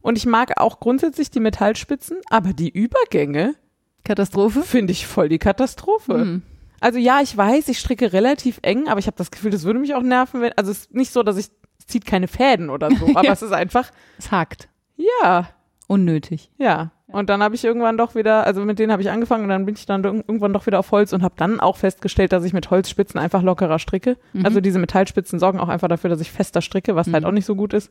[0.00, 3.54] Und ich mag auch grundsätzlich die Metallspitzen, aber die Übergänge
[4.04, 4.62] Katastrophe.
[4.62, 6.16] finde ich voll die Katastrophe.
[6.18, 6.42] Mhm.
[6.80, 9.80] Also ja, ich weiß, ich stricke relativ eng, aber ich habe das Gefühl, das würde
[9.80, 12.70] mich auch nerven, wenn, also es ist nicht so, dass ich, es zieht keine Fäden
[12.70, 13.32] oder so, aber Ja.
[13.32, 14.68] es ist einfach, Es hakt.
[14.96, 15.48] ja,
[15.90, 16.50] Unnötig.
[16.58, 16.90] Ja.
[17.06, 19.64] Und dann habe ich irgendwann doch wieder, also mit denen habe ich angefangen und dann
[19.64, 22.44] bin ich dann ir- irgendwann doch wieder auf Holz und habe dann auch festgestellt, dass
[22.44, 24.18] ich mit Holzspitzen einfach lockerer stricke.
[24.34, 24.44] Mhm.
[24.44, 27.28] Also diese Metallspitzen sorgen auch einfach dafür, dass ich fester stricke, was halt Mhm.
[27.28, 27.90] auch nicht so gut ist.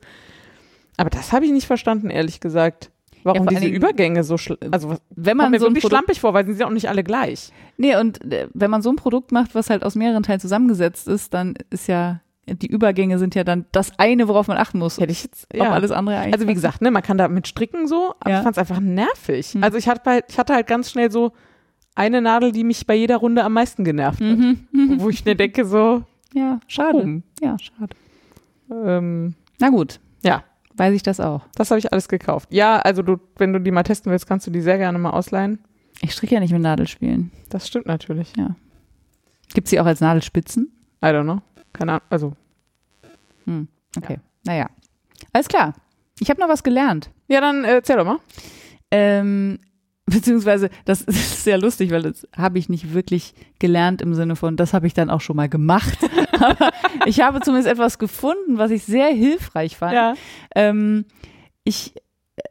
[0.95, 2.91] Aber das habe ich nicht verstanden, ehrlich gesagt.
[3.23, 4.35] Warum allen diese Dingen- Übergänge so
[4.71, 6.71] also Wenn man mir so ein wirklich Produkt, schlampig vor, weil sie sind ja auch
[6.71, 7.51] nicht alle gleich.
[7.77, 11.07] nee, und äh, wenn man so ein Produkt macht, was halt aus mehreren Teilen zusammengesetzt
[11.07, 14.97] ist, dann ist ja, die Übergänge sind ja dann das eine, worauf man achten muss.
[14.99, 15.71] Hätte ich jetzt, ja.
[15.71, 16.33] alles andere eigentlich.
[16.35, 18.37] Also wie gesagt, ne, man kann da mit stricken so, aber Ja.
[18.37, 19.47] ich fand es einfach nervig.
[19.53, 19.63] Hm.
[19.63, 21.33] Also ich hatte, halt, ich hatte halt ganz schnell so
[21.95, 24.37] eine Nadel, die mich bei jeder Runde am meisten genervt hat.
[24.37, 24.67] Mhm.
[24.71, 25.01] Mhm.
[25.01, 26.03] Wo ich mir denke so,
[26.33, 26.99] Ja, schade.
[26.99, 27.23] warum?
[27.41, 27.95] Ja, schade.
[28.71, 29.99] Ähm, Na gut.
[30.23, 30.43] Ja.
[30.77, 31.41] Weiß ich das auch.
[31.55, 32.49] das habe ich alles gekauft.
[32.51, 35.09] Ja, also du, wenn du die mal testen willst, kannst du die sehr gerne mal
[35.09, 35.59] ausleihen.
[36.01, 37.31] Ich stricke ja nicht mit Nadelspielen.
[37.49, 38.31] Das stimmt natürlich.
[39.53, 40.71] Gibt's die auch als Nadelspitzen?
[41.03, 41.41] I don't know.
[41.73, 42.03] Keine Ahnung.
[42.09, 42.33] Also,
[43.45, 43.67] Hm.
[43.97, 44.19] Okay.
[44.45, 44.69] Naja.
[45.33, 45.73] Alles klar.
[46.19, 47.09] Ich habe noch was gelernt.
[47.27, 48.19] ja, dann äh, erzähl doch mal.
[48.91, 49.59] Ähm,
[50.07, 54.55] beziehungsweise, das ist sehr lustig, weil das habe ich nicht wirklich gelernt im Sinne von,
[54.57, 55.97] das habe ich dann auch schon mal gemacht.
[56.39, 56.71] Aber
[57.05, 59.93] ich habe zumindest etwas gefunden, was ich sehr hilfreich fand.
[59.93, 60.13] Ja.
[60.55, 61.05] Ähm,
[61.63, 61.93] ich,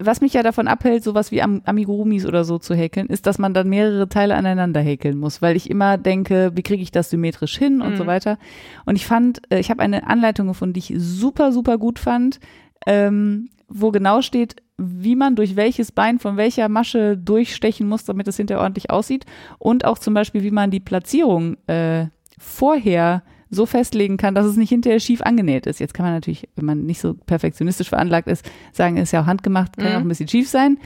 [0.01, 3.39] was mich ja davon abhält, sowas wie Am Amigurumis oder so zu häkeln, ist, dass
[3.39, 7.09] man dann mehrere Teile aneinander häkeln muss, weil ich immer denke, wie kriege ich das
[7.11, 7.97] symmetrisch hin und Mhm.
[7.97, 8.39] so weiter.
[8.85, 12.41] Und ich fand, äh, ich habe eine Anleitung gefunden, die ich super, super gut fand,
[12.87, 18.29] ähm, wo genau steht, wie man durch welches Bein von welcher Masche durchstechen muss, damit
[18.29, 19.25] es hinterher ordentlich aussieht.
[19.59, 22.07] Und auch zum Beispiel, wie man die Platzierung äh,
[22.39, 25.79] vorher so festlegen kann, dass es nicht hinterher schief angenäht ist.
[25.81, 29.27] Jetzt kann man natürlich, wenn man nicht so perfektionistisch veranlagt ist, sagen, ist ja auch
[29.27, 29.97] handgemacht, kann Mhm.
[29.97, 30.79] auch ein bisschen schief sein.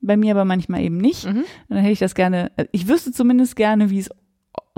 [0.00, 1.26] Bei mir aber manchmal eben nicht.
[1.26, 1.38] Mhm.
[1.40, 4.10] Und dann hätte ich das gerne, äh, ich wüsste zumindest gerne, wie es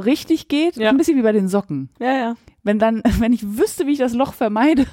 [0.02, 0.76] richtig geht.
[0.76, 0.88] Ja.
[0.90, 1.90] Ein bisschen wie bei den Socken.
[2.00, 2.34] Ja, ja.
[2.66, 4.84] Wenn dann, wenn ich wüsste, wie ich das Loch vermeide,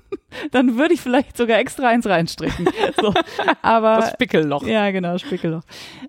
[0.50, 2.66] dann würde ich vielleicht sogar extra eins reinstricken.
[3.00, 3.14] So.
[3.62, 4.66] Aber Das Spickelloch.
[4.66, 5.62] ja, genau, Spickelloch.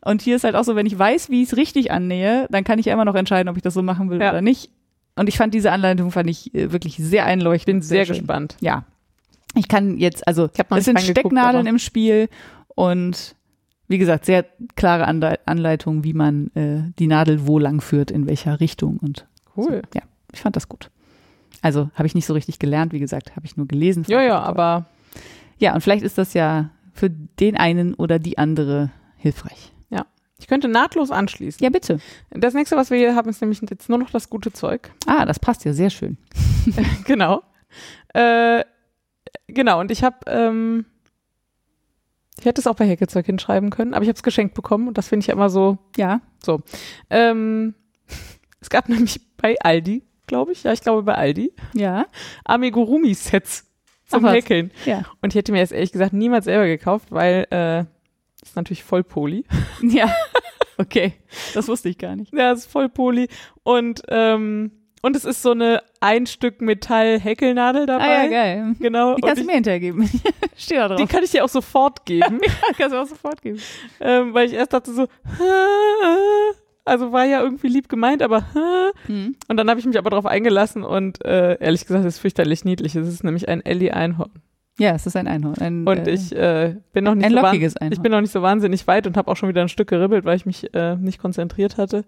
[0.03, 2.63] Und hier ist halt auch so, wenn ich weiß, wie ich es richtig annähe, dann
[2.65, 4.31] kann ich ja immer noch entscheiden, ob ich das so machen will Ja.
[4.31, 4.71] oder nicht.
[5.15, 7.65] Und ich fand diese Anleitung fand ich äh, wirklich sehr einleuchtend.
[7.75, 8.17] Bin sehr, schön.
[8.17, 8.57] gespannt.
[8.61, 8.83] Ja.
[9.55, 12.29] Ich kann jetzt, also Ich hab noch es sind Stecknadeln im Spiel
[12.75, 13.35] und
[13.87, 14.45] wie gesagt, sehr
[14.75, 19.27] klare Anle Anleitung, wie man äh, die Nadel wo lang führt, in welcher Richtung und
[19.57, 19.81] Cool.
[19.93, 19.99] so.
[19.99, 20.03] Ja,
[20.33, 20.89] ich fand das gut.
[21.61, 24.05] Also habe ich nicht so richtig gelernt, wie gesagt, habe ich nur gelesen.
[24.07, 24.85] Ja, ja, aber
[25.57, 29.71] Ja, und vielleicht ist das ja für den einen oder die andere hilfreich.
[30.41, 31.63] ich könnte nahtlos anschließen.
[31.63, 31.99] Ja, bitte.
[32.31, 34.89] Das nächste, was wir hier haben, ist nämlich jetzt nur noch das gute Zeug.
[35.05, 36.17] Ah, das passt ja sehr schön.
[37.05, 37.43] genau.
[38.13, 38.63] Äh,
[39.47, 40.85] genau, und ich habe, ähm,
[42.39, 44.97] ich hätte es auch bei Häkelzeug hinschreiben können, aber ich habe es geschenkt bekommen und
[44.97, 45.77] das finde ich ja immer so.
[45.95, 46.21] Ja.
[47.11, 47.75] Ähm,
[48.59, 52.05] es gab nämlich bei Aldi, glaube ich, ja, ich glaube bei Aldi, Ja.
[52.45, 53.65] Amigurumi-Sets
[54.07, 54.31] zum Ach.
[54.33, 54.71] Häkeln.
[54.85, 55.03] Ja.
[55.21, 57.81] Und ich hätte mir jetzt ehrlich gesagt niemals selber gekauft, weil äh,
[58.41, 59.43] ist natürlich voll Poli.
[59.81, 60.09] Ja.
[60.77, 61.13] Okay.
[61.53, 62.33] Das wusste ich gar nicht.
[62.33, 63.27] Ja, ist voll Poli.
[63.61, 64.71] Und, ähm,
[65.03, 68.03] und es ist so eine ein Stück Metall-Häkelnadel dabei.
[68.03, 68.75] Ah ja, geil.
[68.79, 69.13] Genau.
[69.13, 70.09] Die kannst du mir hintergeben.
[70.57, 71.09] Steht da die drauf.
[71.09, 72.39] kann ich dir auch sofort geben.
[72.77, 73.59] kannst du auch sofort geben.
[73.99, 75.07] ähm, weil ich erst dachte so,
[76.85, 78.43] also war ja irgendwie lieb gemeint, aber
[79.07, 79.35] Hm.
[79.47, 82.65] und dann habe ich mich aber darauf eingelassen und äh, ehrlich gesagt, es ist fürchterlich
[82.65, 82.95] niedlich.
[82.95, 84.31] Es ist nämlich ein Ellie Einhorn.
[84.79, 85.57] Ja, es ist ein Einhorn.
[85.59, 87.93] Ein, Und äh, ich äh, bin noch nicht ein so lockiges Einhorn.
[87.93, 90.25] ich bin noch nicht so wahnsinnig weit und habe auch schon wieder ein Stück geribbelt,
[90.25, 92.03] weil ich mich äh, nicht konzentriert hatte.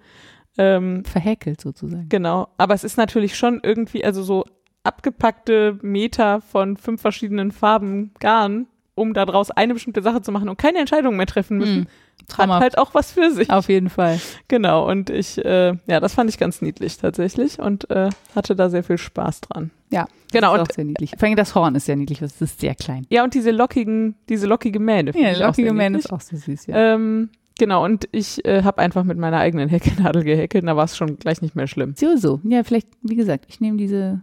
[0.57, 2.09] Ähm, verhäkelt sozusagen.
[2.09, 4.45] Genau, aber es ist natürlich schon irgendwie, also so
[4.83, 10.57] abgepackte Meter von fünf verschiedenen Farben Garn, um daraus eine bestimmte Sache zu machen und
[10.57, 11.87] keine Entscheidung mehr treffen müssen,
[12.35, 12.51] Hm.
[12.51, 13.49] hat halt auch was für sich.
[13.49, 14.19] Auf jeden Fall.
[14.47, 18.69] Genau, und ich, äh, ja, das fand ich ganz niedlich tatsächlich und äh, hatte da
[18.69, 19.71] sehr viel Spaß dran.
[19.91, 20.07] Ja.
[20.31, 21.11] Genau, Das und ist auch sehr niedlich.
[21.17, 23.05] Vor allem das Horn ist sehr niedlich, das ist sehr klein.
[23.09, 25.11] ja, und diese lockigen, diese lockige Mähne.
[25.15, 26.05] Ja, lockige niedlich.
[26.05, 26.93] ist auch so süß, ja.
[26.95, 30.97] Ähm, genau, und ich äh, habe einfach mit meiner eigenen Häkelnadel gehäkelt, da war es
[30.97, 31.93] schon gleich nicht mehr schlimm.
[31.97, 32.39] So, so.
[32.45, 34.21] Ja, vielleicht, wie gesagt, ich nehme diese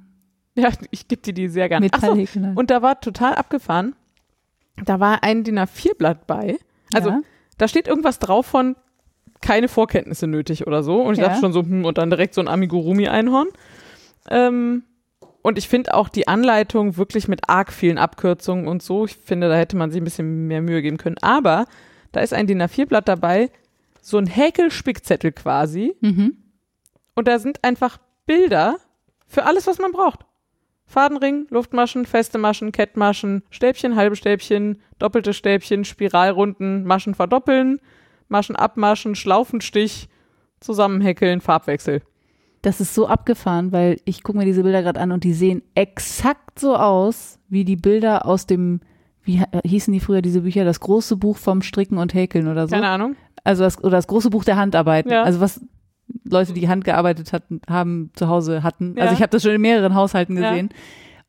[0.56, 1.88] Ja, ich gebe dir die sehr gerne.
[1.92, 2.52] Ach so, Metallhäkel.
[2.56, 3.94] Und da war total abgefahren.
[4.84, 6.56] Da war ein DIN A4-Blatt bei.
[6.92, 7.20] Also ja.
[7.60, 8.76] Da steht irgendwas drauf von
[9.40, 11.00] keine Vorkenntnisse nötig oder so.
[11.02, 11.28] Und ich Ja.
[11.28, 13.48] dachte schon so, hm, und dann direkt so ein Amigurumi-Einhorn.
[14.30, 14.84] Ähm,
[15.42, 19.06] und ich finde auch die Anleitung wirklich mit arg vielen Abkürzungen und so.
[19.06, 21.16] Ich finde, da hätte man sich ein bisschen mehr Mühe geben können.
[21.22, 21.66] Aber
[22.12, 23.50] da ist ein DIN A4-Blatt dabei,
[24.02, 25.94] so ein Häkelspickzettel quasi.
[26.00, 26.36] Mhm.
[27.14, 28.76] Und da sind einfach Bilder
[29.26, 30.20] für alles, was man braucht.
[30.90, 37.80] Fadenring, Luftmaschen, feste Maschen, Kettmaschen, Stäbchen, halbe Stäbchen, doppelte Stäbchen, Spiralrunden, Maschen verdoppeln,
[38.28, 40.08] Maschen abmaschen, Schlaufenstich,
[40.58, 42.02] zusammenhäkeln, Farbwechsel.
[42.62, 45.62] Das ist so abgefahren, weil ich gucke mir diese Bilder gerade an und die sehen
[45.76, 48.80] exakt so aus wie die Bilder aus dem
[49.22, 50.64] wie äh, hießen die früher diese Bücher?
[50.64, 52.74] Das große Buch vom Stricken und Häkeln oder so.
[52.74, 53.14] Keine Ahnung.
[53.44, 55.12] Also das, oder das große Buch der Handarbeiten.
[55.12, 55.22] Ja.
[55.22, 55.60] Also was
[56.24, 58.94] Leute, die handgearbeitet hatten, haben zu Hause hatten.
[58.96, 59.04] Ja.
[59.04, 60.50] Also ich habe das schon in mehreren Haushalten Ja.
[60.50, 60.70] gesehen.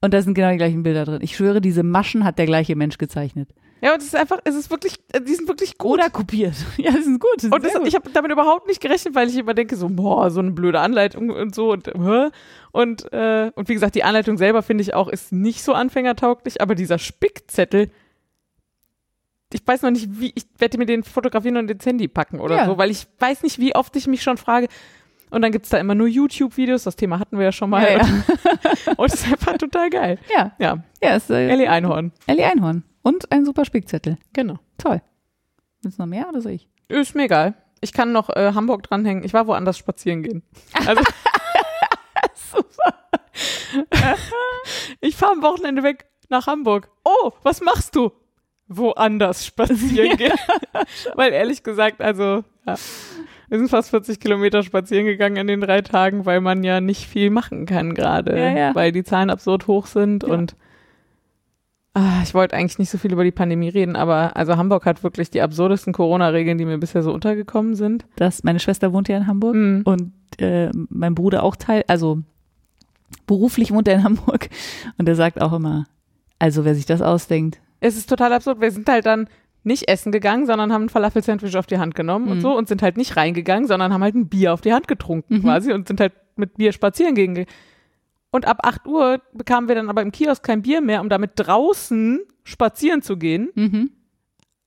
[0.04, 1.20] Und da sind genau die gleichen Bilder drin.
[1.22, 3.50] Ich schwöre, diese Maschen hat der gleiche Mensch gezeichnet.
[3.84, 5.94] Ja, und es ist einfach, es ist wirklich, äh, die sind wirklich gut.
[6.00, 6.54] Oder kopiert.
[6.78, 7.44] Ja, das ist gut.
[7.44, 7.88] Ist Und das, gut.
[7.88, 10.80] ich habe damit überhaupt nicht gerechnet, weil ich immer denke, so, boah, so eine blöde
[10.80, 11.88] Anleitung und so und?
[12.72, 16.62] Und, äh, und wie gesagt, die Anleitung selber finde ich auch ist nicht so anfängertauglich,
[16.62, 17.90] aber dieser Spickzettel,
[19.54, 22.56] ich weiß noch nicht, wie, ich werde mir den fotografieren und ins Handy packen oder
[22.56, 22.66] Ja.
[22.66, 24.68] so, weil ich weiß nicht, wie oft ich mich schon frage.
[25.30, 27.84] Und dann gibt's da immer nur YouTube-Videos, das Thema hatten wir ja schon mal.
[27.84, 28.06] Ja, ja.
[28.98, 30.20] Und es ist einfach total geil.
[30.36, 32.12] ja, Ja, ja, ist äh, Ellie Einhorn.
[32.28, 32.84] Ellie Einhorn.
[33.02, 34.18] Und ein super Spickzettel.
[34.34, 34.60] Genau.
[34.78, 35.02] Toll.
[35.82, 36.68] Willst du noch mehr oder soll ich?
[36.90, 37.54] Ist mir egal.
[37.80, 39.24] Ich kann noch äh, Hamburg dranhängen.
[39.24, 40.44] Ich war woanders spazieren gehen.
[40.86, 41.02] Also,
[45.00, 46.90] ich fahre am Wochenende weg nach Hamburg.
[47.04, 48.12] Oh, was machst du?
[48.78, 50.34] Woanders spazieren gehen.
[51.16, 52.76] weil ehrlich gesagt, also, ja,
[53.50, 57.06] wir sind fast 40 Kilometer spazieren gegangen in den drei Tagen, weil man ja nicht
[57.08, 58.76] viel machen kann gerade, Ja, ja.
[58.76, 60.56] weil die Zahlen absurd hoch sind und
[61.94, 65.04] Ah, ich wollte eigentlich nicht so viel über die Pandemie reden, aber also Hamburg hat
[65.04, 68.06] wirklich die absurdesten Corona-Regeln, die mir bisher so untergekommen sind.
[68.16, 69.82] Das, meine Schwester wohnt ja in Hamburg Mhm.
[69.84, 72.20] und äh, mein Bruder auch Teil, also
[73.28, 74.48] beruflich wohnt er in Hamburg
[74.98, 75.86] und er sagt auch immer,
[76.40, 78.62] also wer sich das ausdenkt, Es ist total absurd.
[78.62, 79.28] Wir sind halt dann
[79.64, 82.42] nicht essen gegangen, sondern haben ein Falafel-Sandwich auf die Hand genommen und Mhm.
[82.42, 85.36] so und sind halt nicht reingegangen, sondern haben halt ein Bier auf die Hand getrunken
[85.36, 85.42] Mhm.
[85.42, 87.46] quasi und sind halt mit Bier spazieren gegangen.
[88.32, 91.32] Und ab 8 Uhr bekamen wir dann aber im Kiosk kein Bier mehr, um damit
[91.36, 93.50] draußen spazieren zu gehen.
[93.56, 93.92] mhm.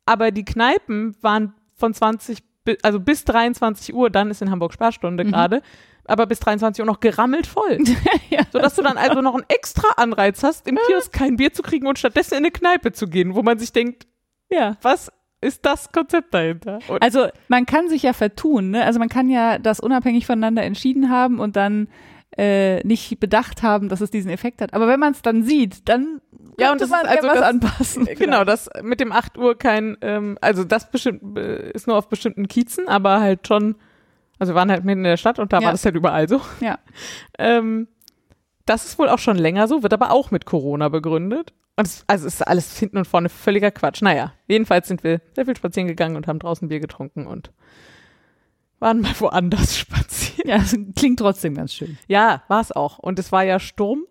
[0.06, 4.74] Aber die Kneipen waren von 20, bi- also bis 23 Uhr, dann ist in Hamburg
[4.74, 5.28] Sperrstunde Mhm.
[5.30, 5.62] gerade,
[6.07, 7.78] aber bis 23 Uhr noch gerammelt voll.
[8.30, 11.62] ja, Sodass du dann also noch einen extra Anreiz hast, im Kiosk kein Bier zu
[11.62, 14.07] kriegen und stattdessen in eine Kneipe zu gehen, wo man sich denkt,
[14.50, 14.76] ja.
[14.82, 16.78] was ist das Konzept dahinter?
[16.88, 18.84] Und Also man kann sich ja vertun, ne?
[18.84, 21.88] Also man kann ja das unabhängig voneinander entschieden haben und dann
[22.36, 24.74] äh, nicht bedacht haben, dass es diesen Effekt hat.
[24.74, 26.20] Aber wenn man es dann sieht, dann
[26.59, 28.05] Ja, und das man ist also das- anpassen.
[28.18, 32.09] genau, das mit dem 8 Uhr kein, ähm, also das bestimmt äh, ist nur auf
[32.09, 33.76] bestimmten Kiezen, aber halt schon,
[34.39, 35.64] also wir waren halt mitten in der Stadt und da Ja.
[35.66, 36.41] war das halt überall so.
[36.61, 36.78] Ja.
[37.39, 37.89] Ähm,
[38.66, 41.53] das ist wohl auch schon länger so, wird aber auch mit Corona begründet.
[41.76, 44.01] Und es, also es ist alles hinten und vorne völliger Quatsch.
[44.01, 47.51] Naja, jedenfalls sind wir sehr viel spazieren gegangen und haben draußen Bier getrunken und
[48.78, 50.49] waren mal woanders spazieren.
[50.49, 51.99] Ja, das klingt trotzdem ganz schön.
[52.07, 52.99] Ja, war es auch.
[52.99, 54.05] Und es war ja Sturm.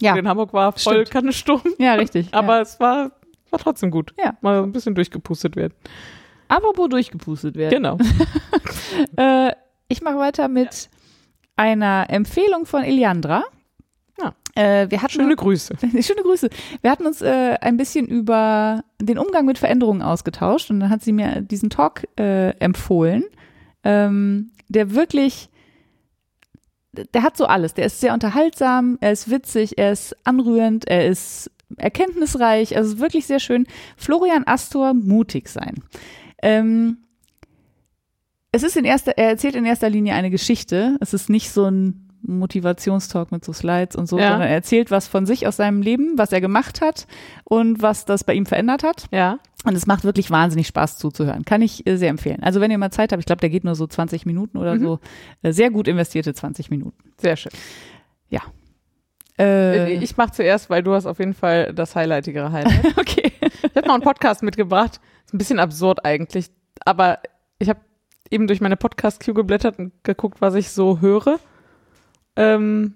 [0.00, 1.10] Ja, In Hamburg war voll Stimmt.
[1.10, 1.62] keine Sturm.
[1.78, 2.28] ja, richtig.
[2.34, 3.12] Aber es war,
[3.50, 4.12] war trotzdem gut.
[4.18, 4.34] Ja.
[4.40, 5.74] Mal ein bisschen durchgepustet werden.
[6.52, 7.74] Apropos durchgepustet werden.
[7.74, 7.98] Genau.
[9.16, 9.52] Äh,
[9.88, 10.90] ich mache weiter mit
[11.56, 13.42] einer Empfehlung von Eliandra.
[14.20, 14.34] Ja.
[14.54, 15.76] Äh, wir hatten Schöne Grüße.
[16.02, 16.50] Schöne Grüße.
[16.82, 21.02] Wir hatten uns äh, ein bisschen über den Umgang mit Veränderungen ausgetauscht und dann hat
[21.02, 23.24] sie mir diesen Talk äh, empfohlen,
[23.82, 25.48] ähm, der wirklich,
[26.92, 27.72] der hat so alles.
[27.74, 33.26] Der ist sehr unterhaltsam, er ist witzig, er ist anrührend, er ist erkenntnisreich, also wirklich
[33.26, 33.66] sehr schön.
[33.96, 35.82] Florian Astor, mutig sein.
[36.42, 36.98] Ähm,
[38.52, 40.96] es ist in erster, er erzählt in erster Linie eine Geschichte.
[41.00, 44.30] Es ist nicht so ein Motivationstalk mit so Slides und so, Ja.
[44.32, 47.06] sondern er erzählt was von sich aus seinem Leben, was er gemacht hat
[47.44, 49.06] und was das bei ihm verändert hat.
[49.10, 49.38] Ja.
[49.64, 51.44] Und es macht wirklich wahnsinnig Spaß zuzuhören.
[51.44, 52.42] Kann ich äh, sehr empfehlen.
[52.42, 54.74] Also wenn ihr mal Zeit habt, ich glaube, der geht nur so 20 Minuten oder
[54.74, 54.80] Mhm.
[54.80, 54.98] so.
[55.42, 57.12] Äh, sehr gut investierte 20 Minuten.
[57.18, 57.52] Sehr schön.
[59.38, 62.84] Äh, ich mache zuerst, weil du hast auf jeden Fall das highlightigere Highlight.
[62.98, 63.32] okay.
[63.40, 65.00] Ich habe noch einen Podcast mitgebracht.
[65.32, 66.46] Ein bisschen absurd eigentlich,
[66.84, 67.20] aber
[67.58, 67.80] ich habe
[68.30, 71.38] eben durch meine Podcast-Queue geblättert und geguckt, was ich so höre.
[72.36, 72.94] Ähm,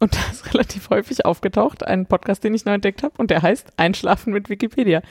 [0.00, 3.42] und da ist relativ häufig aufgetaucht, ein Podcast, den ich neu entdeckt habe, und der
[3.42, 5.02] heißt Einschlafen mit Wikipedia.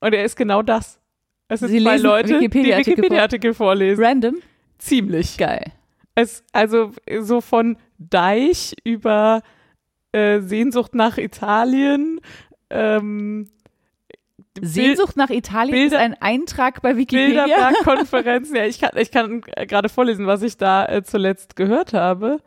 [0.00, 1.00] Und er ist genau das.
[1.48, 4.04] Es sind zwei Leute, Wikipedia-Artikel die Wikipedia-Artikel vorlesen.
[4.04, 4.36] Random.
[4.78, 5.36] Ziemlich.
[5.36, 5.72] Geil.
[6.14, 9.42] Es, also so von Deich über
[10.12, 12.20] äh, Sehnsucht nach Italien,
[12.70, 13.48] ähm,
[14.60, 17.44] Sehnsucht nach Italien Bilder- ist ein Eintrag bei Wikipedia.
[17.46, 18.50] Bilderberg-Konferenz.
[18.54, 22.38] ja, ich kann, ich kann äh, gerade vorlesen, was ich da äh, zuletzt gehört habe.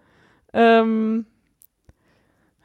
[0.54, 1.26] Ähm,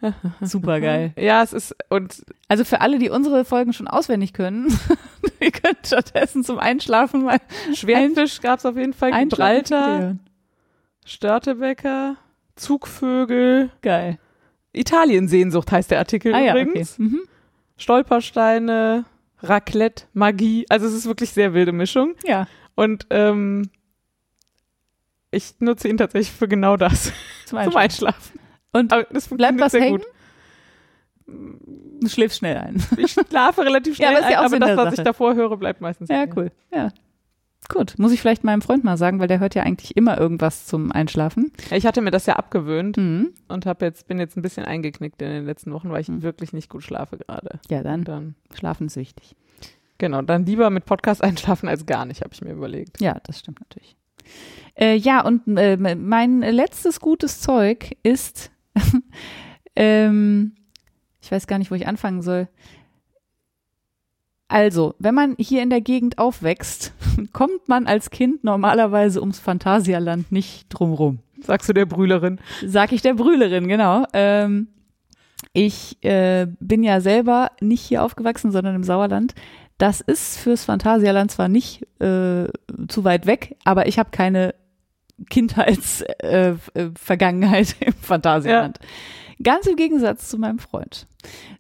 [0.41, 1.13] Super geil.
[1.17, 4.67] ja, es ist, und Also für alle, die unsere Folgen schon auswendig können,
[5.41, 7.39] ihr könnt stattdessen zum Einschlafen mal
[7.75, 9.13] Schwertfisch gab es auf jeden Fall.
[9.13, 10.17] Gibraltar,
[11.05, 12.17] Störtebecker,
[12.57, 14.19] Zugvögel, Geil.
[14.73, 16.63] Italiensehnsucht heißt der Artikel Ah ja, okay.
[16.63, 16.99] übrigens.
[16.99, 17.21] Mhm.
[17.77, 19.05] Stolpersteine,
[19.43, 20.67] Raclette, Magie.
[20.69, 22.15] Also es ist wirklich sehr wilde Mischung.
[22.25, 23.71] Ja, Und ähm,
[25.31, 27.05] ich nutze ihn tatsächlich für genau das.
[27.47, 27.79] zum Zum Einschlafen.
[27.79, 28.41] Einschlafen.
[28.73, 29.99] Und Aber das bleibt funktioniert was sehr hängen?
[29.99, 30.07] gut.
[32.01, 32.83] Du schläfst schnell ein.
[32.97, 34.95] Ich schlafe relativ Ja, schnell, aber ja auch ein, aber Sinn das, was Sache.
[34.97, 36.09] ich davor höre, bleibt meistens.
[36.09, 36.51] Ja, cool.
[36.75, 36.89] Ja.
[37.69, 37.95] Gut.
[37.99, 40.93] Muss ich vielleicht meinem Freund mal sagen, weil der hört ja eigentlich immer irgendwas zum
[40.93, 41.53] Einschlafen.
[41.71, 43.31] Ich hatte mir das ja abgewöhnt Mhm.
[43.49, 46.23] und hab jetzt, bin jetzt ein bisschen eingeknickt in den letzten Wochen, weil ich Mhm.
[46.23, 47.61] wirklich nicht gut schlafe gerade.
[47.71, 48.05] Ja, dann.
[48.05, 49.37] Dann, Schlafen ist wichtig.
[49.99, 51.23] genau, dann lieber mit Podcast
[51.57, 53.01] einschlafen als gar nicht, habe ich mir überlegt.
[53.01, 53.97] Ja, das stimmt natürlich.
[54.75, 58.51] Äh, ja, und äh, mein letztes gutes Zeug ist,
[59.77, 60.55] ähm,
[61.21, 62.49] ich weiß gar nicht, wo ich anfangen soll.
[64.53, 66.93] Also, wenn man hier in der Gegend aufwächst,
[67.33, 71.21] kommt man als Kind normalerweise ums Phantasialand nicht drumrum.
[71.41, 72.39] Sagst du der Brülerin?
[72.65, 74.05] Sag ich der Brülerin, genau.
[74.13, 74.69] Ähm,
[75.55, 79.35] ich äh, bin ja selber nicht hier aufgewachsen, sondern im Sauerland.
[79.79, 82.49] Das ist fürs Phantasialand zwar nicht äh,
[82.89, 84.55] zu weit weg, aber ich habe keine
[85.31, 88.81] Kindheitsvergangenheit äh, äh, im Phantasialand.
[89.43, 91.07] Ganz im Gegensatz zu meinem Freund.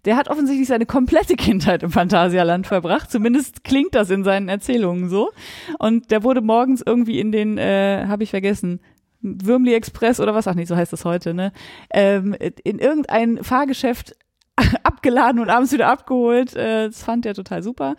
[0.04, 3.10] Der hat offensichtlich seine komplette Kindheit im Phantasialand verbracht.
[3.10, 5.30] Zumindest klingt das in seinen Erzählungen so.
[5.78, 8.80] Und der wurde morgens irgendwie in den, äh, habe ich vergessen,
[9.20, 11.52] Würmli Express oder was, ach nicht, so heißt das heute, ne?
[11.92, 12.34] Ähm,
[12.64, 14.16] in irgendein Fahrgeschäft
[14.82, 16.56] abgeladen und abends wieder abgeholt.
[16.56, 17.94] Äh, das fand er total super.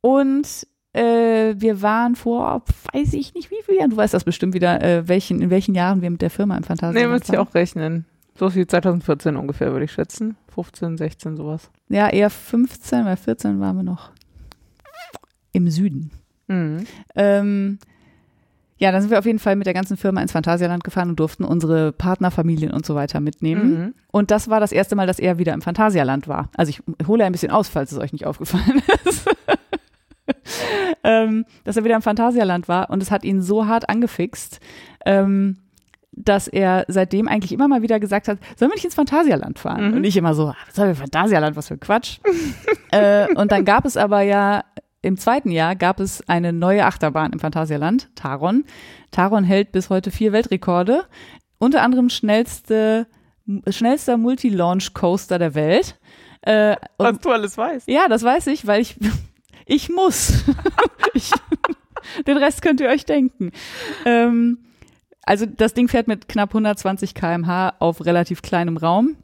[0.00, 2.62] Und äh, wir waren vor,
[2.92, 5.74] weiß ich nicht wie viel Jahren, du weißt das bestimmt wieder, äh, welchen, in welchen
[5.74, 7.48] Jahren wir mit der Firma im Nee, Phantasialand müsst ihr waren.
[7.48, 8.04] auch rechnen.
[8.38, 10.36] So wie 2014 ungefähr, würde ich schätzen.
[10.54, 11.70] 15, 16, sowas.
[11.88, 14.10] Ja, eher 15, weil 14 waren wir noch
[15.52, 16.10] im Süden.
[16.48, 16.86] Mhm.
[17.14, 17.78] Ähm,
[18.78, 21.20] ja, dann sind wir auf jeden Fall mit der ganzen Firma ins Phantasialand gefahren und
[21.20, 23.78] durften unsere Partnerfamilien und so weiter mitnehmen.
[23.78, 23.94] Mhm.
[24.10, 26.50] Und das war das erste Mal, dass er wieder im Phantasialand war.
[26.56, 29.28] Also ich hole ein bisschen aus, falls es euch nicht aufgefallen ist.
[31.04, 34.60] ähm, dass er wieder im Phantasialand war und es hat ihn so hart angefixt,
[35.06, 35.58] ähm,
[36.12, 39.90] dass er seitdem eigentlich immer mal wieder gesagt hat, sollen wir nicht ins Phantasialand fahren?
[39.90, 39.96] Mhm.
[39.98, 42.18] Und ich immer so, "Ah, was soll wir Phantasialand, was für ein Quatsch.
[42.90, 44.64] äh, und dann gab es aber ja,
[45.00, 48.64] im zweiten Jahr gab es eine neue Achterbahn im Phantasialand, Taron.
[49.10, 51.04] Taron hält bis heute vier Weltrekorde,
[51.58, 53.06] unter anderem schnellste,
[53.68, 55.98] schnellster Multi-Launch-Coaster der Welt.
[56.42, 57.88] Äh, und Was du alles weißt.
[57.88, 58.96] ja, das weiß ich, weil ich,
[59.66, 60.44] ich muss.
[61.14, 61.30] ich,
[62.26, 63.50] den Rest könnt ihr euch denken.
[64.04, 64.58] Ähm,
[65.24, 69.16] also das Ding fährt mit knapp 120 km/h auf relativ kleinem Raum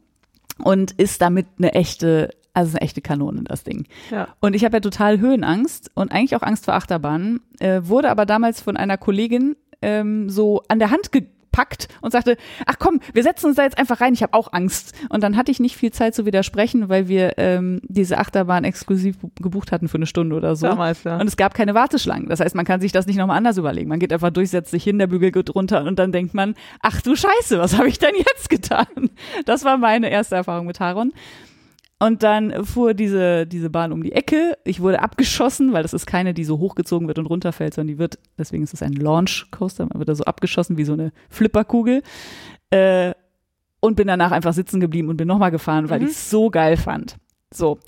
[0.63, 3.85] und ist damit eine echte, also eine echte Kanone, das Ding.
[4.11, 4.29] Ja.
[4.39, 8.25] Und ich habe ja total Höhenangst und eigentlich auch Angst vor Achterbahnen, äh, wurde aber
[8.25, 11.11] damals von einer Kollegin ähm, so an der Hand
[11.51, 14.53] gepackt und sagte, ach komm, wir setzen uns da jetzt einfach rein, ich habe auch
[14.53, 14.93] Angst.
[15.09, 19.17] Und dann hatte ich nicht viel Zeit zu widersprechen, weil wir ähm, diese Achterbahn exklusiv
[19.19, 20.67] bu- gebucht hatten für eine Stunde oder so.
[20.67, 21.17] Damals, ja.
[21.19, 22.29] Und es gab keine Warteschlangen.
[22.29, 23.89] Das heißt, man kann sich das nicht nochmal anders überlegen.
[23.89, 26.55] Man geht einfach durch, setzt sich hin, der Bügel geht runter und dann denkt man,
[26.81, 29.09] ach du Scheiße, was habe ich denn jetzt getan?
[29.45, 31.11] Das war meine erste Erfahrung mit Taron.
[32.01, 34.57] Und dann fuhr diese, diese Bahn um die Ecke.
[34.63, 37.99] Ich wurde abgeschossen, weil das ist keine, die so hochgezogen wird und runterfällt, sondern die
[37.99, 41.11] wird, deswegen ist es ein Launch Coaster, man wird da so abgeschossen wie so eine
[41.29, 42.01] Flipperkugel.
[42.69, 43.13] Äh,
[43.81, 46.05] und bin danach einfach sitzen geblieben und bin nochmal gefahren, weil Mhm.
[46.07, 47.15] ich es so geil fand.
[47.53, 47.79] So.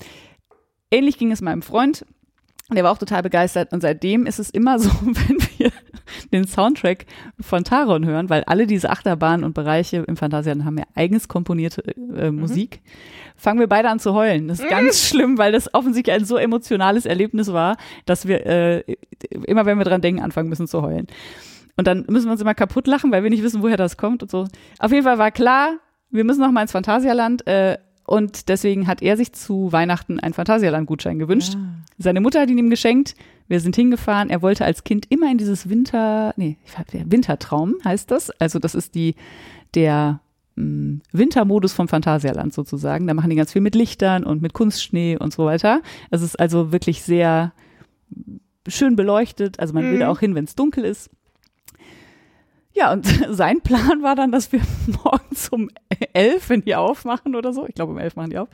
[0.90, 2.04] Ähnlich ging es meinem Freund.
[2.70, 5.70] Der war auch total begeistert und seitdem ist es immer so, wenn wir
[6.32, 7.04] den Soundtrack
[7.40, 11.82] von Taron hören, weil alle diese Achterbahnen und Bereiche im Phantasialand haben ja eigens komponierte
[12.16, 12.80] äh, Musik,
[13.42, 14.48] fangen wir beide an zu heulen.
[14.48, 18.96] Das ist ganz schlimm, weil das offensichtlich ein so emotionales Erlebnis war, dass wir äh,
[19.46, 21.08] immer, wenn wir dran denken, anfangen müssen zu heulen.
[21.76, 24.22] Und dann müssen wir uns immer kaputt lachen, weil wir nicht wissen, woher das kommt
[24.22, 24.46] und so.
[24.78, 25.78] Auf jeden Fall war klar,
[26.10, 30.34] wir müssen noch mal ins Phantasialand äh, und deswegen hat er sich zu Weihnachten einen
[30.34, 31.56] Phantasialand-Gutschein gewünscht.
[31.98, 33.14] Seine Mutter hat ihn ihm geschenkt.
[33.48, 34.30] Wir sind hingefahren.
[34.30, 36.58] Er wollte als Kind immer in dieses Winter, nee,
[36.92, 38.30] Wintertraum heißt das.
[38.40, 39.14] Also das ist die,
[39.74, 40.20] der
[40.56, 43.06] Wintermodus vom Phantasialand sozusagen.
[43.06, 45.80] Da machen die ganz viel mit Lichtern und mit Kunstschnee und so weiter.
[46.10, 47.52] Es ist also wirklich sehr
[48.68, 49.58] schön beleuchtet.
[49.60, 50.00] Also man will Mhm.
[50.00, 51.10] da auch hin, wenn es dunkel ist.
[52.74, 54.60] Ja, und sein Plan war dann, dass wir
[55.04, 55.68] morgens um
[56.12, 58.48] elf, wenn die aufmachen oder so, ich glaube um elf machen die auf,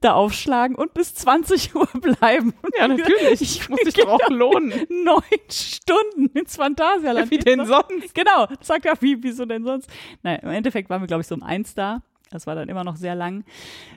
[0.00, 2.54] da aufschlagen und bis 20 Uhr bleiben.
[2.62, 3.40] Und Ja, natürlich.
[3.42, 4.72] Ich muss sich doch auch lohnen.
[4.88, 7.30] neun Stunden ins Phantasialand.
[7.30, 8.14] Wie denn sonst?
[8.14, 9.88] Genau, sagt er, wie, wieso denn sonst?
[10.22, 12.02] Nein, im Endeffekt waren wir, glaube ich, so um eins da.
[12.30, 13.44] Das war dann immer noch sehr lang.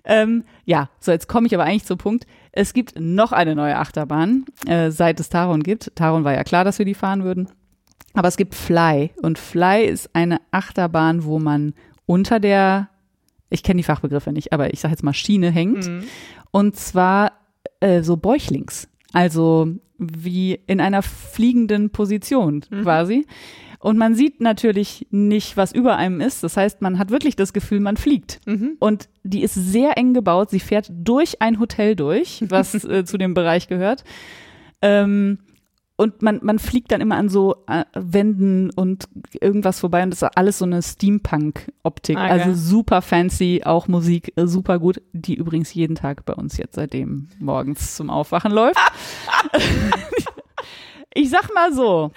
[0.04, 2.28] Ähm, ja, so jetzt komme ich aber eigentlich zum Punkt.
[2.52, 5.96] Es gibt noch eine neue Achterbahn, äh, seit es Taron gibt.
[5.96, 7.50] Taron war ja klar, dass wir die fahren würden.
[8.16, 9.12] Aber es gibt Fly.
[9.22, 11.74] Und Fly ist eine Achterbahn, wo man
[12.06, 12.90] unter der,
[13.50, 15.88] ich kenne die Fachbegriffe nicht, aber ich sage jetzt mal Schiene hängt.
[15.88, 16.04] Mhm.
[16.52, 17.34] Und zwar
[17.80, 18.88] äh, so bäuchlings.
[19.14, 19.68] Also
[19.98, 22.82] wie in einer fliegenden Position Mhm.
[22.82, 23.26] quasi.
[23.80, 26.44] Und man sieht natürlich nicht, was über einem ist.
[26.44, 28.40] Das heißt, man hat wirklich das Gefühl, man fliegt.
[28.48, 28.78] Mhm.
[28.80, 30.50] Und die ist sehr eng gebaut.
[30.50, 34.04] Sie fährt durch ein Hotel durch, was äh, zu dem Bereich gehört.
[34.82, 35.40] Ähm,
[35.98, 39.08] und man, man fliegt dann immer an so äh, Wänden und
[39.40, 42.18] irgendwas vorbei und das ist alles so eine Steampunk-Optik.
[42.18, 46.58] Ah, also super fancy, auch Musik äh, super gut, die übrigens jeden Tag bei uns
[46.58, 48.80] jetzt seitdem morgens zum Aufwachen läuft.
[51.14, 52.12] ich sag mal so,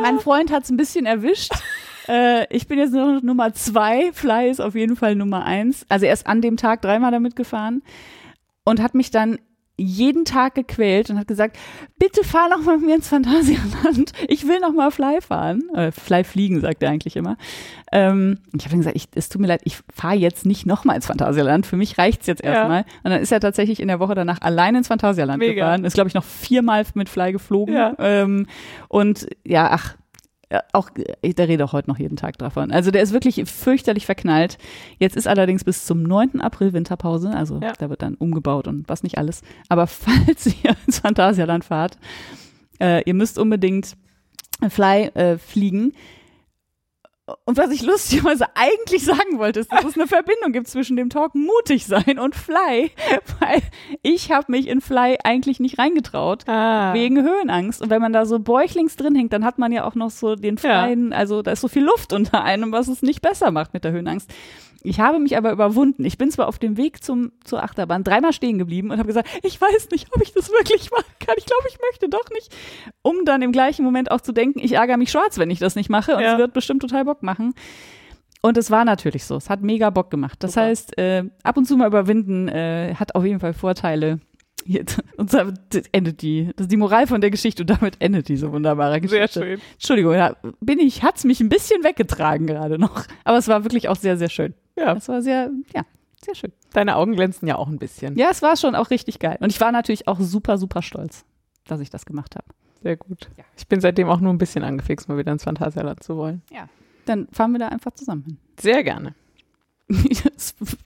[0.00, 1.52] mein Freund hat's ein bisschen erwischt.
[2.08, 5.86] Äh, ich bin jetzt nur noch Nummer zwei, Fly ist auf jeden Fall Nummer eins.
[5.88, 7.82] Also er ist an dem Tag dreimal damit gefahren
[8.64, 9.38] und hat mich dann
[9.82, 11.56] jeden Tag gequält und hat gesagt,
[11.98, 14.12] bitte fahr noch mal mit mir ins Phantasialand.
[14.28, 15.62] Ich will noch mal Fly fahren.
[15.74, 17.36] Äh, Fly fliegen, sagt er eigentlich immer.
[17.92, 20.84] Ähm, ich habe dann gesagt, ich, es tut mir leid, ich fahre jetzt nicht noch
[20.84, 21.66] mal ins Phantasialand.
[21.66, 22.52] Für mich reicht's jetzt Ja.
[22.52, 22.84] erstmal.
[23.02, 25.54] Und dann ist er tatsächlich in der Woche danach allein ins Phantasialand Mega.
[25.54, 25.84] gefahren.
[25.84, 27.74] Ist, glaube ich, noch viermal mit Fly geflogen.
[27.74, 27.94] Ja.
[27.98, 28.46] Ähm,
[28.88, 29.96] und ja, ach, ja,
[30.72, 32.70] auch, der redet auch heute noch jeden Tag davon.
[32.70, 34.58] Also der ist wirklich fürchterlich verknallt.
[34.98, 36.40] Jetzt ist allerdings bis zum 9.
[36.40, 37.72] April Winterpause, also Ja.
[37.78, 39.42] da wird dann umgebaut und was nicht alles.
[39.68, 41.98] Aber falls ihr ins Phantasialand fahrt,
[42.80, 43.96] äh, ihr müsst unbedingt
[44.68, 45.92] Fly äh, fliegen.
[47.44, 51.10] Und was ich lustigerweise eigentlich sagen wollte, ist, dass es eine Verbindung gibt zwischen dem
[51.10, 52.90] Talk mutig sein und Fly,
[53.40, 53.60] weil
[54.02, 56.92] ich habe mich in Fly eigentlich nicht reingetraut Ah.
[56.94, 57.82] wegen Höhenangst.
[57.82, 60.34] Und wenn man da so bäuchlings drin hängt, dann hat man ja auch noch so
[60.36, 60.82] den Ja.
[60.82, 63.84] freien, also da ist so viel Luft unter einem, was es nicht besser macht mit
[63.84, 64.30] der Höhenangst.
[64.84, 66.04] Ich habe mich aber überwunden.
[66.04, 69.28] Ich bin zwar auf dem Weg zum, zur Achterbahn dreimal stehen geblieben und habe gesagt,
[69.44, 71.36] ich weiß nicht, ob ich das wirklich machen kann.
[71.38, 72.52] Ich glaube, ich möchte doch nicht.
[73.00, 75.76] Um dann im gleichen Moment auch zu denken, ich ärgere mich schwarz, wenn ich das
[75.76, 76.32] nicht mache und Ja.
[76.32, 77.54] es wird bestimmt total Bock machen.
[78.40, 79.36] Und es war natürlich so.
[79.36, 80.42] Es hat mega Bock gemacht.
[80.42, 80.66] Das Super.
[80.66, 84.18] heißt, äh, ab und zu mal überwinden äh, hat auf jeden Fall Vorteile.
[84.64, 85.58] Jetzt, und damit
[85.92, 89.00] endet die, das ist die Moral von der Geschichte und damit endet diese wunderbare Sehr
[89.00, 89.40] Geschichte.
[89.42, 89.60] schön.
[89.74, 93.04] Entschuldigung, da bin ich, hat's mich ein bisschen weggetragen gerade noch.
[93.24, 94.54] Aber es war wirklich auch sehr, sehr schön.
[94.76, 95.82] Ja, Es war sehr, ja,
[96.24, 96.52] sehr schön.
[96.72, 98.16] deine Augen glänzen ja auch ein bisschen.
[98.16, 99.36] Ja, es war schon auch richtig geil.
[99.40, 101.24] Und ich war natürlich auch super, super stolz,
[101.66, 102.46] dass ich das gemacht habe.
[102.82, 103.30] Sehr gut.
[103.36, 103.44] Ja.
[103.56, 106.42] Ich bin seitdem auch nur ein bisschen angefixt, mal wieder ins Phantasialand zu wollen.
[107.06, 108.38] Dann fahren wir da einfach zusammen hin.
[108.60, 109.14] Sehr gerne.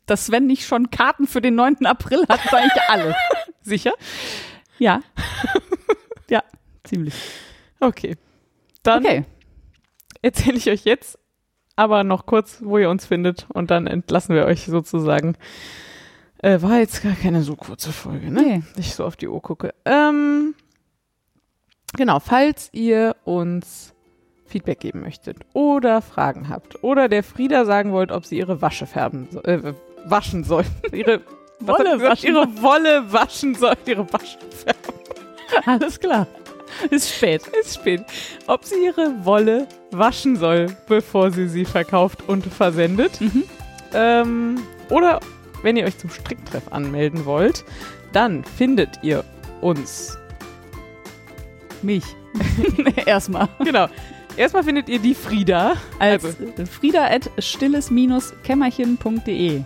[0.06, 1.84] Dass Sven nicht schon Karten für den 9.
[1.86, 3.14] April hat, sage ich alle.
[3.62, 3.92] Sicher?
[4.78, 5.00] Ja.
[6.30, 6.42] ja,
[6.84, 7.14] ziemlich.
[7.80, 8.16] Okay.
[8.82, 9.24] Dann Okay.
[10.22, 11.18] erzähle ich euch jetzt
[11.76, 15.36] aber noch kurz, wo ihr uns findet und dann entlassen wir euch sozusagen.
[16.38, 18.42] Äh, war jetzt gar keine so kurze Folge, ne?
[18.42, 18.62] Nee.
[18.78, 19.74] Ich so auf die Uhr gucke.
[19.84, 20.54] Ähm,
[21.96, 23.94] genau, falls ihr uns
[24.46, 28.86] Feedback geben möchtet oder Fragen habt oder der Frieda sagen wollt, ob sie ihre Wasche
[28.86, 29.74] färben, so- äh,
[30.04, 30.64] waschen soll.
[30.92, 31.20] Ihre
[31.60, 34.92] Wolle waschen Ihre Wolle waschen soll, ihre Wasche färben.
[35.66, 36.26] Alles klar.
[36.90, 37.42] Ist spät.
[37.60, 38.02] Ist spät.
[38.46, 43.20] Ob sie ihre Wolle waschen soll, bevor sie sie verkauft und versendet.
[43.20, 43.44] Mhm.
[43.94, 44.60] Ähm,
[44.90, 45.20] oder
[45.62, 47.64] wenn ihr euch zum Stricktreff anmelden wollt,
[48.12, 49.24] dann findet ihr
[49.60, 50.18] uns.
[51.82, 52.04] Mich.
[53.06, 53.48] Erstmal.
[53.60, 53.86] Genau.
[54.36, 55.74] Erstmal findet ihr die Frieda.
[55.98, 56.36] Als Also,
[56.70, 59.62] frieda at stilles-kämmerchen.de.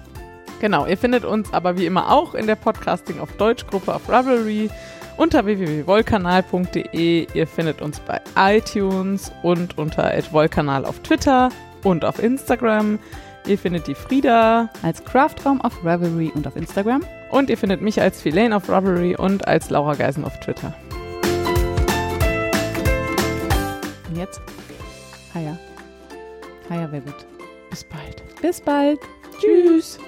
[0.60, 0.86] genau.
[0.86, 4.70] Ihr findet uns aber wie immer auch in der Podcasting auf Deutsch Gruppe auf Ravelry
[5.16, 7.26] unter www.volkanal.de.
[7.34, 11.48] Ihr findet uns bei iTunes und unter @volkanal auf Twitter
[11.82, 12.98] und auf Instagram.
[13.46, 17.02] Ihr findet die Frieda Als Craftraum auf Ravelry und auf Instagram.
[17.30, 20.74] und ihr findet mich als Filane auf Ravelry und als Laura Geisen auf Twitter.
[24.08, 24.40] Und jetzt?
[25.34, 25.58] Haya.
[26.68, 27.26] Haya wäre gut.
[27.70, 28.22] Bis bald.
[28.40, 29.00] Bis bald.
[29.40, 29.98] Tschüss.